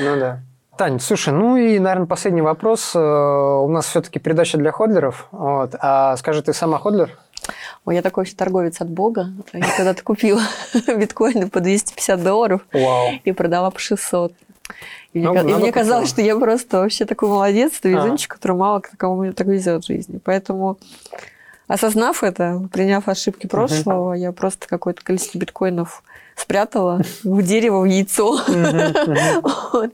Ну 0.00 0.16
да. 0.18 0.40
Тань, 0.76 1.00
слушай, 1.00 1.34
ну 1.34 1.56
и, 1.56 1.78
наверное, 1.78 2.06
последний 2.06 2.40
вопрос. 2.40 2.92
Э, 2.94 2.98
у 2.98 3.68
нас 3.68 3.86
все-таки 3.86 4.18
передача 4.18 4.56
для 4.56 4.72
ходлеров. 4.72 5.28
Вот. 5.30 5.74
А 5.78 6.16
скажи, 6.16 6.42
ты 6.42 6.54
сама 6.54 6.78
ходлер? 6.78 7.10
Ой, 7.84 7.96
я 7.96 8.02
такой 8.02 8.22
вообще 8.22 8.34
торговец 8.34 8.80
от 8.80 8.88
бога. 8.88 9.28
Я 9.52 9.66
когда-то 9.76 10.02
купила 10.02 10.40
биткоины 10.86 11.50
по 11.50 11.60
250 11.60 12.22
долларов 12.22 12.62
Вау. 12.72 13.10
и 13.22 13.32
продала 13.32 13.70
по 13.70 13.78
600. 13.78 14.32
И 15.12 15.18
мне, 15.18 15.42
ну, 15.42 15.48
и 15.48 15.54
мне 15.54 15.72
казалось, 15.72 16.08
что 16.08 16.22
я 16.22 16.36
просто 16.36 16.78
вообще 16.78 17.04
такой 17.04 17.28
молодец, 17.28 17.72
ты 17.80 17.90
везунчик, 17.90 18.32
а. 18.32 18.34
который 18.36 18.56
мало 18.56 18.80
кому 18.80 19.30
так 19.34 19.46
везет 19.46 19.84
в 19.84 19.86
жизни. 19.86 20.20
Поэтому 20.24 20.78
осознав 21.68 22.24
это, 22.24 22.66
приняв 22.72 23.08
ошибки 23.08 23.46
прошлого, 23.46 24.14
uh-huh. 24.14 24.20
я 24.20 24.32
просто 24.32 24.66
какое-то 24.68 25.04
количество 25.04 25.38
биткоинов 25.38 26.02
спрятала 26.36 27.00
в 27.22 27.42
дерево, 27.42 27.80
в 27.80 27.84
яйцо. 27.84 28.40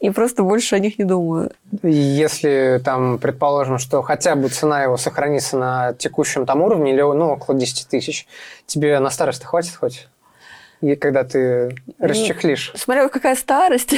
И 0.00 0.10
просто 0.10 0.42
больше 0.42 0.76
о 0.76 0.78
них 0.78 0.98
не 0.98 1.04
думаю. 1.04 1.50
Если 1.82 2.80
там, 2.84 3.18
предположим, 3.18 3.78
что 3.78 4.02
хотя 4.02 4.34
бы 4.34 4.48
цена 4.48 4.82
его 4.82 4.96
сохранится 4.96 5.56
на 5.56 5.94
текущем 5.94 6.46
там 6.46 6.62
уровне, 6.62 6.92
или 6.92 7.00
ну, 7.00 7.32
около 7.32 7.56
10 7.56 7.88
тысяч, 7.88 8.26
тебе 8.66 8.98
на 8.98 9.10
старость 9.10 9.44
хватит 9.44 9.74
хоть? 9.74 10.08
И 10.80 10.96
когда 10.96 11.22
ты 11.22 11.76
расчехлишь. 12.00 12.72
Смотря 12.74 13.08
какая 13.08 13.36
старость. 13.36 13.94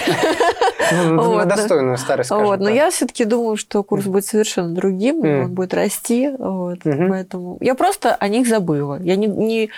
Ну, 0.93 1.37
на 1.37 1.47
достойную 1.47 1.97
старость, 1.97 2.31
Вот, 2.31 2.61
но 2.61 2.69
я 2.69 2.91
все-таки 2.91 3.25
думаю, 3.25 3.57
что 3.57 3.83
курс 3.83 4.05
будет 4.05 4.27
совершенно 4.27 4.75
другим, 4.75 5.21
он 5.21 5.51
будет 5.51 5.73
расти, 5.73 6.31
вот, 6.39 6.81
поэтому 6.85 7.57
я 7.61 7.75
просто 7.75 8.15
о 8.15 8.29
них 8.29 8.47
забыла. 8.47 9.01
Я 9.01 9.17
не 9.17 9.71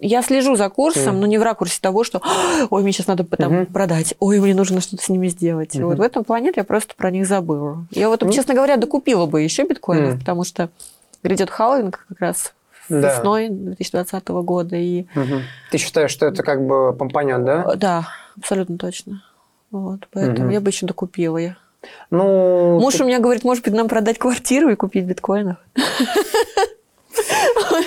я 0.00 0.22
слежу 0.22 0.56
за 0.56 0.68
курсом, 0.68 1.16
mm. 1.16 1.20
но 1.20 1.26
не 1.26 1.38
в 1.38 1.42
ракурсе 1.42 1.78
того, 1.80 2.04
что 2.04 2.22
ой, 2.70 2.82
мне 2.82 2.92
сейчас 2.92 3.06
надо 3.06 3.24
там 3.24 3.52
mm-hmm. 3.52 3.72
продать, 3.72 4.14
ой, 4.20 4.40
мне 4.40 4.54
нужно 4.54 4.80
что-то 4.80 5.02
с 5.02 5.08
ними 5.08 5.28
сделать. 5.28 5.74
Mm-hmm. 5.74 5.84
Вот 5.84 5.98
в 5.98 6.02
этом 6.02 6.24
плане 6.24 6.52
я 6.54 6.64
просто 6.64 6.94
про 6.96 7.10
них 7.10 7.26
забыла. 7.26 7.86
Я 7.90 8.08
вот, 8.08 8.22
mm-hmm. 8.22 8.32
честно 8.32 8.54
говоря, 8.54 8.76
докупила 8.76 9.26
бы 9.26 9.42
еще 9.42 9.64
биткоинов, 9.64 10.14
mm-hmm. 10.14 10.18
потому 10.18 10.44
что 10.44 10.70
грядет 11.22 11.50
халвинг 11.50 12.04
как 12.08 12.20
раз 12.20 12.52
да. 12.88 13.14
весной 13.14 13.48
2020 13.48 14.28
года. 14.28 14.76
И... 14.76 15.06
Угу. 15.14 15.40
Ты 15.70 15.78
считаешь, 15.78 16.10
что 16.10 16.26
это 16.26 16.42
как 16.42 16.66
бы 16.66 16.92
помпанет, 16.92 17.44
да? 17.44 17.74
Да, 17.76 18.08
абсолютно 18.36 18.78
точно. 18.78 19.22
Вот, 19.70 20.06
поэтому 20.12 20.46
угу. 20.46 20.54
я 20.54 20.60
бы 20.60 20.70
еще 20.70 20.86
докупила 20.86 21.38
я. 21.38 21.56
Ну, 22.10 22.80
Муж 22.80 22.94
ты... 22.94 23.04
у 23.04 23.06
меня 23.06 23.20
говорит, 23.20 23.44
может 23.44 23.64
быть, 23.64 23.74
нам 23.74 23.88
продать 23.88 24.18
квартиру 24.18 24.70
и 24.70 24.76
купить 24.76 25.04
биткоинов. 25.04 25.56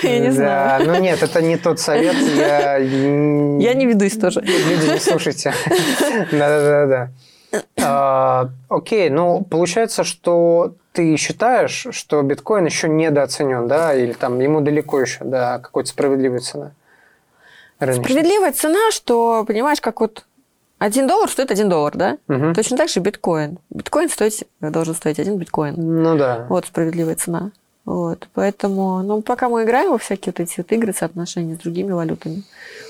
Я 0.02 0.18
не 0.18 0.30
знаю. 0.30 0.86
Ну 0.86 1.00
нет, 1.00 1.22
это 1.22 1.42
не 1.42 1.56
тот 1.56 1.80
совет. 1.80 2.16
Я, 2.16 2.78
не 2.80 3.86
ведусь 3.86 4.16
тоже. 4.16 4.40
Люди, 4.40 4.92
не 4.92 4.98
слушайте. 4.98 5.52
Да-да-да. 6.32 7.10
А, 7.82 8.48
окей, 8.68 9.10
ну 9.10 9.42
получается, 9.42 10.04
что 10.04 10.74
ты 10.92 11.16
считаешь, 11.16 11.86
что 11.90 12.22
биткоин 12.22 12.64
еще 12.64 12.88
недооценен, 12.88 13.66
да, 13.68 13.94
или 13.94 14.12
там 14.12 14.38
ему 14.40 14.60
далеко 14.60 15.00
еще 15.00 15.24
до 15.24 15.60
какой-то 15.62 15.88
справедливой 15.88 16.40
цены? 16.40 16.72
Рыночной. 17.78 18.04
Справедливая 18.04 18.52
цена, 18.52 18.90
что, 18.90 19.44
понимаешь, 19.46 19.80
как 19.80 20.00
вот 20.00 20.24
один 20.78 21.06
доллар 21.06 21.28
стоит 21.28 21.50
один 21.50 21.68
доллар, 21.68 21.96
да? 21.96 22.18
Угу. 22.28 22.54
Точно 22.54 22.76
так 22.76 22.88
же 22.88 23.00
биткоин. 23.00 23.58
Биткоин 23.70 24.08
стоит, 24.08 24.46
должен 24.60 24.94
стоить 24.94 25.18
один 25.18 25.36
биткоин. 25.36 25.74
Ну 25.76 26.16
да. 26.16 26.46
Вот 26.48 26.66
справедливая 26.66 27.16
цена. 27.16 27.52
Вот, 27.90 28.28
поэтому, 28.34 29.02
ну, 29.02 29.20
пока 29.20 29.48
мы 29.48 29.64
играем 29.64 29.90
во 29.90 29.98
всякие 29.98 30.32
вот 30.32 30.38
эти 30.38 30.58
вот 30.58 30.70
игры, 30.70 30.92
соотношения 30.92 31.56
с 31.56 31.58
другими 31.58 31.90
валютами, 31.90 32.44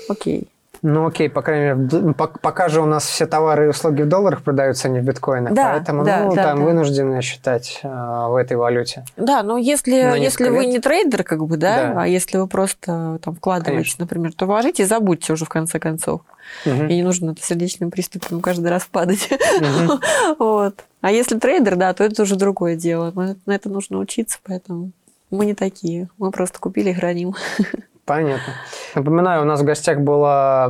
окей. 0.07 0.47
Ну, 0.83 1.05
окей, 1.05 1.29
по 1.29 1.43
крайней 1.43 1.73
мере, 1.73 2.13
пока 2.13 2.67
же 2.67 2.81
у 2.81 2.85
нас 2.85 3.05
все 3.05 3.27
товары 3.27 3.65
и 3.65 3.67
услуги 3.67 4.01
в 4.01 4.07
долларах 4.07 4.41
продаются, 4.41 4.87
а 4.87 4.91
не 4.91 4.99
в 4.99 5.03
биткоинах, 5.03 5.53
да, 5.53 5.73
поэтому, 5.73 6.03
да, 6.03 6.23
ну, 6.23 6.35
да, 6.35 6.43
там 6.43 6.59
да. 6.59 6.65
вынуждены 6.65 7.21
считать 7.21 7.79
э, 7.83 7.87
в 7.87 8.35
этой 8.35 8.57
валюте. 8.57 9.05
Да, 9.15 9.43
но 9.43 9.57
если, 9.57 9.93
если 10.19 10.49
вы 10.49 10.65
не 10.65 10.79
трейдер, 10.79 11.23
как 11.23 11.45
бы, 11.45 11.57
да, 11.57 11.93
да, 11.93 12.01
а 12.01 12.07
если 12.07 12.37
вы 12.37 12.47
просто 12.47 13.19
там 13.21 13.35
вкладываете, 13.35 13.91
Конечно. 13.91 14.05
например, 14.05 14.33
то 14.33 14.47
вложите 14.47 14.83
и 14.83 14.85
забудьте 14.87 15.33
уже 15.33 15.45
в 15.45 15.49
конце 15.49 15.77
концов. 15.77 16.21
Угу. 16.65 16.85
И 16.85 16.95
не 16.95 17.03
нужно 17.03 17.35
сердечным 17.39 17.91
приступом 17.91 18.41
каждый 18.41 18.69
раз 18.69 18.87
падать. 18.89 19.29
Угу. 19.31 19.99
вот. 20.39 20.83
А 21.01 21.11
если 21.11 21.37
трейдер, 21.37 21.75
да, 21.75 21.93
то 21.93 22.03
это 22.03 22.23
уже 22.23 22.35
другое 22.35 22.75
дело. 22.75 23.11
На 23.45 23.55
это 23.55 23.69
нужно 23.69 23.99
учиться, 23.99 24.39
поэтому 24.43 24.91
мы 25.29 25.45
не 25.45 25.53
такие. 25.53 26.09
Мы 26.17 26.31
просто 26.31 26.59
купили 26.59 26.89
и 26.89 26.93
храним. 26.93 27.35
Понятно. 28.11 28.53
Напоминаю, 28.93 29.43
у 29.43 29.45
нас 29.45 29.61
в 29.61 29.63
гостях 29.63 29.99
была 29.99 30.69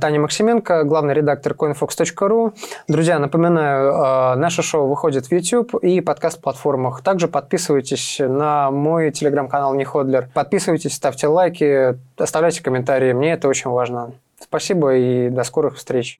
Таня 0.00 0.20
Максименко, 0.20 0.84
главный 0.84 1.14
редактор 1.14 1.54
coinfox.ru. 1.54 2.54
Друзья, 2.86 3.18
напоминаю, 3.18 3.92
э, 3.92 4.34
наше 4.36 4.62
шоу 4.62 4.86
выходит 4.86 5.26
в 5.26 5.32
YouTube 5.32 5.74
и 5.82 6.00
подкаст-платформах. 6.00 7.02
Также 7.02 7.26
подписывайтесь 7.26 8.20
на 8.20 8.70
мой 8.70 9.10
телеграм-канал 9.10 9.74
Неходлер. 9.74 10.28
Подписывайтесь, 10.32 10.94
ставьте 10.94 11.26
лайки, 11.26 11.98
оставляйте 12.16 12.62
комментарии. 12.62 13.14
Мне 13.14 13.32
это 13.32 13.48
очень 13.48 13.70
важно. 13.70 14.12
Спасибо 14.40 14.94
и 14.94 15.28
до 15.28 15.42
скорых 15.42 15.74
встреч. 15.74 16.18